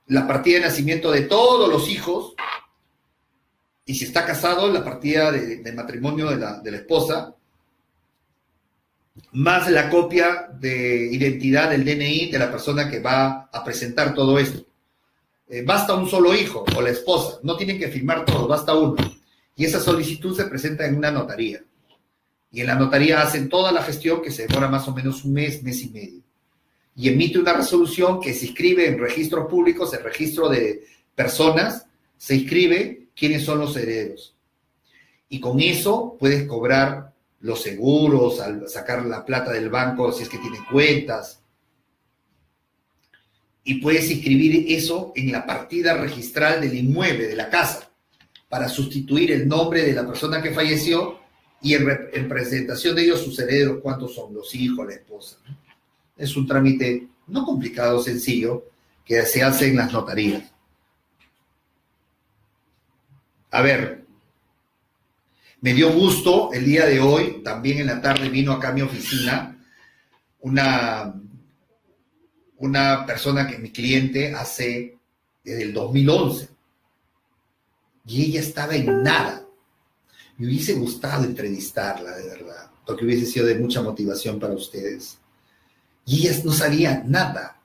la 0.07 0.27
partida 0.27 0.57
de 0.57 0.65
nacimiento 0.65 1.11
de 1.13 1.23
todos 1.23 1.69
los 1.69 1.91
hijos, 1.91 2.35
y 3.85 3.95
si 3.95 4.05
está 4.05 4.25
casado, 4.25 4.73
la 4.73 4.85
partida 4.85 5.33
de, 5.33 5.73
matrimonio 5.73 6.31
de 6.31 6.71
la, 6.71 6.77
esposa, 6.77 7.35
más 9.33 9.71
la 9.71 9.91
copia 9.91 10.49
de 10.59 11.09
identidad 11.13 11.71
del 11.71 11.85
DNI 11.85 12.31
de 12.31 12.39
la 12.39 12.51
persona 12.51 12.89
que 12.89 13.01
va 13.01 13.51
a 13.53 13.65
presentar 13.65 14.15
todo 14.15 14.39
esto. 14.39 14.65
Eh, 15.51 15.63
basta 15.63 15.95
un 15.95 16.09
solo 16.09 16.35
hijo 16.35 16.65
o 16.77 16.81
la 16.81 16.91
esposa, 16.91 17.41
no 17.43 17.57
tienen 17.57 17.79
que 17.79 17.89
firmar 17.89 18.25
todos, 18.25 18.49
basta 18.49 18.75
uno. 18.75 18.97
Y 19.57 19.65
esa 19.65 19.81
solicitud 19.81 20.37
se 20.37 20.45
presenta 20.45 20.87
en 20.87 20.97
una 20.97 21.11
notaría. 21.11 21.63
Y 22.53 22.61
en 22.61 22.67
la 22.67 22.77
notaría 22.77 23.21
hacen 23.21 23.49
toda 23.49 23.73
la 23.73 23.83
gestión 23.83 24.23
que 24.23 24.31
se 24.31 24.47
demora 24.47 24.69
más 24.69 24.87
o 24.89 24.95
menos 24.95 25.25
un 25.25 25.33
mes, 25.35 25.63
mes 25.63 25.83
y 25.83 25.91
medio 25.91 26.21
y 27.01 27.09
emite 27.09 27.39
una 27.39 27.55
resolución 27.55 28.21
que 28.21 28.35
se 28.35 28.47
inscribe 28.47 28.87
en 28.87 28.99
registros 28.99 29.49
públicos, 29.49 29.95
el 29.95 30.05
registro 30.05 30.51
de 30.51 30.85
personas, 31.15 31.87
se 32.19 32.35
inscribe 32.37 33.09
quiénes 33.17 33.45
son 33.45 33.59
los 33.59 33.75
herederos. 33.77 34.35
Y 35.31 35.41
con 35.41 35.61
eso 35.61 36.17
puedes 36.19 36.47
cobrar 36.47 37.15
los 37.41 37.63
seguros, 37.63 38.43
sacar 38.67 39.07
la 39.07 39.25
plata 39.25 39.53
del 39.53 39.71
banco 39.71 40.13
si 40.13 40.25
es 40.25 40.29
que 40.29 40.39
tiene 40.39 40.59
cuentas. 40.71 41.40
Y 43.71 43.75
puedes 43.75 44.11
inscribir 44.11 44.65
eso 44.67 45.13
en 45.15 45.31
la 45.31 45.47
partida 45.47 45.95
registral 45.95 46.61
del 46.61 46.75
inmueble, 46.75 47.29
de 47.29 47.37
la 47.37 47.49
casa, 47.49 47.89
para 48.49 48.69
sustituir 48.69 49.31
el 49.31 49.47
nombre 49.47 49.85
de 49.85 49.93
la 49.93 50.05
persona 50.05 50.43
que 50.43 50.51
falleció 50.51 51.21
y 51.63 51.75
en, 51.75 51.87
representación 51.87 52.97
de 52.97 53.05
ellos 53.05 53.23
sus 53.23 53.39
herederos, 53.39 53.79
cuántos 53.81 54.13
son 54.13 54.35
los 54.35 54.53
hijos, 54.57 54.85
la 54.85 54.95
esposa 54.95 55.37
es 56.17 56.37
un 56.37 56.49
trámite 56.49 57.07
no 57.29 57.45
complicado, 57.45 58.03
sencillo, 58.03 58.65
que 59.05 59.23
se 59.23 59.41
hace 59.41 59.69
en 59.69 59.77
las 59.77 59.93
notarías. 59.93 60.43
A 63.53 63.63
ver, 63.63 64.05
me 65.61 65.75
dio 65.75 65.93
gusto 65.93 66.53
el 66.53 66.65
día 66.65 66.87
de 66.87 66.99
hoy, 66.99 67.41
también 67.45 67.79
en 67.79 67.87
la 67.87 68.03
tarde 68.03 68.31
vino 68.31 68.51
acá 68.51 68.71
a 68.71 68.73
mi 68.73 68.83
oficina 68.83 69.57
una, 70.41 71.15
una 72.61 73.05
persona 73.07 73.47
que 73.47 73.59
mi 73.59 73.71
cliente 73.71 74.35
hace 74.35 74.97
desde 75.43 75.63
el 75.63 75.73
2011 75.73 76.49
y 78.07 78.25
ella 78.25 78.41
estaba 78.41 78.75
en 78.75 79.03
nada. 79.03 79.47
Me 80.37 80.47
hubiese 80.47 80.75
gustado 80.75 81.25
entrevistarla, 81.25 82.17
de 82.17 82.29
verdad, 82.29 82.71
porque 82.87 83.05
hubiese 83.05 83.27
sido 83.27 83.47
de 83.47 83.59
mucha 83.59 83.83
motivación 83.83 84.39
para 84.39 84.55
ustedes. 84.55 85.19
Y 86.07 86.27
ella 86.27 86.41
no 86.45 86.53
sabía 86.53 87.03
nada, 87.07 87.61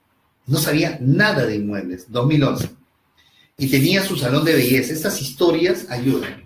no 0.46 0.58
sabía 0.58 0.98
nada 1.02 1.46
de 1.46 1.56
inmuebles, 1.56 2.12
2011. 2.12 2.70
Y 3.58 3.68
tenía 3.68 4.04
su 4.04 4.18
salón 4.18 4.44
de 4.44 4.54
belleza. 4.54 4.94
Estas 4.94 5.22
historias 5.22 5.90
ayudan. 5.90 6.44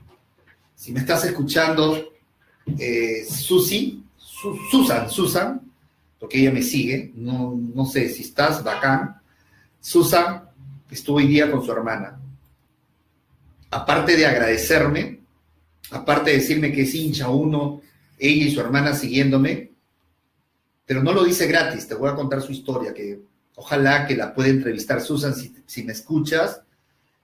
Si 0.76 0.92
me 0.92 1.00
estás 1.00 1.26
escuchando, 1.26 2.14
eh, 2.78 3.26
Susi, 3.28 4.04
Susan, 4.72 5.10
Susan, 5.10 5.69
porque 6.20 6.40
ella 6.40 6.52
me 6.52 6.62
sigue, 6.62 7.12
no, 7.16 7.56
no 7.56 7.86
sé 7.86 8.10
si 8.10 8.24
estás 8.24 8.64
bacán. 8.64 9.22
Susan 9.80 10.44
estuvo 10.92 11.18
hoy 11.18 11.28
día 11.28 11.50
con 11.50 11.66
su 11.66 11.72
hermana. 11.72 12.20
Aparte 13.72 14.18
de 14.18 14.26
agradecerme, 14.26 15.20
aparte 15.92 16.32
de 16.32 16.38
decirme 16.38 16.72
que 16.72 16.82
es 16.82 16.94
hincha 16.94 17.30
uno, 17.30 17.82
ella 18.18 18.46
y 18.46 18.52
su 18.52 18.60
hermana 18.60 18.94
siguiéndome, 18.94 19.72
pero 20.86 21.04
no 21.04 21.14
lo 21.14 21.24
dice 21.24 21.48
gratis, 21.48 21.88
te 21.88 21.94
voy 21.94 22.10
a 22.10 22.16
contar 22.16 22.42
su 22.42 22.52
historia, 22.52 22.94
que 22.94 23.22
ojalá 23.56 24.08
que 24.08 24.16
la 24.16 24.34
pueda 24.34 24.50
entrevistar 24.50 25.02
Susan 25.02 25.36
si, 25.36 25.84
me 25.84 25.94
escuchas 25.94 26.62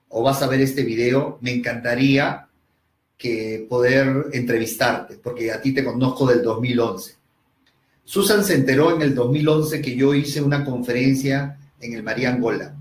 o 0.08 0.22
vas 0.22 0.40
a 0.40 0.46
ver 0.46 0.60
este 0.60 0.84
video, 0.84 1.38
me 1.40 1.52
encantaría 1.52 2.46
que 3.18 3.66
poder 3.68 4.26
entrevistarte, 4.32 5.16
porque 5.16 5.50
a 5.50 5.60
ti 5.60 5.74
te 5.74 5.84
conozco 5.84 6.26
del 6.26 6.42
2011. 6.42 7.15
Susan 8.06 8.44
se 8.44 8.54
enteró 8.54 8.94
en 8.94 9.02
el 9.02 9.16
2011 9.16 9.82
que 9.82 9.96
yo 9.96 10.14
hice 10.14 10.40
una 10.40 10.64
conferencia 10.64 11.58
en 11.80 11.92
el 11.92 12.04
María 12.04 12.30
Angola, 12.30 12.72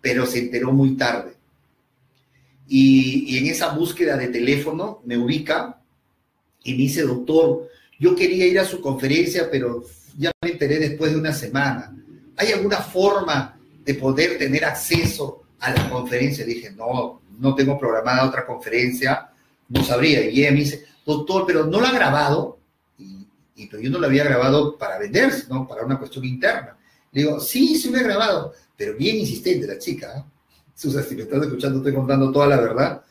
pero 0.00 0.24
se 0.24 0.38
enteró 0.38 0.70
muy 0.72 0.96
tarde. 0.96 1.34
Y, 2.68 3.36
en 3.38 3.46
esa 3.48 3.70
búsqueda 3.70 4.16
de 4.16 4.28
teléfono 4.28 5.02
me 5.04 5.18
ubica 5.18 5.80
y 6.62 6.72
me 6.72 6.78
dice, 6.78 7.02
doctor, 7.02 7.68
yo 7.98 8.14
quería 8.14 8.46
ir 8.46 8.60
a 8.60 8.64
su 8.64 8.80
conferencia, 8.80 9.48
pero 9.50 9.84
ya 10.16 10.30
me 10.40 10.52
enteré 10.52 10.78
después 10.78 11.10
de 11.10 11.18
una 11.18 11.32
semana. 11.32 11.92
¿Hay 12.36 12.52
alguna 12.52 12.78
forma 12.78 13.58
de 13.84 13.94
poder 13.94 14.38
tener 14.38 14.64
acceso 14.64 15.42
a 15.58 15.72
la 15.72 15.90
conferencia? 15.90 16.46
Dije, 16.46 16.70
no, 16.70 17.20
no 17.40 17.54
tengo 17.56 17.76
programada 17.76 18.28
otra 18.28 18.46
conferencia, 18.46 19.28
no 19.68 19.82
sabría. 19.82 20.30
Y 20.30 20.40
ella 20.42 20.52
me 20.52 20.58
dice, 20.58 20.84
doctor, 21.04 21.42
pero 21.44 21.66
no 21.66 21.80
lo 21.80 21.86
ha 21.88 21.92
grabado. 21.92 22.55
Y, 23.56 23.66
pero 23.66 23.82
yo 23.82 23.90
no 23.90 23.98
lo 23.98 24.06
había 24.06 24.24
grabado 24.24 24.76
para 24.76 24.98
vender, 24.98 25.32
sino 25.32 25.66
para 25.66 25.84
una 25.84 25.98
cuestión 25.98 26.24
interna. 26.24 26.76
Le 27.12 27.22
digo, 27.22 27.40
sí, 27.40 27.76
sí 27.76 27.90
lo 27.90 27.98
he 27.98 28.02
grabado, 28.02 28.52
pero 28.76 28.94
bien 28.96 29.16
insistente 29.16 29.66
la 29.66 29.78
chica. 29.78 30.18
¿eh? 30.18 30.22
Susan, 30.74 31.04
si 31.04 31.16
me 31.16 31.22
estás 31.22 31.42
escuchando, 31.42 31.78
estoy 31.78 31.94
contando 31.94 32.30
toda 32.30 32.46
la 32.46 32.60
verdad. 32.60 33.02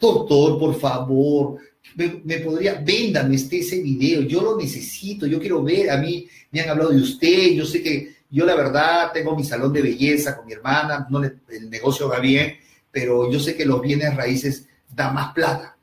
Doctor, 0.00 0.58
por 0.58 0.78
favor, 0.78 1.58
me, 1.94 2.38
podría, 2.38 2.74
véndame 2.74 3.36
este, 3.36 3.60
ese 3.60 3.80
video, 3.80 4.22
yo 4.22 4.42
lo 4.42 4.56
necesito, 4.56 5.26
yo 5.26 5.38
quiero 5.38 5.62
ver, 5.62 5.90
a 5.90 5.96
mí 5.96 6.26
me 6.50 6.60
han 6.60 6.70
hablado 6.70 6.90
de 6.90 7.00
usted, 7.00 7.52
yo 7.52 7.64
sé 7.64 7.82
que 7.82 8.16
yo 8.30 8.44
la 8.44 8.56
verdad 8.56 9.12
tengo 9.12 9.36
mi 9.36 9.44
salón 9.44 9.72
de 9.72 9.82
belleza 9.82 10.36
con 10.36 10.46
mi 10.46 10.52
hermana, 10.52 11.06
no 11.08 11.22
el 11.22 11.70
negocio 11.70 12.08
va 12.08 12.18
bien, 12.18 12.54
pero 12.90 13.30
yo 13.30 13.38
sé 13.38 13.54
que 13.56 13.64
los 13.64 13.80
bienes 13.80 14.14
raíces 14.16 14.66
da 14.92 15.12
más 15.12 15.32
plata. 15.32 15.73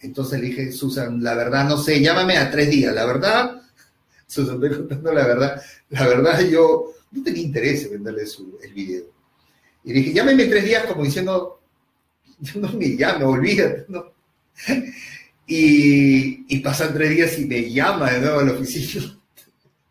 Entonces 0.00 0.40
le 0.40 0.46
dije, 0.46 0.72
Susan, 0.72 1.22
la 1.22 1.34
verdad 1.34 1.68
no 1.68 1.76
sé, 1.76 2.00
llámame 2.00 2.36
a 2.36 2.50
tres 2.50 2.70
días. 2.70 2.94
La 2.94 3.04
verdad, 3.04 3.62
Susan, 4.26 4.54
estoy 4.54 4.78
contando 4.78 5.12
la 5.12 5.26
verdad. 5.26 5.62
La 5.90 6.06
verdad, 6.06 6.40
yo 6.40 6.92
no 7.10 7.22
tenía 7.22 7.42
interés 7.42 7.84
en 7.84 7.92
venderle 7.92 8.22
el 8.62 8.72
video. 8.74 9.04
Y 9.84 9.92
le 9.92 10.00
dije, 10.00 10.12
llámeme 10.12 10.46
tres 10.46 10.64
días 10.64 10.84
como 10.86 11.04
diciendo, 11.04 11.60
yo 12.40 12.60
no 12.60 12.72
me 12.72 12.86
llamo, 12.88 13.28
olvídate. 13.28 13.86
¿no? 13.88 14.12
Y, 15.50 16.44
y, 16.54 16.58
pasan 16.58 16.92
tres 16.92 17.08
días 17.08 17.38
y 17.38 17.46
me 17.46 17.72
llama 17.72 18.10
de 18.10 18.20
nuevo 18.20 18.40
a 18.40 18.44
la 18.44 18.52
oficina. 18.52 19.18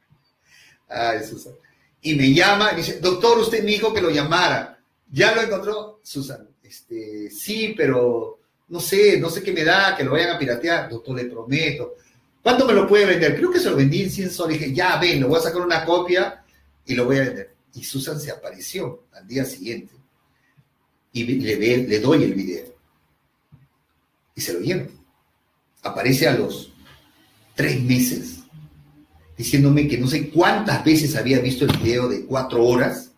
Ay, 0.88 1.24
Susan. 1.28 1.54
Y 2.00 2.14
me 2.14 2.32
llama 2.32 2.74
y 2.74 2.76
dice, 2.76 3.00
doctor, 3.00 3.40
usted 3.40 3.64
me 3.64 3.72
dijo 3.72 3.92
que 3.92 4.04
lo 4.04 4.12
llamara. 4.12 4.80
¿Ya 5.12 5.34
lo 5.34 5.42
encontró? 5.42 6.00
Susan, 6.04 6.48
este, 6.62 7.32
sí, 7.32 7.74
pero 7.76 8.37
no 8.70 8.80
sé, 8.80 9.20
no 9.20 9.30
sé 9.30 9.42
qué 9.42 9.52
me 9.52 9.64
da, 9.64 9.96
que 9.96 10.04
lo 10.04 10.12
vayan 10.12 10.36
a 10.36 10.40
piratear. 10.40 10.90
Doctor, 10.90 11.16
le 11.16 11.26
prometo. 11.26 11.96
¿Cuánto 12.42 12.66
me 12.66 12.74
lo 12.74 12.88
puede 12.88 13.06
vender? 13.06 13.36
Creo 13.36 13.52
que 13.52 13.60
se 13.60 13.70
lo 13.70 13.76
vendí 13.76 14.04
en 14.04 14.12
100 14.12 14.32
soles. 14.32 14.60
Dije, 14.60 14.74
ya, 14.74 14.98
ven, 14.98 15.22
lo 15.22 15.28
voy 15.28 15.40
a 15.40 15.44
sacar 15.44 15.62
una 15.62 15.86
copia 15.86 16.44
y 16.86 16.96
lo 16.96 17.06
voy 17.06 17.18
a 17.18 17.22
vender. 17.22 17.56
Y 17.74 17.84
Susan 17.84 18.20
se 18.20 18.32
apareció 18.32 19.06
al 19.14 19.28
día 19.28 19.46
siguiente. 19.46 19.94
Y 21.14 21.24
le, 21.24 21.78
le 21.88 22.00
doy 22.00 22.24
el 22.24 22.34
video. 22.34 22.66
Y 24.36 24.42
se 24.42 24.54
lo 24.54 24.60
llevo. 24.60 24.88
Aparece 25.84 26.28
a 26.28 26.34
los 26.34 26.72
tres 27.56 27.82
meses 27.82 28.38
diciéndome 29.38 29.88
que 29.88 29.98
no 29.98 30.08
sé 30.08 30.30
cuántas 30.30 30.84
veces 30.84 31.16
había 31.16 31.40
visto 31.40 31.66
el 31.66 31.78
video 31.78 32.08
de 32.08 32.26
cuatro 32.26 32.64
horas 32.66 33.12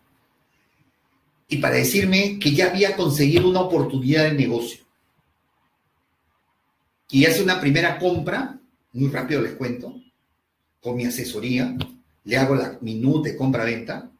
y 1.48 1.56
para 1.56 1.76
decirme 1.76 2.38
que 2.38 2.52
ya 2.52 2.66
había 2.70 2.94
conseguido 2.94 3.48
una 3.48 3.60
oportunidad 3.60 4.24
de 4.24 4.34
negocio. 4.34 4.84
Y 7.10 7.24
hace 7.24 7.42
una 7.42 7.60
primera 7.60 7.98
compra, 7.98 8.58
muy 8.92 9.10
rápido 9.10 9.42
les 9.42 9.54
cuento, 9.54 9.94
con 10.80 10.96
mi 10.96 11.04
asesoría, 11.04 11.76
le 12.24 12.36
hago 12.36 12.54
la 12.54 12.78
minuta 12.80 13.28
de 13.28 13.36
compra-venta, 13.36 14.10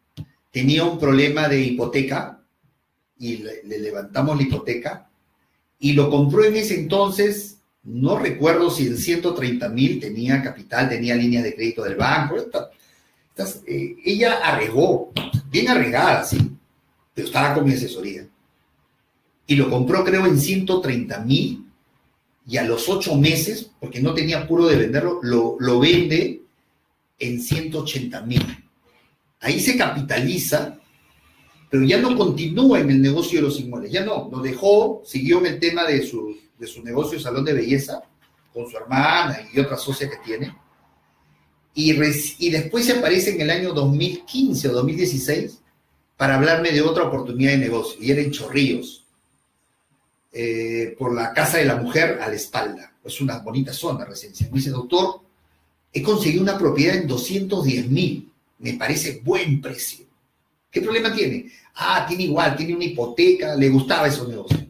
tenía 0.51 0.85
un 0.85 0.99
problema 0.99 1.49
de 1.49 1.61
hipoteca 1.61 2.43
y 3.19 3.39
le, 3.39 3.63
le, 3.65 3.79
levantamos 3.79 4.37
la 4.37 4.43
hipoteca 4.43 5.09
y 5.79 5.93
lo 5.93 6.11
compró 6.11 6.45
en 6.45 6.57
ese 6.57 6.79
entonces, 6.79 7.59
no 7.85 8.19
recuerdo 8.19 8.71
si 8.71 8.87
en 8.87 8.97
130 8.97 9.69
mil 9.69 10.01
tenía 10.01 10.43
capital, 10.43 10.89
tenía 10.89 11.15
línea 11.15 11.43
de 11.43 11.55
crédito 11.55 11.83
del 11.85 11.97
banco, 11.97 12.37
eh, 13.67 13.97
ella 14.05 14.41
arregó, 14.43 15.13
bien 15.51 15.69
arregada, 15.69 16.25
sí, 16.25 16.39
pero 17.15 17.27
estaba 17.27 17.55
con 17.55 17.65
mi 17.65 17.73
asesoría. 17.73 18.27
Y 19.47 19.57
lo 19.57 19.71
compró 19.71 20.05
creo 20.05 20.27
en 20.27 20.39
130 20.39 21.21
mil 21.21 21.70
y 22.51 22.57
a 22.57 22.65
los 22.65 22.89
ocho 22.89 23.15
meses, 23.15 23.71
porque 23.79 24.01
no 24.01 24.13
tenía 24.13 24.41
apuro 24.41 24.67
de 24.67 24.75
venderlo, 24.75 25.21
lo, 25.23 25.79
vende 25.79 26.43
en 27.17 27.41
180 27.41 28.23
mil. 28.23 28.45
Ahí 29.39 29.61
se 29.61 29.79
capitaliza, 29.79 30.77
pero 31.71 31.85
ya 31.85 32.01
no 32.01 32.17
continúa 32.17 32.81
en 32.81 32.91
el 32.91 33.01
negocio 33.01 33.39
de 33.39 33.47
los 33.47 33.61
inmuebles, 33.61 33.93
ya 33.93 34.05
no, 34.05 34.29
lo 34.33 34.41
dejó, 34.41 35.01
siguió 35.07 35.39
en 35.39 35.47
el 35.47 35.61
tema 35.61 35.85
de 35.85 36.05
su, 36.05 36.37
de 36.59 36.67
su 36.67 36.83
negocio 36.83 37.21
salón 37.21 37.45
de 37.45 37.53
belleza 37.53 38.03
con 38.53 38.69
su 38.69 38.77
hermana 38.77 39.39
y 39.55 39.61
otra 39.61 39.77
socia 39.77 40.11
que 40.11 40.17
tiene. 40.25 40.53
Y, 41.73 41.93
y 41.93 42.51
después 42.51 42.85
se 42.85 42.95
aparece 42.95 43.31
en 43.31 43.43
el 43.43 43.51
año 43.51 43.73
2015 43.73 44.71
o 44.71 44.73
2016 44.73 45.63
para 46.17 46.35
hablarme 46.35 46.73
de 46.73 46.83
otra 46.83 47.05
oportunidad 47.05 47.53
de 47.53 47.59
negocio, 47.59 47.97
y 48.03 48.11
era 48.11 48.21
en 48.21 48.33
Chorrillos, 48.33 49.07
eh, 50.33 50.95
por 50.99 51.15
la 51.15 51.33
Casa 51.33 51.59
de 51.59 51.65
la 51.65 51.77
Mujer 51.77 52.19
a 52.21 52.29
la 52.29 52.35
espalda. 52.35 52.93
Es 53.05 53.21
una 53.21 53.39
bonita 53.39 53.73
zona 53.73 54.05
residencial. 54.05 54.51
Me 54.51 54.59
dice, 54.59 54.71
doctor, 54.71 55.21
he 55.93 56.03
conseguido 56.03 56.43
una 56.43 56.59
propiedad 56.59 56.97
en 56.97 57.07
210 57.07 57.89
mil, 57.89 58.31
me 58.59 58.75
parece 58.75 59.21
buen 59.25 59.61
precio. 59.61 60.07
¿Qué 60.71 60.81
problema 60.81 61.13
tiene? 61.13 61.51
Ah, 61.75 62.05
tiene 62.07 62.25
igual, 62.25 62.57
tiene 62.57 62.75
una 62.75 62.85
hipoteca, 62.85 63.57
le 63.57 63.69
gustaba 63.69 64.07
esos 64.07 64.29
negocios. 64.29 64.65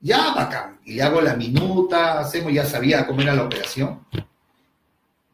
Ya, 0.00 0.34
bacán. 0.34 0.80
Y 0.84 0.94
le 0.94 1.02
hago 1.02 1.20
la 1.20 1.34
minuta, 1.34 2.20
hacemos, 2.20 2.52
ya 2.52 2.64
sabía 2.66 3.06
cómo 3.06 3.22
era 3.22 3.34
la 3.34 3.44
operación. 3.44 4.00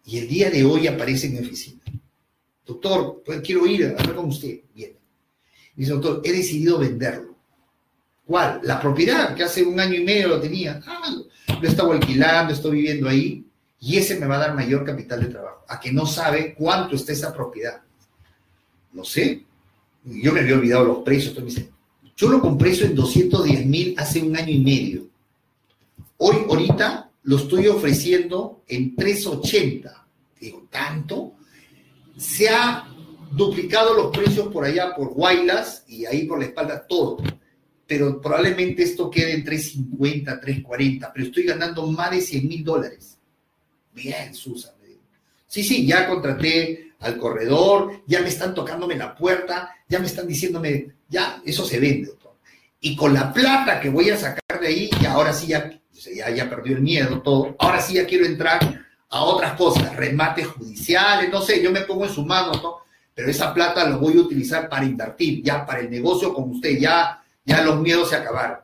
Y 0.05 0.19
el 0.19 0.29
día 0.29 0.51
de 0.51 0.65
hoy 0.65 0.87
aparece 0.87 1.27
en 1.27 1.35
mi 1.35 1.39
oficina. 1.41 1.83
Doctor, 2.65 3.23
pues 3.25 3.41
quiero 3.41 3.67
ir 3.67 3.87
a 3.87 3.91
hablar 3.91 4.17
con 4.17 4.27
usted. 4.27 4.61
Bien. 4.75 4.93
Dice, 5.75 5.93
doctor, 5.93 6.21
he 6.25 6.33
decidido 6.33 6.79
venderlo. 6.79 7.36
¿Cuál? 8.27 8.61
La 8.65 8.81
propiedad, 8.81 9.35
que 9.35 9.45
hace 9.45 9.63
un 9.63 9.79
año 9.79 9.95
y 9.95 10.05
medio 10.05 10.29
lo 10.29 10.41
tenía. 10.41 10.81
Ah, 10.85 11.15
lo 11.61 11.69
estaba 11.69 11.95
alquilando, 11.95 12.53
estoy 12.53 12.73
viviendo 12.79 13.09
ahí. 13.09 13.45
Y 13.81 13.97
ese 13.97 14.19
me 14.19 14.27
va 14.27 14.37
a 14.37 14.41
dar 14.41 14.55
mayor 14.55 14.85
capital 14.85 15.21
de 15.21 15.29
trabajo. 15.29 15.65
A 15.69 15.79
que 15.79 15.93
no 15.93 16.07
sabe 16.07 16.55
cuánto 16.55 16.97
está 16.97 17.13
esa 17.13 17.33
propiedad. 17.33 17.81
No 18.93 19.05
sé. 19.05 19.45
Yo 20.05 20.33
me 20.33 20.41
había 20.41 20.57
olvidado 20.57 20.85
los 20.85 20.99
precios. 20.99 21.37
Yo 22.17 22.29
lo 22.29 22.41
compré 22.41 22.71
eso 22.71 22.85
en 22.85 22.95
210 22.97 23.67
mil 23.67 23.95
hace 23.97 24.23
un 24.23 24.37
año 24.37 24.51
y 24.51 24.61
medio. 24.61 25.07
Hoy, 26.19 26.37
ahorita, 26.49 27.11
lo 27.25 27.37
estoy 27.37 27.69
ofreciendo 27.69 28.63
en 28.67 28.97
380. 28.97 30.07
Digo, 30.41 30.67
¿tanto? 30.71 31.35
Se 32.17 32.49
ha 32.49 32.89
duplicado 33.33 33.95
los 33.95 34.17
precios 34.17 34.49
por 34.49 34.65
allá, 34.65 34.95
por 34.97 35.09
Guaylas 35.09 35.85
y 35.87 36.07
ahí 36.07 36.25
por 36.25 36.39
la 36.39 36.47
espalda, 36.47 36.87
todo. 36.89 37.19
Pero 37.87 38.21
probablemente 38.21 38.83
esto 38.83 39.11
quede 39.11 39.33
en 39.33 39.45
350, 39.45 40.41
340, 40.41 41.13
pero 41.13 41.27
estoy 41.27 41.45
ganando 41.45 41.87
más 41.87 42.11
de 42.11 42.21
100 42.21 42.49
mil 42.49 42.65
dólares. 42.65 43.17
Bien, 43.93 44.35
Susan. 44.35 44.77
Sí, 45.47 45.63
sí, 45.63 45.87
ya 45.87 46.09
contraté 46.09 46.93
al 47.01 47.19
corredor, 47.19 48.03
ya 48.07 48.21
me 48.21 48.29
están 48.29 48.55
tocándome 48.55 48.97
la 48.97 49.15
puerta, 49.15 49.75
ya 49.89 49.99
me 49.99 50.07
están 50.07 50.27
diciéndome, 50.27 50.89
ya, 51.09 51.41
eso 51.47 51.65
se 51.65 51.79
vende, 51.79 52.09
doctor. 52.09 52.35
Y 52.81 52.97
con 52.97 53.15
la 53.15 53.33
plata 53.33 53.81
que 53.81 53.89
voy 53.89 54.11
a 54.11 54.19
sacar 54.19 54.61
de 54.61 54.67
ahí, 54.67 54.91
y 55.01 55.07
ahora 55.07 55.33
sí 55.33 55.47
ya, 55.47 55.71
ya, 56.15 56.31
ya 56.31 56.51
perdió 56.51 56.77
el 56.77 56.83
miedo, 56.83 57.23
todo, 57.23 57.57
ahora 57.59 57.81
sí 57.81 57.95
ya 57.95 58.07
quiero 58.07 58.27
entrar 58.27 58.85
a 59.09 59.23
otras 59.23 59.55
cosas, 59.55 59.95
remates 59.95 60.47
judiciales, 60.49 61.31
no 61.31 61.41
sé, 61.41 61.63
yo 61.63 61.71
me 61.71 61.83
pongo 61.83 62.05
en 62.05 62.13
su 62.13 62.25
mano, 62.25 62.53
¿no? 62.61 62.79
pero 63.15 63.31
esa 63.31 63.55
plata 63.55 63.89
lo 63.89 63.99
voy 63.99 64.19
a 64.19 64.21
utilizar 64.21 64.69
para 64.69 64.85
invertir, 64.85 65.43
ya 65.43 65.65
para 65.65 65.81
el 65.81 65.91
negocio 65.91 66.35
con 66.35 66.51
usted, 66.51 66.79
ya, 66.79 67.23
ya 67.47 67.63
los 67.63 67.81
miedos 67.81 68.11
se 68.11 68.17
acabaron. 68.17 68.59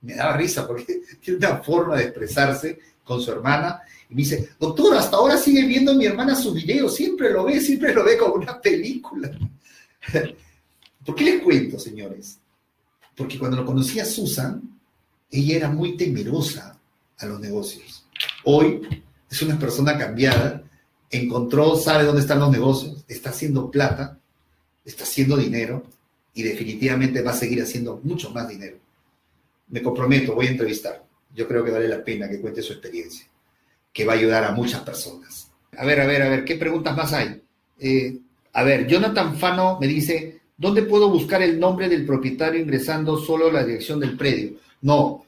Me 0.00 0.14
daba 0.14 0.36
risa 0.36 0.66
porque 0.66 1.02
tiene 1.20 1.46
una 1.46 1.58
forma 1.58 1.96
de 1.96 2.04
expresarse 2.04 2.78
con 3.04 3.20
su 3.20 3.30
hermana 3.30 3.82
y 4.08 4.14
me 4.14 4.22
dice, 4.22 4.50
doctor, 4.58 4.96
hasta 4.96 5.16
ahora 5.16 5.36
sigue 5.36 5.66
viendo 5.66 5.94
mi 5.94 6.06
hermana 6.06 6.34
su 6.34 6.54
video, 6.54 6.88
siempre 6.88 7.30
lo 7.30 7.44
ve, 7.44 7.60
siempre 7.60 7.92
lo 7.92 8.04
ve 8.04 8.16
como 8.16 8.34
una 8.34 8.58
película. 8.60 9.30
¿Por 11.04 11.14
qué 11.14 11.24
les 11.24 11.42
cuento, 11.42 11.78
señores? 11.78 12.38
Porque 13.14 13.38
cuando 13.38 13.58
lo 13.58 13.66
conocí 13.66 14.00
a 14.00 14.06
Susan, 14.06 14.62
ella 15.30 15.56
era 15.56 15.68
muy 15.68 15.96
temerosa 15.96 16.78
a 17.18 17.26
los 17.26 17.38
negocios. 17.40 18.06
Hoy 18.44 19.02
es 19.28 19.42
una 19.42 19.58
persona 19.58 19.98
cambiada 19.98 20.62
encontró, 21.10 21.76
sabe 21.76 22.04
dónde 22.04 22.22
están 22.22 22.38
los 22.38 22.50
negocios, 22.50 23.04
está 23.08 23.30
haciendo 23.30 23.70
plata, 23.70 24.18
está 24.84 25.02
haciendo 25.02 25.36
dinero 25.36 25.82
y 26.34 26.42
definitivamente 26.42 27.22
va 27.22 27.32
a 27.32 27.34
seguir 27.34 27.62
haciendo 27.62 28.00
mucho 28.02 28.30
más 28.30 28.48
dinero. 28.48 28.76
Me 29.68 29.82
comprometo, 29.82 30.34
voy 30.34 30.46
a 30.46 30.50
entrevistar. 30.50 31.04
Yo 31.34 31.46
creo 31.46 31.64
que 31.64 31.70
vale 31.70 31.88
la 31.88 32.04
pena 32.04 32.28
que 32.28 32.40
cuente 32.40 32.62
su 32.62 32.72
experiencia, 32.72 33.26
que 33.92 34.04
va 34.04 34.14
a 34.14 34.16
ayudar 34.16 34.44
a 34.44 34.52
muchas 34.52 34.80
personas. 34.82 35.50
A 35.76 35.84
ver, 35.84 36.00
a 36.00 36.06
ver, 36.06 36.22
a 36.22 36.28
ver, 36.28 36.44
¿qué 36.44 36.56
preguntas 36.56 36.96
más 36.96 37.12
hay? 37.12 37.40
Eh, 37.78 38.18
a 38.52 38.62
ver, 38.64 38.86
Jonathan 38.86 39.36
Fano 39.36 39.78
me 39.80 39.86
dice, 39.86 40.40
¿dónde 40.56 40.82
puedo 40.82 41.08
buscar 41.08 41.42
el 41.42 41.58
nombre 41.58 41.88
del 41.88 42.04
propietario 42.04 42.60
ingresando 42.60 43.18
solo 43.18 43.50
la 43.50 43.64
dirección 43.64 44.00
del 44.00 44.16
predio? 44.16 44.54
No, 44.82 45.24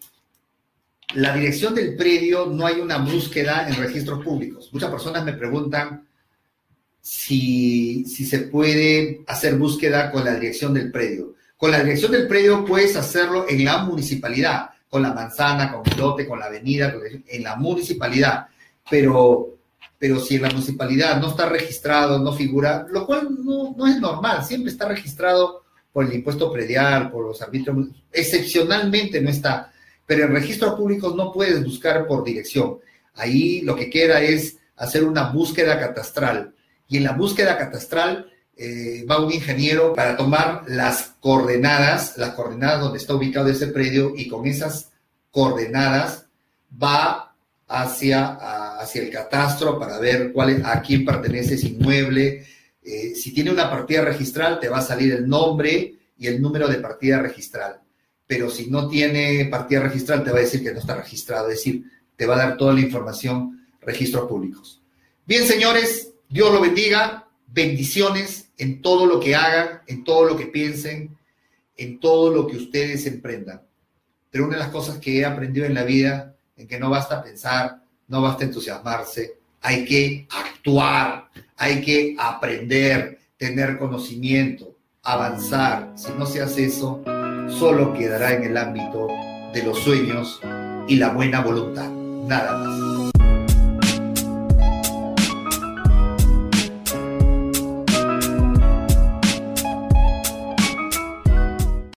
la 1.14 1.34
dirección 1.34 1.74
del 1.74 1.94
predio 1.94 2.46
no 2.46 2.66
hay 2.66 2.80
una 2.80 2.98
búsqueda 2.98 3.68
en 3.68 3.76
registros 3.76 4.24
públicos. 4.24 4.70
Muchas 4.72 4.90
personas 4.90 5.24
me 5.24 5.34
preguntan 5.34 6.07
si, 7.03 8.05
se 8.07 8.38
puede 8.38 9.22
hacer 9.26 9.57
búsqueda 9.57 10.11
con 10.11 10.24
la 10.24 10.34
dirección 10.34 10.72
del 10.72 10.90
predio. 10.90 11.34
Con 11.57 11.70
la 11.70 11.82
dirección 11.82 12.12
del 12.12 12.26
predio 12.26 12.64
puedes 12.64 12.96
hacerlo 12.96 13.44
en 13.48 13.64
la 13.64 13.84
municipalidad, 13.84 14.70
con 14.88 15.03
la 15.03 15.12
manzana, 15.12 15.70
con 15.70 15.82
el 15.84 15.98
lote, 15.98 16.26
con 16.26 16.38
la 16.38 16.46
avenida, 16.46 16.94
en 17.26 17.42
la 17.42 17.57
municipalidad. 17.57 18.46
Pero, 18.88 19.59
pero 19.98 20.18
si 20.18 20.36
en 20.36 20.42
la 20.42 20.50
municipalidad 20.50 21.20
no 21.20 21.28
está 21.28 21.48
registrado, 21.48 22.18
no 22.18 22.32
figura, 22.32 22.86
lo 22.90 23.05
cual 23.05 23.28
no, 23.44 23.74
no 23.76 23.86
es 23.86 24.00
normal, 24.00 24.44
siempre 24.44 24.72
está 24.72 24.88
registrado 24.88 25.62
por 25.92 26.07
el 26.07 26.14
impuesto 26.14 26.50
predial, 26.50 27.11
por 27.11 27.26
los 27.26 27.42
arbitrios, 27.42 27.88
excepcionalmente 28.12 29.20
no 29.20 29.28
está 29.28 29.72
pero 30.07 30.24
en 30.24 30.32
registros 30.32 30.74
públicos 30.74 31.14
no 31.14 31.32
puedes 31.32 31.64
buscar 31.64 32.07
por 32.07 32.24
dirección. 32.24 32.78
Ahí 33.14 33.61
lo 33.62 33.76
que 33.76 33.88
queda 33.88 34.20
es 34.20 34.59
hacer 34.76 35.05
una 35.05 35.30
búsqueda 35.30 35.78
catastral. 35.78 36.55
Y 36.89 36.99
en 36.99 37.05
la 37.05 37.12
búsqueda 37.12 37.57
catastral 37.57 38.30
eh, 38.57 39.05
va 39.11 39.24
un 39.24 39.33
ingeniero 39.33 39.95
para 39.95 40.16
tomar 40.16 40.64
las 40.68 41.14
coordenadas, 41.20 42.18
las 42.18 42.35
coordenadas 42.35 42.80
donde 42.80 42.99
está 42.99 43.14
ubicado 43.14 43.49
ese 43.49 43.68
predio 43.68 44.12
y 44.16 44.28
con 44.28 44.47
esas 44.47 44.91
coordenadas, 45.30 46.26
va 46.83 47.35
hacia, 47.66 48.78
hacia 48.78 49.03
el 49.03 49.11
catastro 49.11 49.78
para 49.78 49.99
ver 49.99 50.33
a 50.64 50.83
quién 50.83 51.05
pertenece 51.05 51.55
ese 51.55 51.68
inmueble. 51.68 52.47
Eh, 52.83 53.14
si 53.14 53.33
tiene 53.33 53.51
una 53.51 53.70
partida 53.70 54.03
registral, 54.03 54.61
te 54.61 54.68
va 54.68 54.78
a 54.78 54.83
salir 54.83 55.12
el 55.12 55.26
nombre 55.26 55.95
y 56.18 56.26
el 56.26 56.41
número 56.41 56.68
de 56.68 56.76
partida 56.76 57.20
registral. 57.20 57.80
Pero 58.26 58.51
si 58.51 58.70
no 58.70 58.89
tiene 58.89 59.47
partida 59.47 59.80
registral, 59.80 60.22
te 60.22 60.30
va 60.30 60.39
a 60.39 60.43
decir 60.43 60.62
que 60.62 60.72
no 60.72 60.80
está 60.80 60.97
registrado, 60.97 61.49
es 61.49 61.57
decir, 61.57 61.85
te 62.16 62.26
va 62.26 62.35
a 62.35 62.47
dar 62.47 62.57
toda 62.57 62.74
la 62.74 62.80
información, 62.80 63.66
registros 63.80 64.28
públicos. 64.28 64.83
Bien, 65.26 65.47
señores, 65.47 66.11
Dios 66.33 66.51
lo 66.51 66.62
bendiga, 66.62 67.28
bendiciones 67.47 68.49
en 68.57 68.80
todo 68.80 69.05
lo 69.05 69.20
que 69.20 69.37
hagan, 69.37 69.83
en 69.87 70.03
todo 70.03 70.24
lo 70.24 70.35
que 70.35 70.47
piensen, 70.47 71.14
en 71.76 72.01
todo 72.01 72.33
lo 72.33 72.47
que 72.47 72.57
ustedes 72.57 73.05
emprendan. 73.07 73.61
Pero 74.30 74.47
una 74.47 74.55
de 74.55 74.62
las 74.62 74.70
cosas 74.70 74.97
que 74.97 75.18
he 75.18 75.26
aprendido 75.26 75.66
en 75.66 75.74
la 75.74 75.85
vida, 75.85 76.35
en 76.57 76.66
que 76.66 76.80
no 76.80 76.89
basta 76.89 77.22
pensar, 77.22 77.83
no 78.09 78.22
basta 78.22 78.45
entusiasmarse, 78.45 79.35
hay 79.61 79.85
que 79.85 80.26
actuar, 80.30 81.28
hay 81.59 81.83
que 81.83 82.16
aprender, 82.18 83.18
tener 83.37 83.76
conocimiento, 83.76 84.74
avanzar. 85.03 85.93
Si 85.97 86.12
no 86.18 86.24
se 86.24 86.41
hace 86.41 86.64
eso, 86.64 87.03
solo 87.59 87.93
quedará 87.93 88.33
en 88.33 88.45
el 88.45 88.57
ámbito 88.57 89.07
de 89.53 89.62
los 89.64 89.78
sueños 89.80 90.41
y 90.89 90.97
la 90.97 91.11
buena 91.11 91.43
voluntad. 91.43 91.91
Nada 91.91 92.57
más. 92.57 93.01